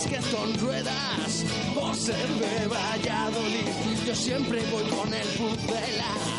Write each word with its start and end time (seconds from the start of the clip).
básquet 0.00 0.30
con 0.30 0.54
ruedas. 0.58 1.44
Por 1.74 1.94
ser 1.94 2.28
de 2.28 2.66
Valladolid, 2.68 4.06
yo 4.06 4.14
siempre 4.14 4.62
voy 4.70 4.84
con 4.84 5.12
el 5.12 5.26
pucela. 5.28 6.29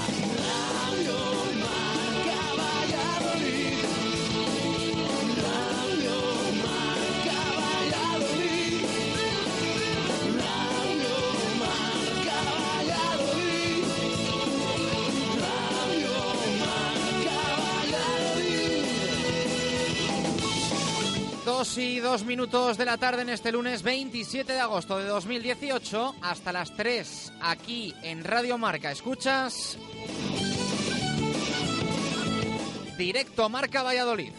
2 21.71 21.77
y 21.77 21.99
2 21.99 22.25
minutos 22.25 22.77
de 22.77 22.83
la 22.83 22.97
tarde 22.97 23.21
en 23.21 23.29
este 23.29 23.49
lunes 23.49 23.81
27 23.81 24.51
de 24.51 24.59
agosto 24.59 24.97
de 24.97 25.05
2018 25.05 26.15
hasta 26.21 26.51
las 26.51 26.75
3 26.75 27.31
aquí 27.41 27.93
en 28.03 28.25
Radio 28.25 28.57
Marca. 28.57 28.91
Escuchas 28.91 29.77
directo 32.97 33.45
a 33.45 33.49
Marca 33.49 33.83
Valladolid. 33.83 34.33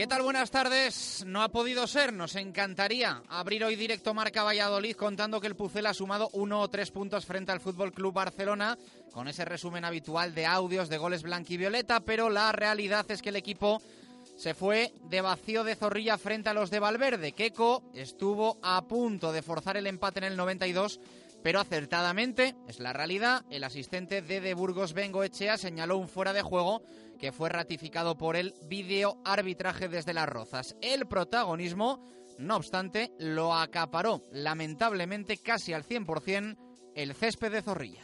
¿Qué 0.00 0.06
tal? 0.06 0.22
Buenas 0.22 0.50
tardes. 0.50 1.24
No 1.26 1.42
ha 1.42 1.50
podido 1.50 1.86
ser. 1.86 2.14
Nos 2.14 2.34
encantaría 2.34 3.22
abrir 3.28 3.62
hoy 3.64 3.76
directo 3.76 4.14
Marca 4.14 4.42
Valladolid 4.42 4.96
contando 4.96 5.42
que 5.42 5.46
el 5.46 5.56
Pucel 5.56 5.84
ha 5.84 5.92
sumado 5.92 6.30
uno 6.32 6.62
o 6.62 6.70
tres 6.70 6.90
puntos 6.90 7.26
frente 7.26 7.52
al 7.52 7.60
Fútbol 7.60 7.92
Club 7.92 8.14
Barcelona 8.14 8.78
con 9.12 9.28
ese 9.28 9.44
resumen 9.44 9.84
habitual 9.84 10.34
de 10.34 10.46
audios 10.46 10.88
de 10.88 10.96
goles 10.96 11.22
blanquivioleta, 11.22 12.00
pero 12.00 12.30
la 12.30 12.50
realidad 12.50 13.04
es 13.10 13.20
que 13.20 13.28
el 13.28 13.36
equipo 13.36 13.82
se 14.38 14.54
fue 14.54 14.94
de 15.10 15.20
vacío 15.20 15.64
de 15.64 15.76
zorrilla 15.76 16.16
frente 16.16 16.48
a 16.48 16.54
los 16.54 16.70
de 16.70 16.78
Valverde. 16.78 17.32
Keco 17.32 17.82
estuvo 17.92 18.58
a 18.62 18.80
punto 18.88 19.32
de 19.32 19.42
forzar 19.42 19.76
el 19.76 19.86
empate 19.86 20.20
en 20.20 20.24
el 20.24 20.36
92, 20.38 20.98
pero 21.42 21.60
acertadamente, 21.60 22.54
es 22.68 22.80
la 22.80 22.92
realidad, 22.92 23.44
el 23.50 23.64
asistente 23.64 24.22
de 24.22 24.40
De 24.40 24.54
Burgos 24.54 24.92
Bengo 24.92 25.24
Echea 25.24 25.56
señaló 25.56 25.96
un 25.96 26.08
fuera 26.08 26.32
de 26.32 26.42
juego 26.42 26.82
que 27.18 27.32
fue 27.32 27.48
ratificado 27.48 28.16
por 28.16 28.36
el 28.36 28.54
video 28.66 29.20
arbitraje 29.24 29.88
desde 29.88 30.14
las 30.14 30.28
Rozas. 30.28 30.76
El 30.80 31.06
protagonismo, 31.06 32.06
no 32.38 32.56
obstante, 32.56 33.12
lo 33.18 33.54
acaparó 33.54 34.22
lamentablemente 34.32 35.36
casi 35.36 35.72
al 35.72 35.84
100% 35.84 36.56
el 36.94 37.14
césped 37.14 37.52
de 37.52 37.62
Zorrilla. 37.62 38.02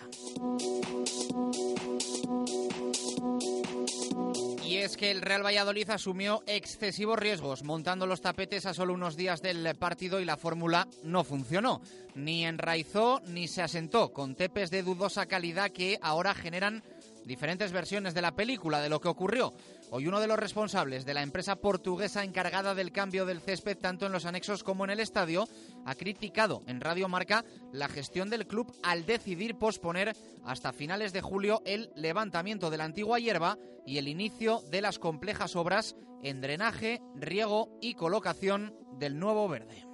Es 4.87 4.97
que 4.97 5.11
el 5.11 5.21
Real 5.21 5.45
Valladolid 5.45 5.91
asumió 5.91 6.45
excesivos 6.47 7.19
riesgos 7.19 7.65
montando 7.65 8.07
los 8.07 8.21
tapetes 8.21 8.67
a 8.67 8.75
solo 8.75 8.95
unos 8.95 9.17
días 9.17 9.43
del 9.43 9.75
partido 9.75 10.21
y 10.21 10.25
la 10.25 10.37
fórmula 10.37 10.87
no 11.03 11.25
funcionó. 11.25 11.83
Ni 12.15 12.47
enraizó 12.47 13.21
ni 13.27 13.49
se 13.49 13.63
asentó 13.63 14.13
con 14.13 14.37
tepes 14.37 14.71
de 14.71 14.85
dudosa 14.85 15.27
calidad 15.27 15.73
que 15.73 15.99
ahora 16.03 16.35
generan 16.35 16.85
diferentes 17.25 17.73
versiones 17.73 18.15
de 18.15 18.23
la 18.23 18.37
película 18.37 18.81
de 18.81 18.89
lo 18.89 19.01
que 19.01 19.09
ocurrió. 19.09 19.53
Hoy 19.91 20.09
uno 20.09 20.21
de 20.21 20.27
los 20.27 20.39
responsables 20.39 21.05
de 21.05 21.15
la 21.15 21.23
empresa 21.23 21.57
portuguesa 21.57 22.25
encargada 22.25 22.75
del 22.75 22.93
cambio 22.93 23.25
del 23.25 23.41
césped 23.41 23.79
tanto 23.79 24.07
en 24.07 24.13
los 24.13 24.27
anexos 24.27 24.65
como 24.65 24.85
en 24.85 24.91
el 24.91 25.01
estadio 25.01 25.49
ha 25.85 25.95
criticado 25.95 26.63
en 26.67 26.81
Radio 26.81 27.09
Marca 27.09 27.45
la 27.73 27.89
gestión 27.89 28.29
del 28.29 28.47
club 28.47 28.75
al 28.83 29.07
decidir 29.07 29.57
posponer 29.57 30.17
hasta 30.45 30.73
finales 30.73 31.13
de 31.13 31.23
julio 31.23 31.63
el 31.65 31.91
levantamiento 31.95 32.69
de 32.71 32.79
la 32.79 32.85
antigua 32.85 33.21
hierba 33.21 33.59
y 33.87 33.99
el 33.99 34.09
inicio 34.09 34.61
de 34.71 34.81
las 34.81 34.99
complejas 34.99 35.55
obras 35.55 35.95
en 36.23 36.41
drenaje, 36.41 37.01
riego 37.15 37.79
y 37.81 37.95
colocación 37.95 38.75
del 38.99 39.19
nuevo 39.19 39.49
verde. 39.49 39.87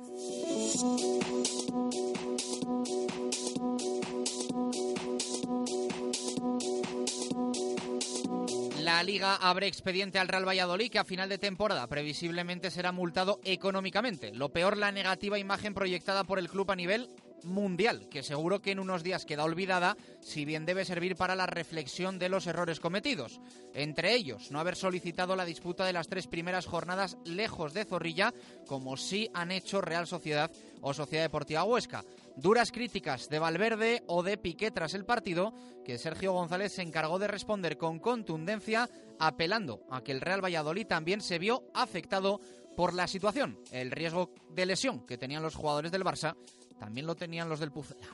La 9.03 9.07
Liga 9.07 9.35
abre 9.35 9.67
expediente 9.67 10.21
al 10.21 10.29
Real 10.29 10.47
Valladolid 10.47 10.89
que 10.89 11.01
a 11.01 11.05
final 11.05 11.29
de 11.29 11.37
temporada 11.37 11.89
previsiblemente 11.89 12.71
será 12.71 12.93
multado 12.93 13.41
económicamente. 13.43 14.33
Lo 14.33 14.51
peor, 14.51 14.77
la 14.77 14.93
negativa 14.93 15.41
imagen 15.41 15.75
proyectada 15.75 16.23
por 16.23 16.39
el 16.39 16.49
club 16.49 16.71
a 16.71 16.77
nivel 16.77 17.09
mundial, 17.45 18.09
que 18.09 18.23
seguro 18.23 18.61
que 18.61 18.73
en 18.73 18.79
unos 18.79 19.03
días 19.03 19.25
queda 19.25 19.45
olvidada, 19.45 19.97
si 20.21 20.45
bien 20.45 20.67
debe 20.67 20.85
servir 20.85 21.17
para 21.17 21.35
la 21.35 21.47
reflexión 21.47 22.19
de 22.19 22.29
los 22.29 22.47
errores 22.47 22.81
cometidos. 22.81 23.41
Entre 23.75 24.15
ellos, 24.15 24.51
no 24.51 24.61
haber 24.61 24.77
solicitado 24.77 25.37
la 25.37 25.45
disputa 25.45 25.85
de 25.85 25.93
las 25.93 26.09
tres 26.09 26.27
primeras 26.27 26.67
jornadas 26.67 27.17
lejos 27.25 27.75
de 27.75 27.85
Zorrilla, 27.85 28.33
como 28.67 28.97
sí 28.97 29.31
han 29.35 29.51
hecho 29.51 29.81
Real 29.81 30.07
Sociedad 30.07 30.51
o 30.81 30.95
Sociedad 30.95 31.25
Deportiva 31.25 31.65
Huesca. 31.65 32.05
Duras 32.37 32.73
críticas 32.73 33.29
de 33.29 33.39
Valverde 33.39 34.03
o 34.07 34.23
de 34.23 34.39
Piqué 34.39 34.71
tras 34.71 34.95
el 34.95 35.05
partido, 35.05 35.53
que 35.85 35.99
Sergio 35.99 36.33
González 36.33 36.73
se 36.73 36.83
encargó 36.83 37.19
de 37.19 37.29
responder 37.29 37.77
con 37.77 37.99
contundencia, 37.99 38.89
apelando 39.19 39.85
a 39.91 40.03
que 40.03 40.13
el 40.13 40.21
Real 40.21 40.45
Valladolid 40.45 40.87
también 40.87 41.21
se 41.21 41.39
vio 41.39 41.65
afectado 41.75 42.41
por 42.77 42.95
la 42.95 43.07
situación. 43.07 43.59
El 43.71 43.91
riesgo 43.91 44.33
de 44.51 44.67
lesión 44.67 45.07
que 45.07 45.19
tenían 45.19 45.43
los 45.43 45.55
jugadores 45.55 45.93
del 45.93 46.05
Barça 46.05 46.37
también 46.83 47.07
lo 47.07 47.15
tenían 47.15 47.49
los 47.49 47.61
del 47.61 47.71
Pucela. 47.71 48.09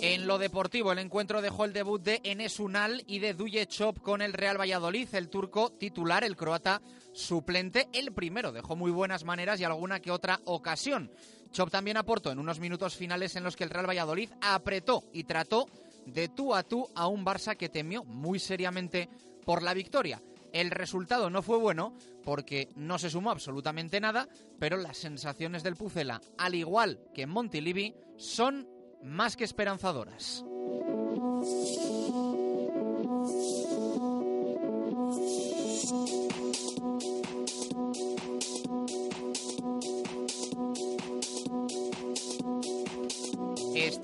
En 0.00 0.26
lo 0.26 0.38
deportivo, 0.38 0.90
el 0.90 0.98
encuentro 0.98 1.40
dejó 1.40 1.64
el 1.64 1.72
debut 1.72 2.02
de 2.02 2.20
Enes 2.24 2.58
Unal 2.58 3.04
y 3.06 3.20
de 3.20 3.32
Duje 3.32 3.68
Chop 3.68 4.00
con 4.00 4.22
el 4.22 4.32
Real 4.32 4.60
Valladolid. 4.60 5.08
El 5.14 5.28
turco 5.28 5.70
titular, 5.70 6.24
el 6.24 6.34
croata 6.34 6.82
suplente, 7.12 7.88
el 7.92 8.12
primero 8.12 8.50
dejó 8.50 8.74
muy 8.74 8.90
buenas 8.90 9.22
maneras 9.22 9.60
y 9.60 9.64
alguna 9.64 10.00
que 10.00 10.10
otra 10.10 10.40
ocasión. 10.46 11.12
Chop 11.52 11.70
también 11.70 11.96
aportó 11.96 12.32
en 12.32 12.40
unos 12.40 12.58
minutos 12.58 12.96
finales 12.96 13.36
en 13.36 13.44
los 13.44 13.54
que 13.54 13.62
el 13.62 13.70
Real 13.70 13.88
Valladolid 13.88 14.30
apretó 14.40 15.04
y 15.12 15.22
trató 15.22 15.68
de 16.06 16.26
tú 16.26 16.56
a 16.56 16.64
tú 16.64 16.88
a 16.96 17.06
un 17.06 17.24
Barça 17.24 17.56
que 17.56 17.68
temió 17.68 18.02
muy 18.02 18.40
seriamente 18.40 19.08
por 19.44 19.62
la 19.62 19.74
victoria. 19.74 20.20
El 20.52 20.70
resultado 20.70 21.30
no 21.30 21.42
fue 21.42 21.58
bueno 21.58 21.94
porque 22.22 22.68
no 22.76 22.98
se 22.98 23.10
sumó 23.10 23.30
absolutamente 23.30 24.00
nada, 24.00 24.28
pero 24.58 24.76
las 24.76 24.98
sensaciones 24.98 25.62
del 25.62 25.76
Pucela, 25.76 26.20
al 26.38 26.54
igual 26.54 27.00
que 27.14 27.22
en 27.22 27.30
Montilivi, 27.30 27.94
son 28.16 28.68
más 29.02 29.36
que 29.36 29.44
esperanzadoras. 29.44 30.44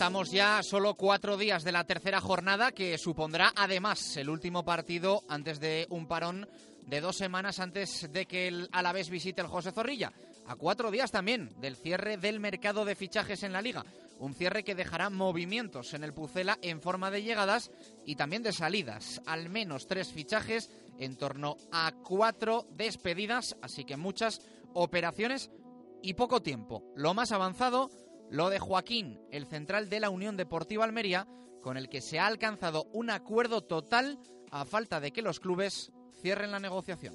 Estamos 0.08 0.30
ya 0.30 0.62
solo 0.62 0.94
cuatro 0.94 1.36
días 1.36 1.64
de 1.64 1.70
la 1.70 1.84
tercera 1.84 2.18
jornada 2.18 2.72
que 2.72 2.96
supondrá 2.96 3.52
además 3.54 4.16
el 4.16 4.30
último 4.30 4.64
partido 4.64 5.22
antes 5.28 5.60
de 5.60 5.86
un 5.90 6.06
parón 6.06 6.48
de 6.86 7.02
dos 7.02 7.18
semanas 7.18 7.60
antes 7.60 8.10
de 8.10 8.24
que 8.24 8.48
el 8.48 8.70
Alavés 8.72 9.10
visite 9.10 9.42
el 9.42 9.48
José 9.48 9.70
Zorrilla. 9.70 10.14
A 10.46 10.56
cuatro 10.56 10.90
días 10.90 11.10
también 11.10 11.50
del 11.60 11.76
cierre 11.76 12.16
del 12.16 12.40
mercado 12.40 12.86
de 12.86 12.94
fichajes 12.94 13.42
en 13.42 13.52
la 13.52 13.60
liga. 13.60 13.84
Un 14.18 14.32
cierre 14.32 14.64
que 14.64 14.74
dejará 14.74 15.10
movimientos 15.10 15.92
en 15.92 16.02
el 16.02 16.14
Pucela 16.14 16.58
en 16.62 16.80
forma 16.80 17.10
de 17.10 17.22
llegadas 17.22 17.70
y 18.06 18.16
también 18.16 18.42
de 18.42 18.54
salidas. 18.54 19.20
Al 19.26 19.50
menos 19.50 19.86
tres 19.86 20.10
fichajes 20.10 20.70
en 20.98 21.16
torno 21.16 21.58
a 21.70 21.92
cuatro 21.92 22.66
despedidas, 22.70 23.58
así 23.60 23.84
que 23.84 23.98
muchas 23.98 24.40
operaciones 24.72 25.50
y 26.02 26.14
poco 26.14 26.40
tiempo. 26.40 26.82
Lo 26.96 27.12
más 27.12 27.30
avanzado 27.30 27.90
lo 28.30 28.50
de 28.50 28.58
Joaquín, 28.58 29.20
el 29.30 29.46
central 29.46 29.88
de 29.88 30.00
la 30.00 30.10
Unión 30.10 30.36
Deportiva 30.36 30.84
Almería, 30.84 31.26
con 31.62 31.76
el 31.76 31.88
que 31.88 32.00
se 32.00 32.18
ha 32.18 32.26
alcanzado 32.26 32.86
un 32.92 33.10
acuerdo 33.10 33.62
total 33.62 34.18
a 34.50 34.64
falta 34.64 35.00
de 35.00 35.12
que 35.12 35.22
los 35.22 35.40
clubes 35.40 35.92
cierren 36.20 36.50
la 36.50 36.60
negociación. 36.60 37.14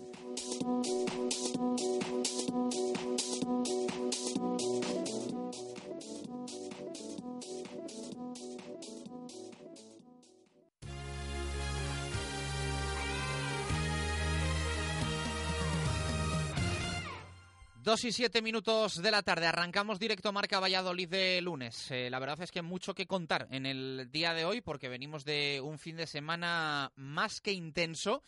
Dos 17.84 18.06
y 18.06 18.14
siete 18.14 18.42
minutos 18.42 19.02
de 19.02 19.12
la 19.12 19.24
tarde. 19.24 19.46
Arrancamos 19.46 20.00
directo 20.00 20.32
Marca 20.32 20.62
Valladolid 20.62 21.10
de 21.10 21.42
lunes. 21.42 21.92
Eh, 21.92 22.10
la 22.10 22.20
verdad 22.20 22.40
es 22.42 22.50
que 22.50 22.62
mucho 22.62 22.94
que 22.94 23.08
contar 23.08 23.50
en 23.52 23.66
el 23.66 24.08
día 24.10 24.34
de 24.34 24.46
hoy 24.46 24.62
porque 24.62 24.88
venimos 24.88 25.26
de 25.26 25.60
un 25.62 25.78
fin 25.78 25.98
de 25.98 26.08
semana 26.08 26.94
más 26.96 27.42
que 27.42 27.52
intenso 27.52 28.24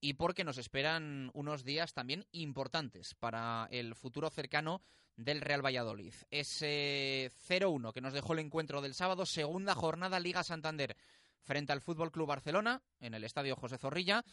y 0.00 0.12
porque 0.12 0.44
nos 0.44 0.58
esperan 0.58 1.32
unos 1.34 1.64
días 1.64 1.92
también 1.92 2.24
importantes 2.30 3.16
para 3.16 3.66
el 3.72 3.96
futuro 3.96 4.30
cercano 4.30 4.80
del 5.16 5.40
Real 5.40 5.66
Valladolid. 5.66 6.14
Ese 6.30 7.32
0-1 7.48 7.92
que 7.92 8.00
nos 8.00 8.12
dejó 8.12 8.34
el 8.34 8.38
encuentro 8.38 8.80
del 8.80 8.94
sábado, 8.94 9.26
segunda 9.26 9.74
jornada 9.74 10.20
Liga 10.20 10.44
Santander 10.44 10.96
frente 11.42 11.72
al 11.72 11.80
Fútbol 11.80 12.12
Club 12.12 12.28
Barcelona 12.28 12.80
en 13.00 13.14
el 13.14 13.24
Estadio 13.24 13.56
José 13.56 13.76
Zorrilla 13.76 14.24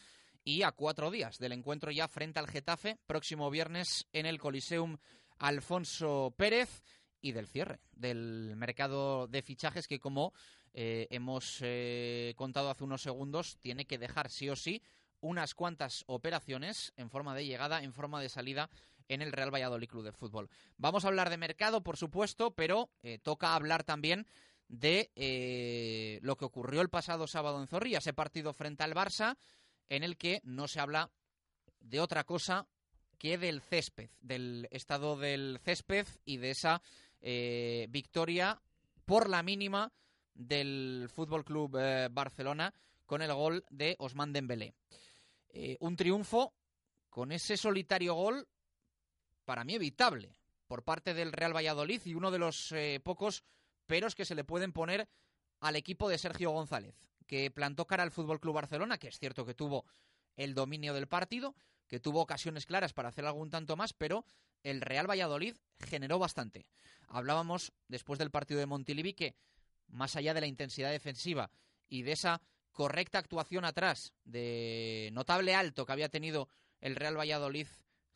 y 0.44 0.62
a 0.62 0.72
cuatro 0.72 1.10
días 1.10 1.38
del 1.38 1.52
encuentro 1.52 1.90
ya 1.90 2.08
frente 2.08 2.38
al 2.38 2.48
Getafe, 2.48 2.98
próximo 3.06 3.50
viernes 3.50 4.06
en 4.12 4.26
el 4.26 4.38
Coliseum 4.38 4.98
Alfonso 5.38 6.34
Pérez 6.36 6.82
y 7.20 7.32
del 7.32 7.46
cierre 7.46 7.80
del 7.92 8.54
mercado 8.56 9.26
de 9.26 9.42
fichajes 9.42 9.88
que 9.88 10.00
como 10.00 10.32
eh, 10.72 11.08
hemos 11.10 11.58
eh, 11.62 12.34
contado 12.36 12.70
hace 12.70 12.84
unos 12.84 13.02
segundos 13.02 13.58
tiene 13.58 13.86
que 13.86 13.98
dejar 13.98 14.30
sí 14.30 14.48
o 14.48 14.56
sí 14.56 14.82
unas 15.20 15.54
cuantas 15.54 16.04
operaciones 16.06 16.92
en 16.96 17.10
forma 17.10 17.34
de 17.34 17.44
llegada, 17.44 17.82
en 17.82 17.92
forma 17.92 18.20
de 18.20 18.28
salida 18.28 18.70
en 19.08 19.22
el 19.22 19.32
Real 19.32 19.52
Valladolid 19.52 19.88
Club 19.88 20.04
de 20.04 20.12
Fútbol. 20.12 20.48
Vamos 20.76 21.04
a 21.04 21.08
hablar 21.08 21.30
de 21.30 21.38
mercado, 21.38 21.82
por 21.82 21.96
supuesto, 21.96 22.52
pero 22.54 22.90
eh, 23.02 23.18
toca 23.18 23.54
hablar 23.54 23.82
también 23.82 24.26
de 24.68 26.20
lo 26.22 26.36
que 26.36 26.44
ocurrió 26.44 26.82
el 26.82 26.90
pasado 26.90 27.26
sábado 27.26 27.58
en 27.58 27.68
Zorrilla, 27.68 27.98
ese 27.98 28.12
partido 28.12 28.52
frente 28.52 28.84
al 28.84 28.94
Barça, 28.94 29.38
en 29.88 30.02
el 30.02 30.16
que 30.16 30.40
no 30.44 30.68
se 30.68 30.80
habla 30.80 31.10
de 31.80 32.00
otra 32.00 32.24
cosa 32.24 32.66
que 33.18 33.38
del 33.38 33.60
césped, 33.60 34.10
del 34.20 34.68
estado 34.70 35.16
del 35.16 35.58
césped 35.62 36.06
y 36.24 36.36
de 36.36 36.50
esa 36.50 36.80
eh, 37.20 37.86
victoria 37.90 38.60
por 39.04 39.28
la 39.28 39.42
mínima 39.42 39.92
del 40.34 41.08
Fútbol 41.12 41.44
Club 41.44 41.76
eh, 41.78 42.08
Barcelona 42.10 42.72
con 43.06 43.22
el 43.22 43.32
gol 43.32 43.64
de 43.70 43.96
Osman 43.98 44.32
Dembélé. 44.32 44.74
Eh, 45.48 45.76
un 45.80 45.96
triunfo 45.96 46.54
con 47.08 47.32
ese 47.32 47.56
solitario 47.56 48.14
gol 48.14 48.46
para 49.44 49.64
mí 49.64 49.74
evitable 49.74 50.38
por 50.66 50.84
parte 50.84 51.14
del 51.14 51.32
Real 51.32 51.56
Valladolid 51.56 52.02
y 52.04 52.14
uno 52.14 52.30
de 52.30 52.38
los 52.38 52.74
pocos 53.02 53.42
peros 53.86 54.14
que 54.14 54.26
se 54.26 54.34
le 54.34 54.44
pueden 54.44 54.72
poner 54.72 55.08
al 55.60 55.74
equipo 55.76 56.10
de 56.10 56.18
Sergio 56.18 56.50
González 56.50 56.94
que 57.28 57.50
plantó 57.52 57.86
cara 57.86 58.02
al 58.02 58.10
Fútbol 58.10 58.40
Club 58.40 58.54
Barcelona, 58.54 58.98
que 58.98 59.06
es 59.06 59.18
cierto 59.18 59.46
que 59.46 59.54
tuvo 59.54 59.84
el 60.34 60.54
dominio 60.54 60.94
del 60.94 61.06
partido, 61.06 61.54
que 61.86 62.00
tuvo 62.00 62.22
ocasiones 62.22 62.66
claras 62.66 62.92
para 62.92 63.10
hacer 63.10 63.26
algún 63.26 63.50
tanto 63.50 63.76
más, 63.76 63.92
pero 63.92 64.24
el 64.64 64.80
Real 64.80 65.08
Valladolid 65.08 65.54
generó 65.78 66.18
bastante. 66.18 66.66
Hablábamos 67.06 67.72
después 67.86 68.18
del 68.18 68.30
partido 68.30 68.58
de 68.58 68.66
Montilivi 68.66 69.12
que, 69.12 69.36
más 69.86 70.16
allá 70.16 70.34
de 70.34 70.40
la 70.40 70.46
intensidad 70.46 70.90
defensiva 70.90 71.50
y 71.88 72.02
de 72.02 72.12
esa 72.12 72.40
correcta 72.72 73.18
actuación 73.18 73.64
atrás, 73.64 74.12
de 74.24 75.10
notable 75.12 75.54
alto 75.54 75.84
que 75.84 75.92
había 75.92 76.08
tenido 76.08 76.48
el 76.80 76.96
Real 76.96 77.18
Valladolid 77.18 77.66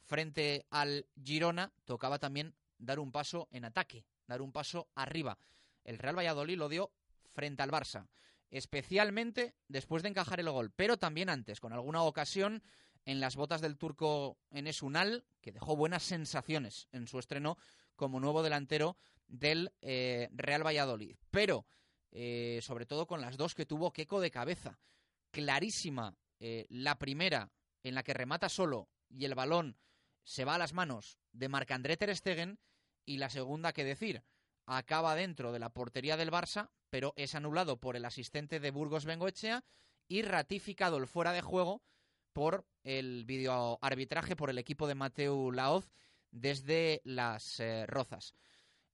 frente 0.00 0.66
al 0.70 1.06
Girona, 1.22 1.72
tocaba 1.84 2.18
también 2.18 2.54
dar 2.78 2.98
un 2.98 3.12
paso 3.12 3.48
en 3.50 3.64
ataque, 3.64 4.04
dar 4.26 4.42
un 4.42 4.52
paso 4.52 4.88
arriba. 4.94 5.38
El 5.84 5.98
Real 5.98 6.16
Valladolid 6.16 6.56
lo 6.56 6.68
dio 6.68 6.92
frente 7.32 7.62
al 7.62 7.70
Barça. 7.70 8.06
Especialmente 8.52 9.54
después 9.66 10.02
de 10.02 10.10
encajar 10.10 10.38
el 10.38 10.50
gol, 10.50 10.70
pero 10.76 10.98
también 10.98 11.30
antes, 11.30 11.58
con 11.58 11.72
alguna 11.72 12.02
ocasión 12.02 12.62
en 13.06 13.18
las 13.18 13.34
botas 13.34 13.62
del 13.62 13.78
turco 13.78 14.38
Enes 14.50 14.82
Unal, 14.82 15.24
que 15.40 15.52
dejó 15.52 15.74
buenas 15.74 16.04
sensaciones 16.04 16.86
en 16.92 17.08
su 17.08 17.18
estreno 17.18 17.56
como 17.96 18.20
nuevo 18.20 18.42
delantero 18.42 18.96
del 19.26 19.72
eh, 19.80 20.28
Real 20.32 20.64
Valladolid. 20.64 21.16
Pero, 21.30 21.66
eh, 22.10 22.60
sobre 22.62 22.86
todo 22.86 23.06
con 23.06 23.22
las 23.22 23.38
dos 23.38 23.54
que 23.54 23.66
tuvo 23.66 23.92
Keco 23.92 24.20
de 24.20 24.30
cabeza. 24.30 24.78
Clarísima 25.30 26.14
eh, 26.38 26.66
la 26.68 26.98
primera, 26.98 27.50
en 27.82 27.94
la 27.94 28.02
que 28.02 28.14
remata 28.14 28.50
solo 28.50 28.90
y 29.08 29.24
el 29.24 29.34
balón 29.34 29.78
se 30.24 30.44
va 30.44 30.56
a 30.56 30.58
las 30.58 30.74
manos 30.74 31.18
de 31.32 31.48
Marc-André 31.48 31.96
Ter 31.96 32.14
Stegen, 32.14 32.58
y 33.04 33.16
la 33.16 33.30
segunda, 33.30 33.72
que 33.72 33.82
decir, 33.82 34.22
acaba 34.66 35.16
dentro 35.16 35.52
de 35.52 35.58
la 35.58 35.70
portería 35.70 36.16
del 36.16 36.30
Barça, 36.30 36.70
pero 36.92 37.14
es 37.16 37.34
anulado 37.34 37.80
por 37.80 37.96
el 37.96 38.04
asistente 38.04 38.60
de 38.60 38.70
Burgos 38.70 39.06
Bengoechea 39.06 39.64
y 40.08 40.20
ratificado 40.20 40.98
el 40.98 41.06
fuera 41.06 41.32
de 41.32 41.40
juego 41.40 41.80
por 42.34 42.66
el 42.84 43.24
videoarbitraje 43.24 44.36
por 44.36 44.50
el 44.50 44.58
equipo 44.58 44.86
de 44.86 44.94
Mateu 44.94 45.52
Laoz 45.52 45.90
desde 46.32 47.00
las 47.04 47.60
eh, 47.60 47.86
Rozas. 47.86 48.34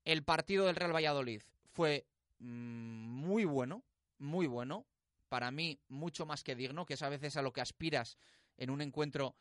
El 0.05 0.23
partido 0.23 0.67
del 0.67 0.77
Real 0.77 0.95
Valladolid 0.95 1.43
fue 1.65 2.07
mm, 2.39 2.45
muy 2.47 3.45
bueno, 3.45 3.83
muy 4.19 4.47
bueno, 4.47 4.87
para 5.29 5.51
mí 5.51 5.81
mucho 5.89 6.25
más 6.25 6.45
que 6.45 6.55
digno, 6.55 6.87
que 6.87 6.95
es 6.95 7.03
a 7.03 7.09
veces 7.09 7.37
a 7.37 7.43
lo 7.43 7.53
que 7.53 7.63
aspiras 7.63 8.17
en 8.59 8.71
un 8.71 8.81
encuentro 8.81 9.35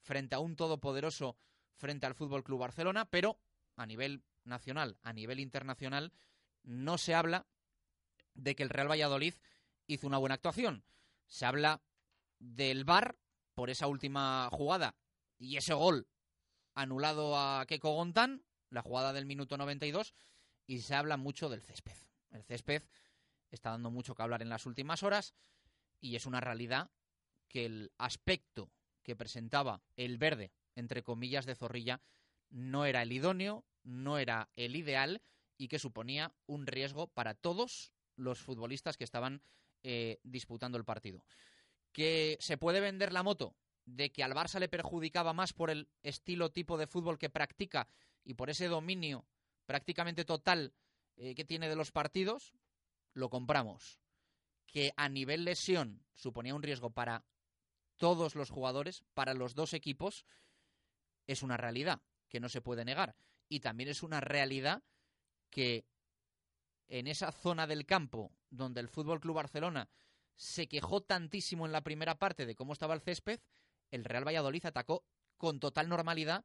frente 0.00 0.34
a 0.34 0.38
un 0.38 0.54
todopoderoso 0.54 1.38
frente 1.76 2.04
al 2.04 2.14
Fútbol 2.14 2.44
Club 2.44 2.60
Barcelona, 2.60 3.06
pero 3.06 3.38
a 3.74 3.86
nivel 3.86 4.22
nacional, 4.44 4.98
a 5.00 5.14
nivel 5.14 5.40
internacional, 5.40 6.12
no 6.62 6.98
se 6.98 7.14
habla 7.14 7.46
de 8.34 8.54
que 8.54 8.62
el 8.62 8.70
Real 8.70 8.90
Valladolid 8.90 9.34
hizo 9.86 10.06
una 10.06 10.18
buena 10.18 10.34
actuación. 10.34 10.84
Se 11.26 11.46
habla 11.46 11.82
del 12.38 12.84
VAR 12.84 13.16
por 13.54 13.70
esa 13.70 13.86
última 13.86 14.48
jugada 14.52 14.96
y 15.38 15.56
ese 15.56 15.74
gol 15.74 16.08
anulado 16.74 17.36
a 17.36 17.64
Keco 17.66 17.94
Gontán, 17.94 18.44
la 18.70 18.82
jugada 18.82 19.12
del 19.12 19.26
minuto 19.26 19.56
92, 19.58 20.14
y 20.66 20.80
se 20.80 20.94
habla 20.94 21.16
mucho 21.16 21.48
del 21.48 21.62
césped. 21.62 21.96
El 22.30 22.42
césped 22.44 22.82
está 23.50 23.70
dando 23.70 23.90
mucho 23.90 24.14
que 24.14 24.22
hablar 24.22 24.42
en 24.42 24.48
las 24.48 24.64
últimas 24.66 25.02
horas 25.02 25.34
y 26.00 26.16
es 26.16 26.26
una 26.26 26.40
realidad 26.40 26.90
que 27.48 27.66
el 27.66 27.92
aspecto 27.98 28.72
que 29.02 29.16
presentaba 29.16 29.82
el 29.96 30.16
verde, 30.16 30.52
entre 30.74 31.02
comillas, 31.02 31.44
de 31.44 31.54
Zorrilla, 31.54 32.00
no 32.48 32.86
era 32.86 33.02
el 33.02 33.12
idóneo, 33.12 33.64
no 33.82 34.18
era 34.18 34.50
el 34.56 34.76
ideal 34.76 35.22
y 35.58 35.68
que 35.68 35.78
suponía 35.78 36.34
un 36.46 36.66
riesgo 36.66 37.08
para 37.08 37.34
todos 37.34 37.92
los 38.22 38.40
futbolistas 38.40 38.96
que 38.96 39.04
estaban 39.04 39.42
eh, 39.82 40.18
disputando 40.22 40.78
el 40.78 40.84
partido. 40.84 41.24
¿Que 41.92 42.38
se 42.40 42.56
puede 42.56 42.80
vender 42.80 43.12
la 43.12 43.22
moto? 43.22 43.54
de 43.84 44.12
que 44.12 44.22
al 44.22 44.34
Barça 44.34 44.58
le 44.58 44.68
perjudicaba 44.68 45.32
más 45.32 45.52
por 45.52 45.70
el 45.70 45.88
estilo 46.02 46.50
tipo 46.50 46.78
de 46.78 46.86
fútbol 46.86 47.18
que 47.18 47.30
practica 47.30 47.88
y 48.24 48.34
por 48.34 48.50
ese 48.50 48.68
dominio 48.68 49.26
prácticamente 49.66 50.24
total 50.24 50.74
eh, 51.16 51.34
que 51.34 51.44
tiene 51.44 51.68
de 51.68 51.76
los 51.76 51.92
partidos, 51.92 52.54
lo 53.14 53.28
compramos. 53.30 53.98
Que 54.66 54.92
a 54.96 55.08
nivel 55.08 55.44
lesión 55.44 56.04
suponía 56.14 56.54
un 56.54 56.62
riesgo 56.62 56.90
para 56.90 57.24
todos 57.96 58.34
los 58.34 58.50
jugadores, 58.50 59.04
para 59.14 59.34
los 59.34 59.54
dos 59.54 59.74
equipos, 59.74 60.24
es 61.26 61.42
una 61.42 61.56
realidad 61.56 62.00
que 62.28 62.40
no 62.40 62.48
se 62.48 62.62
puede 62.62 62.84
negar. 62.84 63.14
Y 63.48 63.60
también 63.60 63.90
es 63.90 64.02
una 64.02 64.20
realidad 64.20 64.82
que 65.50 65.84
en 66.92 67.06
esa 67.06 67.32
zona 67.32 67.66
del 67.66 67.86
campo 67.86 68.30
donde 68.50 68.80
el 68.80 68.88
Fútbol 68.88 69.18
Club 69.18 69.36
Barcelona 69.36 69.88
se 70.36 70.68
quejó 70.68 71.00
tantísimo 71.00 71.64
en 71.64 71.72
la 71.72 71.80
primera 71.80 72.18
parte 72.18 72.44
de 72.44 72.54
cómo 72.54 72.74
estaba 72.74 72.92
el 72.92 73.00
césped, 73.00 73.40
el 73.90 74.04
Real 74.04 74.26
Valladolid 74.26 74.66
atacó 74.66 75.02
con 75.38 75.58
total 75.58 75.88
normalidad 75.88 76.44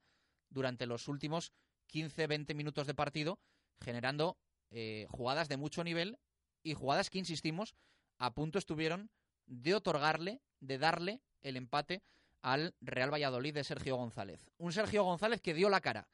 durante 0.49 0.85
los 0.85 1.09
últimos 1.09 1.51
15-20 1.91 2.55
minutos 2.55 2.87
de 2.87 2.93
partido, 2.93 3.39
generando 3.81 4.37
eh, 4.71 5.05
jugadas 5.09 5.49
de 5.49 5.57
mucho 5.57 5.83
nivel 5.83 6.17
y 6.63 6.75
jugadas 6.75 7.09
que, 7.09 7.19
insistimos, 7.19 7.75
a 8.17 8.33
punto 8.33 8.57
estuvieron 8.57 9.11
de 9.47 9.75
otorgarle, 9.75 10.41
de 10.61 10.77
darle 10.77 11.21
el 11.41 11.57
empate 11.57 12.03
al 12.41 12.73
Real 12.79 13.13
Valladolid 13.13 13.53
de 13.53 13.65
Sergio 13.65 13.97
González. 13.97 14.49
Un 14.57 14.71
Sergio 14.71 15.03
González 15.03 15.41
que 15.41 15.53
dio 15.53 15.67
la 15.67 15.81
cara 15.81 16.07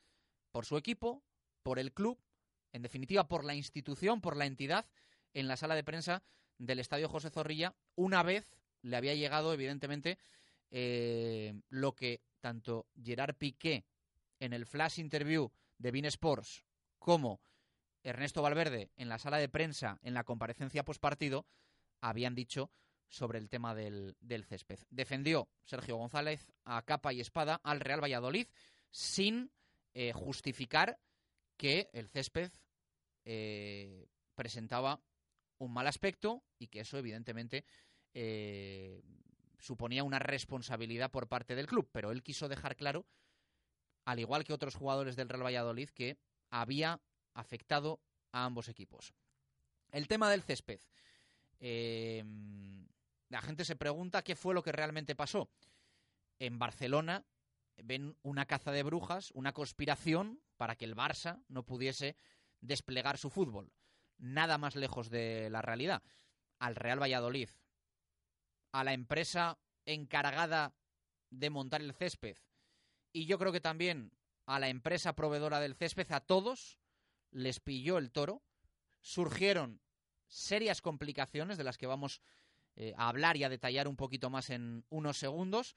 por 0.51 0.65
su 0.65 0.75
equipo, 0.75 1.23
por 1.61 1.77
el 1.77 1.93
club, 1.93 2.19
en 2.73 2.81
definitiva 2.81 3.27
por 3.27 3.45
la 3.45 3.55
institución, 3.55 4.19
por 4.19 4.35
la 4.35 4.45
entidad, 4.45 4.85
en 5.33 5.47
la 5.47 5.57
sala 5.57 5.75
de 5.75 5.83
prensa 5.83 6.23
del 6.57 6.79
Estadio 6.79 7.07
José 7.07 7.29
Zorrilla, 7.29 7.75
una 7.95 8.23
vez 8.23 8.45
le 8.81 8.97
había 8.97 9.15
llegado, 9.15 9.53
evidentemente, 9.53 10.17
eh, 10.71 11.53
lo 11.69 11.93
que 11.93 12.21
tanto 12.41 12.87
Gerard 13.01 13.35
Piqué 13.35 13.85
en 14.39 14.53
el 14.53 14.65
flash 14.65 14.99
interview 14.99 15.49
de 15.77 15.91
Bean 15.91 16.05
Sports 16.05 16.65
como 16.99 17.39
Ernesto 18.03 18.41
Valverde 18.41 18.91
en 18.97 19.07
la 19.07 19.17
sala 19.17 19.37
de 19.37 19.49
prensa 19.49 19.99
en 20.03 20.13
la 20.13 20.23
comparecencia 20.23 20.83
postpartido 20.83 21.45
habían 22.01 22.35
dicho 22.35 22.69
sobre 23.07 23.37
el 23.37 23.47
tema 23.47 23.75
del, 23.75 24.15
césped. 24.45 24.79
Defendió 24.89 25.47
Sergio 25.63 25.97
González 25.97 26.51
a 26.65 26.81
capa 26.81 27.13
y 27.13 27.21
espada 27.21 27.61
al 27.63 27.79
Real 27.79 28.03
Valladolid 28.03 28.47
sin 28.89 29.51
eh, 29.93 30.11
justificar 30.13 30.99
que 31.57 31.89
el 31.93 32.09
césped 32.09 32.51
eh, 33.25 34.07
presentaba 34.35 35.01
un 35.57 35.73
mal 35.73 35.87
aspecto 35.87 36.43
y 36.59 36.67
que 36.67 36.81
eso 36.81 36.97
evidentemente 36.97 37.65
suponía 39.63 40.03
una 40.03 40.19
responsabilidad 40.19 41.09
por 41.09 41.27
parte 41.27 41.55
del 41.55 41.67
club, 41.67 41.89
pero 41.91 42.11
él 42.11 42.21
quiso 42.21 42.49
dejar 42.49 42.75
claro, 42.75 43.05
al 44.05 44.19
igual 44.19 44.43
que 44.43 44.53
otros 44.53 44.75
jugadores 44.75 45.15
del 45.15 45.29
Real 45.29 45.45
Valladolid, 45.45 45.89
que 45.89 46.17
había 46.49 47.01
afectado 47.33 48.01
a 48.31 48.45
ambos 48.45 48.67
equipos. 48.67 49.13
El 49.91 50.07
tema 50.07 50.29
del 50.29 50.43
césped. 50.43 50.81
Em, 51.59 52.85
la 53.29 53.41
gente 53.41 53.63
se 53.63 53.75
pregunta 53.75 54.23
qué 54.23 54.35
fue 54.35 54.53
lo 54.53 54.63
que 54.63 54.71
realmente 54.71 55.15
pasó. 55.15 55.49
En 56.39 56.59
Barcelona 56.59 57.25
ven 57.77 58.17
una 58.21 58.45
caza 58.45 58.71
de 58.71 58.83
brujas, 58.83 59.31
una 59.31 59.53
conspiración 59.53 60.41
para 60.57 60.75
que 60.75 60.85
el 60.85 60.95
Barça 60.95 61.43
no 61.47 61.65
pudiese 61.65 62.15
desplegar 62.61 63.17
su 63.17 63.29
fútbol. 63.29 63.71
Nada 64.17 64.57
más 64.57 64.75
lejos 64.75 65.09
de 65.09 65.49
la 65.49 65.61
realidad. 65.61 66.03
Al 66.59 66.75
Real 66.75 67.01
Valladolid 67.01 67.49
a 68.73 68.83
la 68.83 68.93
empresa 68.93 69.59
encargada 69.85 70.75
de 71.29 71.49
montar 71.49 71.81
el 71.81 71.93
césped 71.93 72.37
y 73.13 73.27
yo 73.27 73.37
creo 73.37 73.51
que 73.51 73.61
también 73.61 74.11
a 74.45 74.59
la 74.59 74.67
empresa 74.67 75.13
proveedora 75.13 75.59
del 75.59 75.75
césped, 75.75 76.11
a 76.11 76.19
todos 76.19 76.79
les 77.31 77.59
pilló 77.59 77.97
el 77.97 78.11
toro, 78.11 78.43
surgieron 79.01 79.81
serias 80.27 80.81
complicaciones 80.81 81.57
de 81.57 81.63
las 81.63 81.77
que 81.77 81.87
vamos 81.87 82.21
eh, 82.75 82.93
a 82.97 83.07
hablar 83.07 83.37
y 83.37 83.43
a 83.43 83.49
detallar 83.49 83.87
un 83.87 83.95
poquito 83.95 84.29
más 84.29 84.49
en 84.49 84.85
unos 84.89 85.17
segundos 85.17 85.75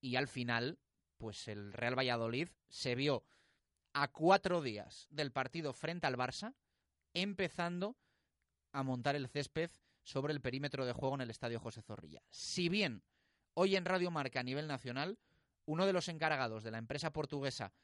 y 0.00 0.16
al 0.16 0.26
final 0.26 0.78
pues 1.20 1.48
el 1.48 1.74
Real 1.74 1.98
Valladolid 1.98 2.48
se 2.70 2.94
vio 2.94 3.24
a 3.92 4.08
cuatro 4.08 4.62
días 4.62 5.06
del 5.10 5.32
partido 5.32 5.74
frente 5.74 6.06
al 6.06 6.16
Barça 6.16 6.54
empezando 7.12 7.98
a 8.72 8.82
montar 8.82 9.16
el 9.16 9.28
césped 9.28 9.70
sobre 10.02 10.32
el 10.32 10.40
perímetro 10.40 10.86
de 10.86 10.94
juego 10.94 11.16
en 11.16 11.20
el 11.20 11.28
Estadio 11.28 11.60
José 11.60 11.82
Zorrilla. 11.82 12.22
Si 12.30 12.70
bien 12.70 13.02
hoy 13.52 13.76
en 13.76 13.84
Radio 13.84 14.10
Marca 14.10 14.40
a 14.40 14.44
nivel 14.44 14.66
nacional, 14.66 15.18
uno 15.66 15.84
de 15.84 15.92
los 15.92 16.08
encargados 16.08 16.64
de 16.64 16.70
la 16.70 16.78
empresa 16.78 17.12
portuguesa 17.12 17.74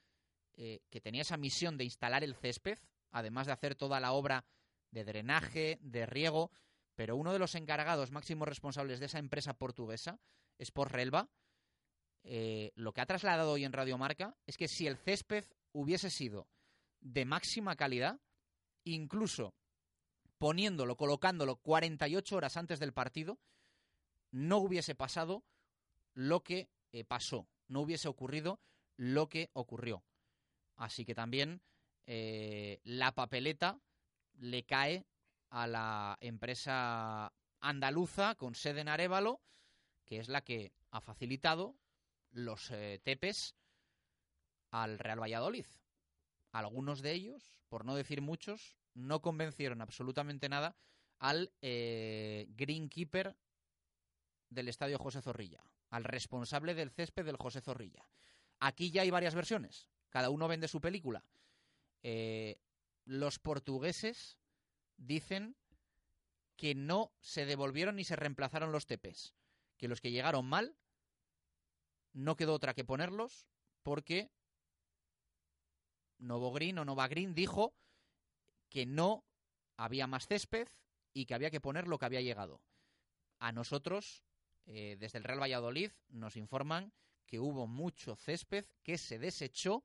eh, 0.55 0.81
que 0.89 1.03
tenía 1.03 1.21
esa 1.21 1.37
misión 1.37 1.77
de 1.77 1.85
instalar 1.85 2.25
el 2.25 2.37
césped, 2.37 2.79
además 3.11 3.47
de 3.47 3.53
hacer 3.53 3.75
toda 3.75 4.01
la 4.01 4.13
obra 4.13 4.47
de 4.93 5.05
drenaje, 5.05 5.79
de 5.83 6.07
riego, 6.07 6.51
pero 6.95 7.17
uno 7.17 7.35
de 7.35 7.39
los 7.39 7.55
encargados 7.55 8.13
máximos 8.13 8.49
responsables 8.49 8.99
de 8.99 9.07
esa 9.07 9.19
empresa 9.19 9.53
portuguesa, 9.53 10.19
es 10.57 10.73
Relva, 10.75 11.29
eh, 12.29 12.73
lo 12.75 12.93
que 12.93 13.01
ha 13.01 13.07
trasladado 13.07 13.53
hoy 13.53 13.65
en 13.65 13.73
Radio 13.73 13.97
Marca 13.99 14.37
es 14.47 14.57
que 14.57 14.67
si 14.67 14.89
el 14.89 14.97
césped 14.97 15.45
hubiese 15.73 16.11
sido 16.11 16.49
de 17.01 17.25
máxima 17.25 17.77
calidad, 17.77 18.21
incluso 18.83 19.55
poniéndolo, 20.37 20.97
colocándolo 20.97 21.55
48 21.57 22.37
horas 22.37 22.57
antes 22.57 22.81
del 22.81 22.93
partido, 22.93 23.39
no 24.33 24.59
hubiese 24.59 24.97
pasado 24.97 25.45
lo 26.15 26.43
que 26.43 26.69
eh, 26.91 27.05
pasó, 27.05 27.47
no 27.69 27.83
hubiese 27.83 28.09
ocurrido 28.09 28.59
lo 28.97 29.29
que 29.29 29.51
ocurrió. 29.53 30.03
Así 30.75 31.05
que 31.05 31.15
también 31.15 31.63
eh, 32.07 32.81
la 32.83 33.13
papeleta 33.13 33.79
le 34.35 34.65
cae 34.65 35.07
a 35.51 35.69
la 35.69 36.19
empresa 36.21 37.33
andaluza 37.61 38.35
con 38.35 38.57
sede 38.57 38.81
en 38.81 38.89
Arevalo, 38.89 39.41
que 40.05 40.19
es 40.19 40.29
la 40.29 40.41
que 40.41 40.73
ha 40.91 41.01
facilitado 41.01 41.77
los 42.37 42.71
eh, 42.71 43.01
tepes 43.03 43.57
al 44.71 44.99
Real 44.99 45.21
Valladolid. 45.21 45.67
Algunos 46.53 47.03
de 47.03 47.13
ellos, 47.13 47.61
por 47.69 47.85
no 47.85 47.97
decir 47.97 48.21
muchos, 48.21 48.77
no 48.95 49.21
convencieron 49.21 49.81
absolutamente 49.81 50.49
nada 50.49 50.77
al 51.19 51.53
eh, 51.63 52.47
greenkeeper 52.51 53.37
del 54.51 54.69
estadio 54.69 54.99
José 54.99 55.23
Zorrilla, 55.23 55.63
al 55.91 56.05
responsable 56.05 56.75
del 56.75 56.91
césped 56.91 57.25
del 57.25 57.37
José 57.37 57.61
Zorrilla. 57.61 58.07
Aquí 58.61 58.91
ya 58.91 59.03
hay 59.03 59.11
varias 59.11 59.35
versiones, 59.35 59.89
cada 60.11 60.31
uno 60.31 60.47
vende 60.47 60.69
su 60.69 60.81
película. 60.81 61.25
Eh, 62.03 62.61
los 63.05 63.39
portugueses 63.39 64.39
dicen 64.97 65.57
que 66.57 66.75
no 66.75 67.13
se 67.21 67.47
devolvieron 67.47 67.97
ni 67.97 68.05
se 68.05 68.17
reemplazaron 68.17 68.73
los 68.73 68.87
tepes, 68.87 69.35
que 69.79 69.89
los 69.89 70.01
que 70.01 70.11
llegaron 70.11 70.47
mal 70.47 70.77
no 72.17 72.37
quedó 72.37 72.55
otra 72.55 72.75
que 72.75 72.85
ponerlos 72.85 73.47
porque 73.83 74.31
Novo 76.19 76.51
Green 76.51 76.79
o 76.79 76.85
Nova 76.85 77.09
Green 77.09 77.35
dijo 77.35 77.75
que 78.71 78.87
no 78.87 79.25
había 79.77 80.07
más 80.07 80.27
césped 80.27 80.67
y 81.13 81.27
que 81.27 81.35
había 81.35 81.51
que 81.51 81.61
poner 81.61 81.87
lo 81.87 81.99
que 81.99 82.07
había 82.07 82.23
llegado. 82.23 82.63
A 83.39 83.53
nosotros, 83.53 84.25
eh, 84.65 84.97
desde 84.99 85.19
el 85.19 85.25
Real 85.25 85.41
Valladolid, 85.43 85.93
nos 86.09 86.37
informan 86.37 86.93
que 87.27 87.39
hubo 87.39 87.67
mucho 87.67 88.17
césped 88.17 88.65
que 88.83 88.97
se 88.97 89.19
desechó 89.19 89.85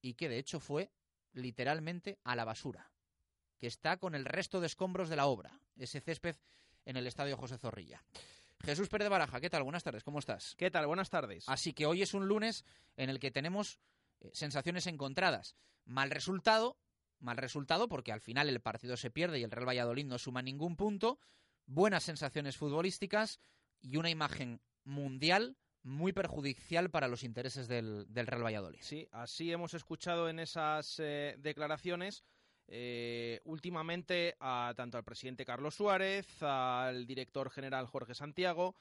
y 0.00 0.14
que 0.14 0.28
de 0.28 0.38
hecho 0.38 0.60
fue 0.60 0.92
literalmente 1.32 2.20
a 2.22 2.36
la 2.36 2.44
basura, 2.44 2.92
que 3.58 3.66
está 3.66 3.96
con 3.96 4.14
el 4.14 4.24
resto 4.24 4.60
de 4.60 4.68
escombros 4.68 5.08
de 5.08 5.16
la 5.16 5.26
obra, 5.26 5.60
ese 5.76 6.00
césped 6.00 6.36
en 6.84 6.96
el 6.96 7.08
Estadio 7.08 7.36
José 7.36 7.58
Zorrilla. 7.58 8.04
Jesús 8.64 8.88
Pérez 8.88 9.06
de 9.06 9.10
Baraja, 9.10 9.40
¿qué 9.40 9.48
tal? 9.48 9.62
Buenas 9.62 9.82
tardes, 9.82 10.04
¿cómo 10.04 10.18
estás? 10.18 10.54
¿Qué 10.56 10.70
tal? 10.70 10.86
Buenas 10.86 11.08
tardes. 11.08 11.48
Así 11.48 11.72
que 11.72 11.86
hoy 11.86 12.02
es 12.02 12.12
un 12.12 12.28
lunes 12.28 12.64
en 12.96 13.08
el 13.08 13.18
que 13.18 13.30
tenemos 13.30 13.80
eh, 14.20 14.30
sensaciones 14.34 14.86
encontradas. 14.86 15.56
Mal 15.86 16.10
resultado, 16.10 16.76
mal 17.18 17.38
resultado 17.38 17.88
porque 17.88 18.12
al 18.12 18.20
final 18.20 18.48
el 18.48 18.60
partido 18.60 18.96
se 18.96 19.10
pierde 19.10 19.38
y 19.38 19.44
el 19.44 19.50
Real 19.50 19.68
Valladolid 19.68 20.04
no 20.04 20.18
suma 20.18 20.42
ningún 20.42 20.76
punto. 20.76 21.18
Buenas 21.66 22.04
sensaciones 22.04 22.56
futbolísticas 22.56 23.40
y 23.80 23.96
una 23.96 24.10
imagen 24.10 24.60
mundial 24.84 25.56
muy 25.82 26.12
perjudicial 26.12 26.90
para 26.90 27.08
los 27.08 27.22
intereses 27.24 27.66
del, 27.66 28.04
del 28.08 28.26
Real 28.26 28.44
Valladolid. 28.44 28.80
Sí, 28.82 29.08
así 29.12 29.50
hemos 29.50 29.72
escuchado 29.72 30.28
en 30.28 30.38
esas 30.38 30.96
eh, 30.98 31.36
declaraciones. 31.38 32.24
Eh, 32.72 33.40
últimamente 33.46 34.36
a 34.38 34.72
tanto 34.76 34.96
al 34.96 35.02
presidente 35.02 35.44
Carlos 35.44 35.74
Suárez, 35.74 36.40
al 36.40 37.04
director 37.04 37.50
general 37.50 37.86
Jorge 37.86 38.14
Santiago, 38.14 38.76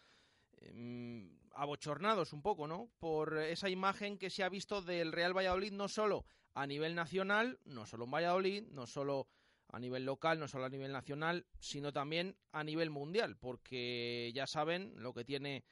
eh, 0.58 1.28
abochornados 1.56 2.32
un 2.32 2.44
poco, 2.44 2.68
¿no? 2.68 2.92
Por 3.00 3.40
esa 3.40 3.68
imagen 3.68 4.20
que 4.20 4.30
se 4.30 4.44
ha 4.44 4.50
visto 4.50 4.84
del 4.84 5.12
Real 5.12 5.36
Valladolid 5.36 5.72
no 5.72 5.88
solo 5.88 6.26
a 6.54 6.68
nivel 6.68 6.94
nacional, 6.94 7.58
no 7.66 7.88
solo 7.88 8.06
en 8.06 8.12
Valladolid, 8.12 8.64
no 8.70 8.86
solo 8.86 9.28
a 9.70 9.80
nivel 9.80 10.06
local, 10.06 10.40
no 10.40 10.48
solo 10.48 10.66
a 10.66 10.70
nivel 10.70 10.92
nacional, 10.92 11.48
sino 11.60 11.92
también 11.92 12.38
a 12.52 12.64
nivel 12.64 12.92
mundial, 12.92 13.38
porque 13.38 14.32
ya 14.36 14.46
saben 14.46 14.94
lo 14.98 15.16
que 15.16 15.26
tiene 15.26 15.64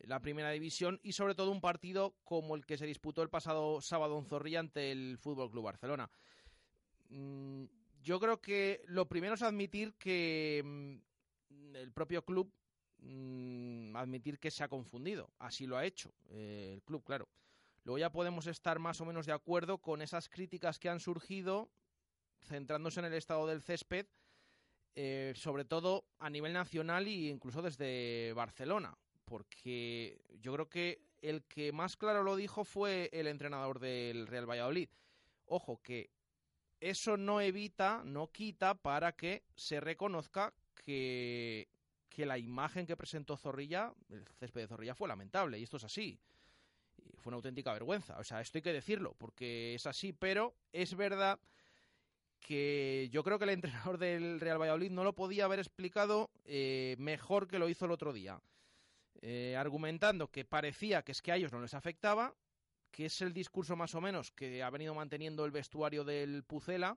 la 0.00 0.20
primera 0.20 0.50
división 0.50 0.98
y 1.02 1.12
sobre 1.12 1.34
todo 1.34 1.50
un 1.50 1.60
partido 1.60 2.16
como 2.24 2.54
el 2.54 2.64
que 2.64 2.78
se 2.78 2.86
disputó 2.86 3.22
el 3.22 3.28
pasado 3.28 3.82
sábado 3.82 4.18
en 4.18 4.24
Zorrilla 4.24 4.60
ante 4.60 4.92
el 4.92 5.18
Fútbol 5.18 5.50
Club 5.50 5.64
Barcelona. 5.64 6.10
Mm, 7.08 7.64
yo 8.02 8.20
creo 8.20 8.40
que 8.40 8.82
lo 8.86 9.08
primero 9.08 9.34
es 9.34 9.42
admitir 9.42 9.94
que 9.94 10.62
mm, 10.64 11.76
el 11.76 11.92
propio 11.92 12.24
club 12.24 12.52
mm, 12.98 13.96
admitir 13.96 14.38
que 14.38 14.50
se 14.50 14.64
ha 14.64 14.68
confundido. 14.68 15.30
Así 15.38 15.66
lo 15.66 15.76
ha 15.76 15.84
hecho 15.84 16.12
eh, 16.28 16.72
el 16.74 16.82
club, 16.82 17.04
claro. 17.04 17.28
Luego 17.84 17.98
ya 17.98 18.10
podemos 18.10 18.46
estar 18.46 18.78
más 18.78 19.00
o 19.00 19.04
menos 19.04 19.26
de 19.26 19.32
acuerdo 19.32 19.78
con 19.78 20.02
esas 20.02 20.28
críticas 20.28 20.78
que 20.78 20.88
han 20.88 21.00
surgido, 21.00 21.70
centrándose 22.42 23.00
en 23.00 23.06
el 23.06 23.14
estado 23.14 23.46
del 23.46 23.62
césped, 23.62 24.06
eh, 24.96 25.32
sobre 25.36 25.64
todo 25.64 26.04
a 26.18 26.30
nivel 26.30 26.52
nacional 26.52 27.06
e 27.06 27.28
incluso 27.28 27.62
desde 27.62 28.32
Barcelona, 28.32 28.96
porque 29.24 30.20
yo 30.40 30.52
creo 30.54 30.68
que 30.68 31.02
el 31.20 31.44
que 31.44 31.70
más 31.72 31.96
claro 31.96 32.22
lo 32.22 32.34
dijo 32.34 32.64
fue 32.64 33.10
el 33.12 33.26
entrenador 33.26 33.78
del 33.78 34.26
Real 34.26 34.48
Valladolid. 34.48 34.88
Ojo, 35.46 35.80
que 35.82 36.10
eso 36.90 37.16
no 37.16 37.40
evita, 37.40 38.02
no 38.04 38.28
quita 38.28 38.74
para 38.74 39.12
que 39.12 39.44
se 39.56 39.80
reconozca 39.80 40.52
que, 40.74 41.68
que 42.08 42.26
la 42.26 42.38
imagen 42.38 42.86
que 42.86 42.96
presentó 42.96 43.36
Zorrilla, 43.36 43.92
el 44.08 44.24
césped 44.38 44.62
de 44.62 44.68
Zorrilla, 44.68 44.94
fue 44.94 45.08
lamentable, 45.08 45.58
y 45.58 45.64
esto 45.64 45.76
es 45.78 45.84
así. 45.84 46.18
Fue 47.18 47.30
una 47.30 47.36
auténtica 47.36 47.72
vergüenza. 47.72 48.18
O 48.18 48.24
sea, 48.24 48.40
esto 48.40 48.58
hay 48.58 48.62
que 48.62 48.72
decirlo, 48.72 49.14
porque 49.18 49.74
es 49.74 49.86
así, 49.86 50.12
pero 50.12 50.54
es 50.72 50.94
verdad 50.94 51.38
que 52.40 53.08
yo 53.10 53.24
creo 53.24 53.38
que 53.38 53.44
el 53.44 53.50
entrenador 53.50 53.98
del 53.98 54.40
Real 54.40 54.60
Valladolid 54.60 54.90
no 54.90 55.02
lo 55.02 55.14
podía 55.14 55.44
haber 55.44 55.58
explicado 55.58 56.30
eh, 56.44 56.94
mejor 56.98 57.48
que 57.48 57.58
lo 57.58 57.68
hizo 57.68 57.86
el 57.86 57.90
otro 57.90 58.12
día. 58.12 58.40
Eh, 59.22 59.56
argumentando 59.56 60.28
que 60.30 60.44
parecía 60.44 61.02
que 61.02 61.12
es 61.12 61.22
que 61.22 61.32
a 61.32 61.36
ellos 61.36 61.50
no 61.50 61.60
les 61.60 61.74
afectaba 61.74 62.34
que 62.96 63.04
es 63.04 63.20
el 63.20 63.34
discurso 63.34 63.76
más 63.76 63.94
o 63.94 64.00
menos 64.00 64.30
que 64.30 64.62
ha 64.62 64.70
venido 64.70 64.94
manteniendo 64.94 65.44
el 65.44 65.50
vestuario 65.50 66.02
del 66.02 66.44
Pucela, 66.44 66.96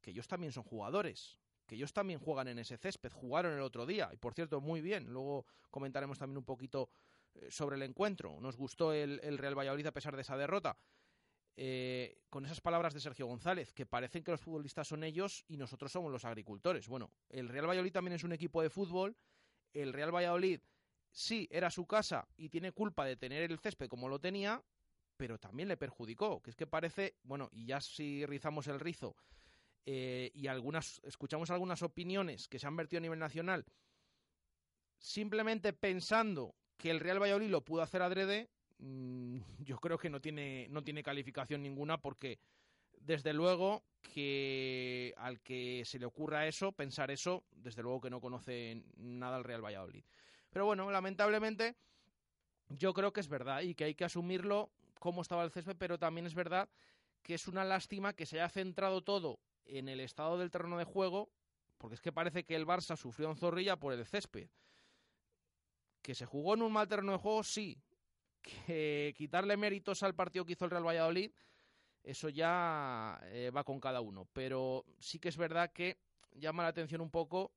que 0.00 0.10
ellos 0.10 0.26
también 0.26 0.50
son 0.50 0.64
jugadores, 0.64 1.38
que 1.66 1.76
ellos 1.76 1.92
también 1.92 2.18
juegan 2.18 2.48
en 2.48 2.58
ese 2.58 2.76
césped, 2.76 3.12
jugaron 3.12 3.54
el 3.54 3.60
otro 3.60 3.86
día, 3.86 4.10
y 4.12 4.16
por 4.16 4.34
cierto, 4.34 4.60
muy 4.60 4.80
bien, 4.80 5.06
luego 5.06 5.46
comentaremos 5.70 6.18
también 6.18 6.38
un 6.38 6.44
poquito 6.44 6.90
eh, 7.36 7.48
sobre 7.48 7.76
el 7.76 7.82
encuentro, 7.82 8.40
nos 8.40 8.56
gustó 8.56 8.92
el, 8.92 9.38
Real 9.38 9.56
Valladolid 9.56 9.86
a 9.86 9.92
pesar 9.92 10.16
de 10.16 10.22
esa 10.22 10.36
derrota. 10.36 10.76
Eh, 11.56 12.18
con 12.28 12.44
esas 12.44 12.60
palabras 12.60 12.92
de 12.92 12.98
Sergio 12.98 13.28
González, 13.28 13.72
que 13.72 13.86
parecen 13.86 14.24
que 14.24 14.32
los 14.32 14.40
futbolistas 14.40 14.88
son 14.88 15.04
ellos 15.04 15.44
y 15.46 15.56
nosotros 15.56 15.92
somos 15.92 16.10
los 16.10 16.24
agricultores. 16.24 16.88
Bueno, 16.88 17.12
el 17.28 17.48
Real 17.48 17.68
Valladolid 17.68 17.92
también 17.92 18.16
es 18.16 18.24
un 18.24 18.32
equipo 18.32 18.62
de 18.62 18.68
fútbol, 18.70 19.16
el 19.72 19.92
Real 19.92 20.12
Valladolid 20.12 20.60
sí 21.12 21.46
era 21.52 21.70
su 21.70 21.86
casa 21.86 22.26
y 22.36 22.48
tiene 22.48 22.72
culpa 22.72 23.04
de 23.04 23.14
tener 23.14 23.48
el 23.48 23.60
césped 23.60 23.86
como 23.86 24.08
lo 24.08 24.18
tenía, 24.18 24.60
pero 25.16 25.38
también 25.38 25.68
le 25.68 25.76
perjudicó, 25.76 26.42
que 26.42 26.50
es 26.50 26.56
que 26.56 26.66
parece, 26.66 27.16
bueno, 27.22 27.48
y 27.52 27.66
ya 27.66 27.80
si 27.80 28.26
rizamos 28.26 28.66
el 28.66 28.80
rizo 28.80 29.16
eh, 29.86 30.30
y 30.34 30.46
algunas 30.46 31.00
escuchamos 31.04 31.50
algunas 31.50 31.82
opiniones 31.82 32.48
que 32.48 32.58
se 32.58 32.66
han 32.66 32.76
vertido 32.76 32.98
a 32.98 33.02
nivel 33.02 33.18
nacional, 33.18 33.64
simplemente 34.98 35.72
pensando 35.72 36.54
que 36.76 36.90
el 36.90 37.00
Real 37.00 37.22
Valladolid 37.22 37.50
lo 37.50 37.64
pudo 37.64 37.82
hacer 37.82 38.02
adrede, 38.02 38.50
mm, 38.78 39.38
yo 39.64 39.78
creo 39.78 39.98
que 39.98 40.10
no 40.10 40.20
tiene, 40.20 40.68
no 40.70 40.82
tiene 40.82 41.02
calificación 41.02 41.62
ninguna 41.62 42.00
porque 42.00 42.38
desde 43.00 43.32
luego 43.32 43.84
que 44.02 45.14
al 45.16 45.40
que 45.40 45.82
se 45.84 45.98
le 45.98 46.06
ocurra 46.06 46.46
eso, 46.46 46.72
pensar 46.72 47.10
eso, 47.10 47.44
desde 47.50 47.82
luego 47.82 48.00
que 48.00 48.10
no 48.10 48.20
conoce 48.20 48.82
nada 48.96 49.36
al 49.36 49.44
Real 49.44 49.64
Valladolid. 49.64 50.04
Pero 50.50 50.66
bueno, 50.66 50.90
lamentablemente 50.90 51.76
yo 52.68 52.94
creo 52.94 53.12
que 53.12 53.20
es 53.20 53.28
verdad 53.28 53.62
y 53.62 53.74
que 53.74 53.84
hay 53.84 53.94
que 53.94 54.04
asumirlo 54.04 54.70
cómo 55.04 55.20
estaba 55.20 55.44
el 55.44 55.50
césped, 55.50 55.76
pero 55.76 55.98
también 55.98 56.24
es 56.24 56.34
verdad 56.34 56.66
que 57.22 57.34
es 57.34 57.46
una 57.46 57.62
lástima 57.62 58.14
que 58.14 58.24
se 58.24 58.40
haya 58.40 58.48
centrado 58.48 59.02
todo 59.02 59.38
en 59.66 59.90
el 59.90 60.00
estado 60.00 60.38
del 60.38 60.50
terreno 60.50 60.78
de 60.78 60.84
juego, 60.84 61.30
porque 61.76 61.96
es 61.96 62.00
que 62.00 62.10
parece 62.10 62.44
que 62.44 62.56
el 62.56 62.66
Barça 62.66 62.96
sufrió 62.96 63.28
en 63.28 63.36
Zorrilla 63.36 63.76
por 63.76 63.92
el 63.92 64.06
césped. 64.06 64.48
Que 66.00 66.14
se 66.14 66.24
jugó 66.24 66.54
en 66.54 66.62
un 66.62 66.72
mal 66.72 66.88
terreno 66.88 67.12
de 67.12 67.18
juego, 67.18 67.44
sí. 67.44 67.82
Que 68.40 69.12
quitarle 69.14 69.58
méritos 69.58 70.02
al 70.02 70.14
partido 70.14 70.46
que 70.46 70.52
hizo 70.52 70.64
el 70.64 70.70
Real 70.70 70.86
Valladolid, 70.86 71.32
eso 72.02 72.30
ya 72.30 73.20
eh, 73.24 73.50
va 73.54 73.62
con 73.62 73.80
cada 73.80 74.00
uno. 74.00 74.26
Pero 74.32 74.86
sí 74.98 75.18
que 75.18 75.28
es 75.28 75.36
verdad 75.36 75.70
que 75.70 75.98
llama 76.32 76.62
la 76.62 76.70
atención 76.70 77.02
un 77.02 77.10
poco 77.10 77.52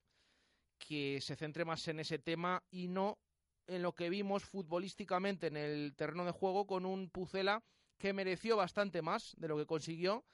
que 0.77 1.21
se 1.21 1.37
centre 1.37 1.63
más 1.63 1.87
en 1.87 2.01
ese 2.01 2.19
tema 2.19 2.61
y 2.71 2.89
no 2.89 3.17
en 3.67 3.81
lo 3.81 3.93
que 3.93 4.09
vimos 4.09 4.43
futbolísticamente 4.43 5.47
en 5.47 5.57
el 5.57 5.93
terreno 5.95 6.25
de 6.25 6.31
juego 6.31 6.65
con 6.65 6.85
un 6.85 7.09
Pucela 7.09 7.63
que 7.97 8.13
mereció 8.13 8.57
bastante 8.57 9.01
más 9.01 9.35
de 9.37 9.47
lo 9.47 9.57
que 9.57 9.65
consiguió, 9.65 10.25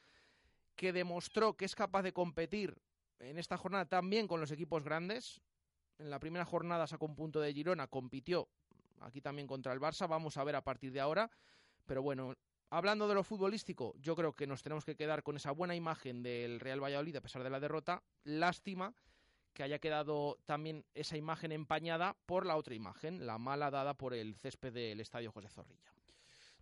que 0.76 0.94
demostró 0.94 1.56
que 1.56 1.66
es 1.66 1.76
capaz 1.76 2.04
de 2.04 2.14
competir 2.14 2.82
en 3.20 3.38
esta 3.38 3.58
jornada 3.58 3.86
también 3.86 4.28
con 4.28 4.40
los 4.40 4.52
equipos 4.52 4.84
grandes. 4.84 5.42
En 5.98 6.10
la 6.10 6.20
primera 6.20 6.46
jornada 6.46 6.88
sacó 6.88 7.06
un 7.06 7.16
punto 7.16 7.40
de 7.40 7.54
Girona, 7.54 7.88
compitió 7.88 8.50
aquí 9.00 9.22
también 9.22 9.48
contra 9.48 9.74
el 9.74 9.80
Barça, 9.80 10.08
vamos 10.08 10.38
a 10.38 10.44
ver 10.44 10.56
a 10.56 10.64
partir 10.64 10.92
de 10.92 11.00
ahora. 11.00 11.30
Pero 11.86 12.02
bueno, 12.02 12.34
hablando 12.70 13.08
de 13.08 13.16
lo 13.16 13.24
futbolístico, 13.24 13.94
yo 13.98 14.16
creo 14.16 14.34
que 14.34 14.48
nos 14.48 14.62
tenemos 14.62 14.86
que 14.86 14.96
quedar 14.96 15.24
con 15.24 15.36
esa 15.36 15.52
buena 15.52 15.76
imagen 15.76 16.24
del 16.24 16.60
Real 16.60 16.84
Valladolid 16.84 17.16
a 17.16 17.22
pesar 17.22 17.44
de 17.44 17.50
la 17.50 17.60
derrota. 17.60 18.04
Lástima 18.24 18.94
que 19.54 19.64
haya 19.64 19.80
quedado 19.80 20.38
también 20.46 20.86
esa 20.94 21.18
imagen 21.18 21.52
empañada 21.52 22.16
por 22.26 22.46
la 22.46 22.58
otra 22.58 22.76
imagen, 22.76 23.26
la 23.26 23.38
mala 23.38 23.72
dada 23.72 23.94
por 23.94 24.14
el 24.14 24.36
césped 24.36 24.74
del 24.74 25.00
Estadio 25.00 25.32
José 25.32 25.48
Zorrilla. 25.50 25.94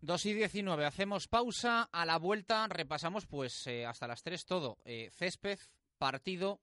2 0.02 0.26
y 0.26 0.34
19, 0.34 0.86
hacemos 0.86 1.28
pausa, 1.28 1.88
a 1.92 2.06
la 2.06 2.18
vuelta 2.18 2.68
repasamos 2.68 3.28
pues 3.28 3.68
eh, 3.68 3.86
hasta 3.86 4.08
las 4.08 4.24
3 4.24 4.46
todo, 4.46 4.80
eh, 4.84 5.12
césped, 5.12 5.60
partido, 5.98 6.60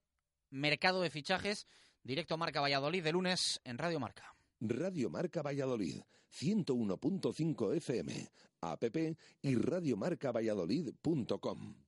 mercado 0.51 1.01
de 1.03 1.11
fichajes, 1.11 1.69
directo 2.03 2.37
Marca 2.37 2.61
Valladolid 2.61 3.05
de 3.05 3.13
lunes 3.13 3.61
en 3.65 3.79
Radio 3.79 4.01
Marca. 4.01 4.35
Radio 4.61 5.09
Marca 5.09 5.43
Valladolid, 5.43 6.01
101.5 6.33 7.77
FM, 7.77 8.29
app 8.61 8.83
y 9.43 9.55
radiomarcavalladolid.com. 9.55 11.88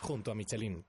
junto 0.00 0.30
a 0.30 0.34
Michelin. 0.34 0.84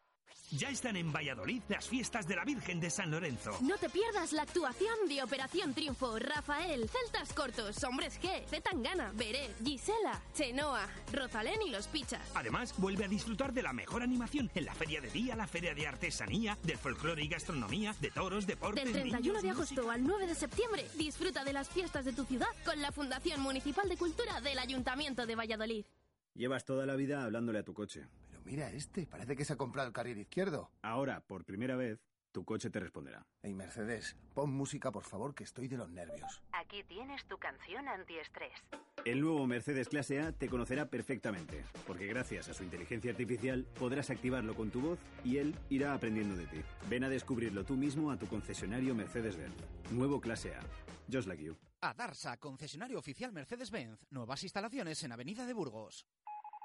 Ya 0.51 0.69
están 0.69 0.97
en 0.97 1.13
Valladolid 1.13 1.61
las 1.69 1.87
fiestas 1.87 2.27
de 2.27 2.35
la 2.35 2.43
Virgen 2.43 2.81
de 2.81 2.89
San 2.89 3.09
Lorenzo. 3.09 3.57
No 3.61 3.77
te 3.77 3.89
pierdas 3.89 4.33
la 4.33 4.41
actuación 4.41 5.07
de 5.07 5.23
Operación 5.23 5.73
Triunfo, 5.73 6.19
Rafael, 6.19 6.89
Celtas 6.89 7.31
Cortos, 7.31 7.81
Hombres 7.85 8.19
G, 8.21 8.45
Zetangana, 8.47 9.13
Beret, 9.13 9.55
Gisela, 9.63 10.21
Chenoa, 10.33 10.89
Rosalén 11.13 11.61
y 11.65 11.69
Los 11.69 11.87
Pichas. 11.87 12.21
Además, 12.35 12.73
vuelve 12.77 13.05
a 13.05 13.07
disfrutar 13.07 13.53
de 13.53 13.63
la 13.63 13.71
mejor 13.71 14.03
animación 14.03 14.51
en 14.53 14.65
la 14.65 14.73
Feria 14.75 14.99
de 14.99 15.09
Día, 15.09 15.37
la 15.37 15.47
Feria 15.47 15.73
de 15.73 15.87
Artesanía, 15.87 16.57
del 16.63 16.77
folclore 16.77 17.23
y 17.23 17.29
gastronomía, 17.29 17.95
de 18.01 18.11
toros, 18.11 18.45
deportes, 18.45 18.83
Del 18.83 18.91
31 18.91 19.41
de 19.41 19.49
agosto 19.51 19.89
al 19.89 20.03
9 20.05 20.27
de 20.27 20.35
septiembre, 20.35 20.85
disfruta 20.97 21.45
de 21.45 21.53
las 21.53 21.69
fiestas 21.69 22.03
de 22.03 22.11
tu 22.11 22.25
ciudad 22.25 22.49
con 22.65 22.81
la 22.81 22.91
Fundación 22.91 23.39
Municipal 23.39 23.87
de 23.87 23.95
Cultura 23.95 24.41
del 24.41 24.59
Ayuntamiento 24.59 25.25
de 25.25 25.35
Valladolid. 25.35 25.85
Llevas 26.33 26.65
toda 26.65 26.85
la 26.85 26.97
vida 26.97 27.23
hablándole 27.23 27.59
a 27.59 27.63
tu 27.63 27.73
coche. 27.73 28.05
Mira 28.45 28.69
este, 28.71 29.07
parece 29.07 29.35
que 29.35 29.45
se 29.45 29.53
ha 29.53 29.57
comprado 29.57 29.87
el 29.87 29.93
carril 29.93 30.17
izquierdo. 30.17 30.71
Ahora, 30.81 31.21
por 31.21 31.45
primera 31.45 31.75
vez, 31.75 31.99
tu 32.31 32.45
coche 32.45 32.69
te 32.69 32.79
responderá. 32.79 33.25
Hey 33.43 33.53
Mercedes, 33.53 34.15
pon 34.33 34.51
música 34.51 34.91
por 34.91 35.03
favor 35.03 35.35
que 35.35 35.43
estoy 35.43 35.67
de 35.67 35.77
los 35.77 35.89
nervios. 35.89 36.41
Aquí 36.53 36.83
tienes 36.83 37.25
tu 37.25 37.37
canción 37.37 37.87
antiestrés. 37.87 38.53
El 39.03 39.21
nuevo 39.21 39.45
Mercedes 39.47 39.89
Clase 39.89 40.21
A 40.21 40.31
te 40.31 40.47
conocerá 40.47 40.85
perfectamente, 40.85 41.65
porque 41.87 42.07
gracias 42.07 42.49
a 42.49 42.53
su 42.53 42.63
inteligencia 42.63 43.11
artificial 43.11 43.65
podrás 43.77 44.09
activarlo 44.09 44.55
con 44.55 44.69
tu 44.69 44.79
voz 44.81 44.99
y 45.23 45.37
él 45.37 45.55
irá 45.69 45.93
aprendiendo 45.93 46.35
de 46.35 46.45
ti. 46.47 46.61
Ven 46.89 47.03
a 47.03 47.09
descubrirlo 47.09 47.65
tú 47.65 47.75
mismo 47.75 48.11
a 48.11 48.17
tu 48.17 48.27
concesionario 48.27 48.95
Mercedes-Benz. 48.95 49.55
Nuevo 49.91 50.21
Clase 50.21 50.55
A. 50.55 50.61
Just 51.11 51.27
like 51.27 51.43
you. 51.43 51.57
Adarsa, 51.81 52.37
concesionario 52.37 52.99
oficial 52.99 53.31
Mercedes-Benz. 53.33 54.05
Nuevas 54.11 54.43
instalaciones 54.43 55.03
en 55.03 55.11
Avenida 55.11 55.47
de 55.47 55.53
Burgos. 55.53 56.05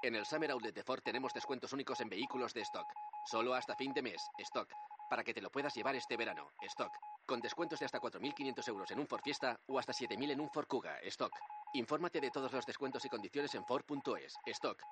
En 0.03 0.13
el 0.13 0.25
Summer 0.25 0.51
Outlet 0.51 0.75
de 0.75 0.83
Ford 0.83 1.01
tenemos 1.03 1.33
descuentos 1.33 1.73
únicos 1.73 1.99
en 2.01 2.09
vehículos 2.09 2.53
de 2.53 2.61
stock. 2.61 2.85
Solo 3.25 3.55
hasta 3.55 3.75
fin 3.75 3.93
de 3.93 4.03
mes, 4.03 4.21
stock. 4.37 4.69
Para 5.09 5.23
que 5.23 5.33
te 5.33 5.41
lo 5.41 5.49
puedas 5.49 5.73
llevar 5.73 5.95
este 5.95 6.15
verano, 6.15 6.51
stock. 6.61 6.91
Con 7.25 7.41
descuentos 7.41 7.79
de 7.79 7.85
hasta 7.85 7.99
4.500 7.99 8.67
euros 8.67 8.91
en 8.91 8.99
un 8.99 9.07
Ford 9.07 9.21
Fiesta 9.23 9.59
o 9.65 9.79
hasta 9.79 9.93
7.000 9.93 10.31
en 10.31 10.41
un 10.41 10.49
Ford 10.51 10.67
Kuga, 10.67 10.99
stock. 10.99 11.33
Infórmate 11.73 12.21
de 12.21 12.29
todos 12.29 12.53
los 12.53 12.65
descuentos 12.65 13.03
y 13.05 13.09
condiciones 13.09 13.55
en 13.55 13.65
Ford.es, 13.65 14.35
stock. 14.45 14.83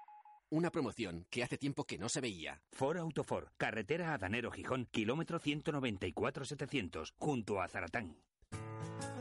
Una 0.49 0.71
promoción 0.71 1.27
que 1.29 1.43
hace 1.43 1.59
tiempo 1.59 1.85
que 1.85 1.99
no 1.99 2.09
se 2.09 2.21
veía. 2.21 2.61
Ford 2.71 2.97
Autofor, 2.97 3.51
carretera 3.57 4.13
Adanero 4.13 4.51
Gijón, 4.51 4.87
kilómetro 4.91 5.39
194-700, 5.39 7.13
junto 7.19 7.61
a 7.61 7.67
Zaratán. 7.67 8.17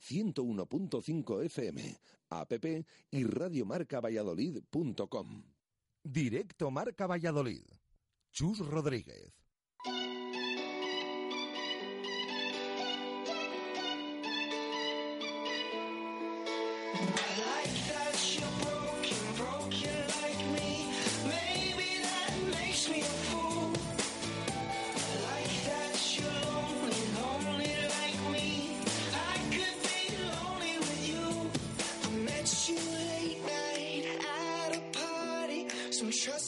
101.5 0.00 1.44
FM, 1.44 2.00
app 2.30 2.52
y 3.10 3.24
radiomarcavalladolid.com. 3.24 5.42
Directo 6.02 6.70
Marca 6.70 7.06
Valladolid. 7.06 7.66
Chus 8.32 8.58
Rodríguez. 8.58 9.34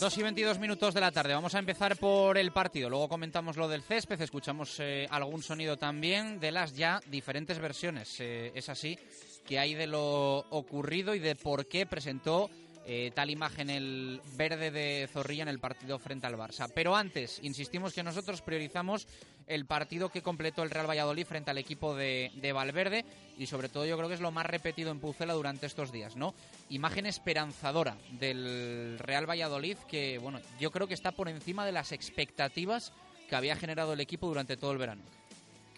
Dos 0.08 0.16
y 0.16 0.22
22 0.22 0.58
minutos 0.58 0.94
de 0.94 1.02
la 1.02 1.12
tarde. 1.12 1.34
Vamos 1.34 1.54
a 1.54 1.58
empezar 1.58 1.94
por 1.98 2.38
el 2.38 2.50
partido. 2.50 2.88
Luego 2.88 3.10
comentamos 3.10 3.58
lo 3.58 3.68
del 3.68 3.82
césped, 3.82 4.18
escuchamos 4.22 4.80
eh, 4.80 5.06
algún 5.10 5.42
sonido 5.42 5.76
también 5.76 6.40
de 6.40 6.50
las 6.50 6.74
ya 6.74 7.02
diferentes 7.10 7.58
versiones. 7.58 8.18
Eh, 8.18 8.50
es 8.54 8.70
así 8.70 8.98
que 9.46 9.58
hay 9.58 9.74
de 9.74 9.86
lo 9.86 10.46
ocurrido 10.48 11.14
y 11.14 11.18
de 11.18 11.36
por 11.36 11.66
qué 11.66 11.84
presentó 11.84 12.48
eh, 12.90 13.12
tal 13.14 13.28
imagen 13.28 13.68
el 13.68 14.22
verde 14.38 14.70
de 14.70 15.06
Zorrilla 15.12 15.42
en 15.42 15.50
el 15.50 15.58
partido 15.58 15.98
frente 15.98 16.26
al 16.26 16.38
Barça. 16.38 16.72
Pero 16.74 16.96
antes, 16.96 17.38
insistimos 17.42 17.92
que 17.92 18.02
nosotros 18.02 18.40
priorizamos 18.40 19.06
el 19.46 19.66
partido 19.66 20.08
que 20.08 20.22
completó 20.22 20.62
el 20.62 20.70
Real 20.70 20.88
Valladolid 20.88 21.26
frente 21.26 21.50
al 21.50 21.58
equipo 21.58 21.94
de, 21.94 22.30
Valverde 22.54 23.04
y 23.36 23.44
sobre 23.44 23.68
todo 23.68 23.84
yo 23.84 23.94
creo 23.98 24.08
que 24.08 24.14
es 24.14 24.22
lo 24.22 24.30
más 24.30 24.46
repetido 24.46 24.90
en 24.90 25.00
Pucela 25.00 25.34
durante 25.34 25.66
estos 25.66 25.92
días, 25.92 26.16
¿no? 26.16 26.32
Imagen 26.70 27.04
esperanzadora 27.04 27.94
del 28.12 28.98
Real 28.98 29.28
Valladolid 29.28 29.76
que, 29.86 30.16
bueno, 30.16 30.40
yo 30.58 30.70
creo 30.70 30.88
que 30.88 30.94
está 30.94 31.12
por 31.12 31.28
encima 31.28 31.66
de 31.66 31.72
las 31.72 31.92
expectativas 31.92 32.94
que 33.28 33.36
había 33.36 33.56
generado 33.56 33.92
el 33.92 34.00
equipo 34.00 34.28
durante 34.28 34.56
todo 34.56 34.72
el 34.72 34.78
verano. 34.78 35.02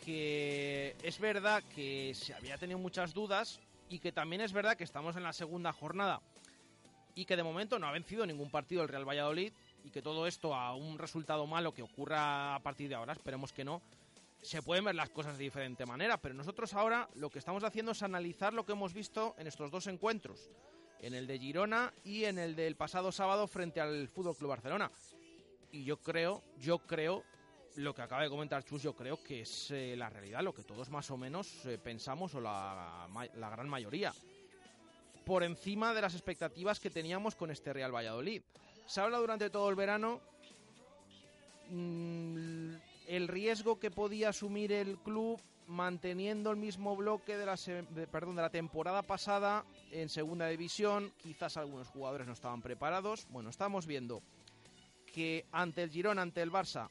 Que 0.04 0.94
es 1.02 1.18
verdad 1.18 1.64
que 1.74 2.14
se 2.14 2.34
había 2.34 2.56
tenido 2.56 2.78
muchas 2.78 3.14
dudas 3.14 3.58
y 3.88 3.98
que 3.98 4.12
también 4.12 4.42
es 4.42 4.52
verdad 4.52 4.76
que 4.76 4.84
estamos 4.84 5.16
en 5.16 5.24
la 5.24 5.32
segunda 5.32 5.72
jornada 5.72 6.20
y 7.14 7.24
que 7.24 7.36
de 7.36 7.42
momento 7.42 7.78
no 7.78 7.86
ha 7.86 7.92
vencido 7.92 8.26
ningún 8.26 8.50
partido 8.50 8.82
el 8.82 8.88
Real 8.88 9.08
Valladolid 9.08 9.52
y 9.84 9.90
que 9.90 10.02
todo 10.02 10.26
esto 10.26 10.54
a 10.54 10.74
un 10.74 10.98
resultado 10.98 11.46
malo 11.46 11.72
que 11.72 11.82
ocurra 11.82 12.54
a 12.54 12.60
partir 12.60 12.88
de 12.88 12.94
ahora, 12.94 13.12
esperemos 13.12 13.52
que 13.52 13.64
no, 13.64 13.82
se 14.42 14.62
pueden 14.62 14.84
ver 14.84 14.94
las 14.94 15.10
cosas 15.10 15.36
de 15.36 15.44
diferente 15.44 15.86
manera, 15.86 16.16
pero 16.18 16.34
nosotros 16.34 16.72
ahora 16.74 17.08
lo 17.14 17.30
que 17.30 17.38
estamos 17.38 17.64
haciendo 17.64 17.92
es 17.92 18.02
analizar 18.02 18.52
lo 18.52 18.64
que 18.64 18.72
hemos 18.72 18.94
visto 18.94 19.34
en 19.38 19.46
estos 19.46 19.70
dos 19.70 19.86
encuentros, 19.86 20.50
en 21.00 21.14
el 21.14 21.26
de 21.26 21.38
Girona 21.38 21.92
y 22.04 22.24
en 22.24 22.38
el 22.38 22.56
del 22.56 22.76
pasado 22.76 23.12
sábado 23.12 23.46
frente 23.46 23.80
al 23.80 24.08
Fútbol 24.08 24.36
Club 24.36 24.50
Barcelona. 24.50 24.90
Y 25.72 25.84
yo 25.84 25.98
creo, 25.98 26.42
yo 26.58 26.78
creo 26.78 27.22
lo 27.76 27.94
que 27.94 28.02
acaba 28.02 28.22
de 28.22 28.28
comentar 28.28 28.64
Chus, 28.64 28.82
yo 28.82 28.94
creo 28.94 29.22
que 29.22 29.42
es 29.42 29.70
eh, 29.70 29.94
la 29.96 30.10
realidad, 30.10 30.42
lo 30.42 30.52
que 30.52 30.64
todos 30.64 30.90
más 30.90 31.10
o 31.10 31.16
menos 31.16 31.64
eh, 31.66 31.78
pensamos 31.78 32.34
o 32.34 32.40
la, 32.40 33.08
la 33.34 33.50
gran 33.50 33.68
mayoría 33.68 34.12
por 35.30 35.44
encima 35.44 35.94
de 35.94 36.00
las 36.00 36.14
expectativas 36.14 36.80
que 36.80 36.90
teníamos 36.90 37.36
con 37.36 37.52
este 37.52 37.72
Real 37.72 37.94
Valladolid. 37.94 38.42
Se 38.84 39.00
habla 39.00 39.18
durante 39.18 39.48
todo 39.48 39.70
el 39.70 39.76
verano 39.76 40.20
mm, 41.68 42.74
el 43.06 43.28
riesgo 43.28 43.78
que 43.78 43.92
podía 43.92 44.30
asumir 44.30 44.72
el 44.72 44.98
club 44.98 45.40
manteniendo 45.68 46.50
el 46.50 46.56
mismo 46.56 46.96
bloque 46.96 47.36
de 47.36 47.46
la, 47.46 47.54
perdón, 48.10 48.34
de 48.34 48.42
la 48.42 48.50
temporada 48.50 49.02
pasada 49.02 49.64
en 49.92 50.08
segunda 50.08 50.48
división. 50.48 51.12
Quizás 51.22 51.56
algunos 51.56 51.86
jugadores 51.86 52.26
no 52.26 52.32
estaban 52.32 52.60
preparados. 52.60 53.28
Bueno, 53.30 53.50
estamos 53.50 53.86
viendo 53.86 54.22
que 55.12 55.46
ante 55.52 55.84
el 55.84 55.90
Girón, 55.90 56.18
ante 56.18 56.42
el 56.42 56.50
Barça, 56.50 56.88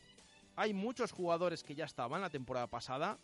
hay 0.55 0.73
muchos 0.73 1.11
jugadores 1.11 1.61
que 1.61 1.75
ya 1.75 1.83
estaban 1.83 2.21
la 2.21 2.29
temporada 2.29 2.67
pasada 2.67 3.17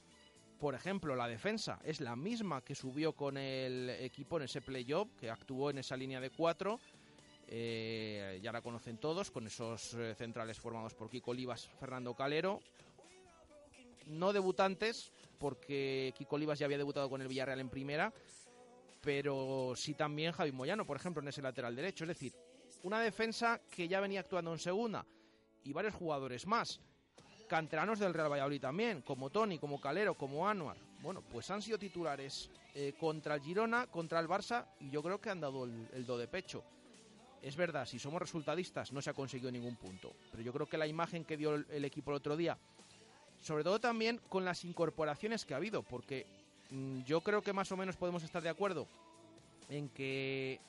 por 0.59 0.75
ejemplo, 0.75 1.15
la 1.15 1.27
defensa 1.27 1.79
es 1.83 2.01
la 2.01 2.15
misma 2.15 2.63
que 2.63 2.75
subió 2.75 3.13
con 3.13 3.37
el 3.37 3.89
equipo 3.89 4.37
en 4.37 4.43
ese 4.43 4.61
playoff, 4.61 5.09
que 5.19 5.29
actuó 5.29 5.69
en 5.69 5.79
esa 5.79 5.97
línea 5.97 6.19
de 6.19 6.29
cuatro. 6.29 6.79
Eh, 7.47 8.39
ya 8.41 8.51
la 8.51 8.61
conocen 8.61 8.97
todos, 8.97 9.29
con 9.29 9.45
esos 9.45 9.93
eh, 9.93 10.15
centrales 10.15 10.59
formados 10.59 10.93
por 10.93 11.09
Kiko 11.09 11.31
Olivas, 11.31 11.67
Fernando 11.79 12.13
Calero. 12.15 12.59
no 14.07 14.33
debutantes, 14.33 15.11
porque 15.37 16.13
Kiko 16.17 16.35
Olivas 16.35 16.59
ya 16.59 16.65
había 16.65 16.77
debutado 16.77 17.09
con 17.09 17.21
el 17.21 17.27
Villarreal 17.27 17.59
en 17.59 17.69
primera, 17.69 18.13
pero 19.01 19.73
sí 19.75 19.93
también 19.93 20.31
Javi 20.31 20.51
Moyano, 20.51 20.85
por 20.85 20.97
ejemplo, 20.97 21.21
en 21.21 21.27
ese 21.27 21.41
lateral 21.41 21.75
derecho. 21.75 22.05
Es 22.05 22.09
decir, 22.09 22.33
una 22.83 22.99
defensa 23.01 23.61
que 23.69 23.87
ya 23.87 23.99
venía 23.99 24.21
actuando 24.21 24.51
en 24.51 24.59
segunda 24.59 25.05
y 25.63 25.73
varios 25.73 25.95
jugadores 25.95 26.47
más. 26.47 26.79
Canteranos 27.47 27.99
del 27.99 28.13
Real 28.13 28.31
Valladolid 28.31 28.61
también, 28.61 29.01
como 29.01 29.29
Tony, 29.29 29.59
como 29.59 29.79
Calero, 29.79 30.15
como 30.15 30.47
Anuar. 30.47 30.77
Bueno, 31.01 31.21
pues 31.21 31.49
han 31.51 31.61
sido 31.61 31.77
titulares 31.77 32.49
eh, 32.73 32.93
contra 32.99 33.35
el 33.35 33.41
Girona, 33.41 33.87
contra 33.87 34.19
el 34.19 34.27
Barça 34.27 34.65
y 34.79 34.89
yo 34.89 35.03
creo 35.03 35.21
que 35.21 35.29
han 35.29 35.39
dado 35.39 35.65
el, 35.65 36.05
do 36.05 36.17
de 36.17 36.27
pecho. 36.27 36.63
Es 37.41 37.55
verdad, 37.55 37.85
si 37.85 37.99
somos 37.99 38.19
resultadistas 38.19 38.91
no 38.91 39.01
se 39.01 39.11
ha 39.11 39.13
conseguido 39.13 39.51
ningún 39.51 39.75
punto, 39.75 40.13
pero 40.31 40.41
yo 40.41 40.51
creo 40.51 40.65
que 40.65 40.77
la 40.77 40.87
imagen 40.87 41.23
que 41.23 41.37
dio 41.37 41.53
el, 41.53 41.85
equipo 41.85 42.11
el 42.11 42.17
otro 42.17 42.35
día, 42.35 42.57
sobre 43.39 43.63
todo 43.63 43.79
también 43.79 44.19
con 44.29 44.45
las 44.45 44.65
incorporaciones 44.65 45.45
que 45.45 45.53
ha 45.53 45.57
habido, 45.57 45.83
porque 45.83 46.25
mm, 46.71 47.03
yo 47.03 47.21
creo 47.21 47.43
que 47.43 47.53
más 47.53 47.71
o 47.71 47.77
menos 47.77 47.97
podemos 47.97 48.23
estar 48.23 48.41
de 48.41 48.49
acuerdo 48.49 48.87
en 49.69 49.89
que 49.89 50.59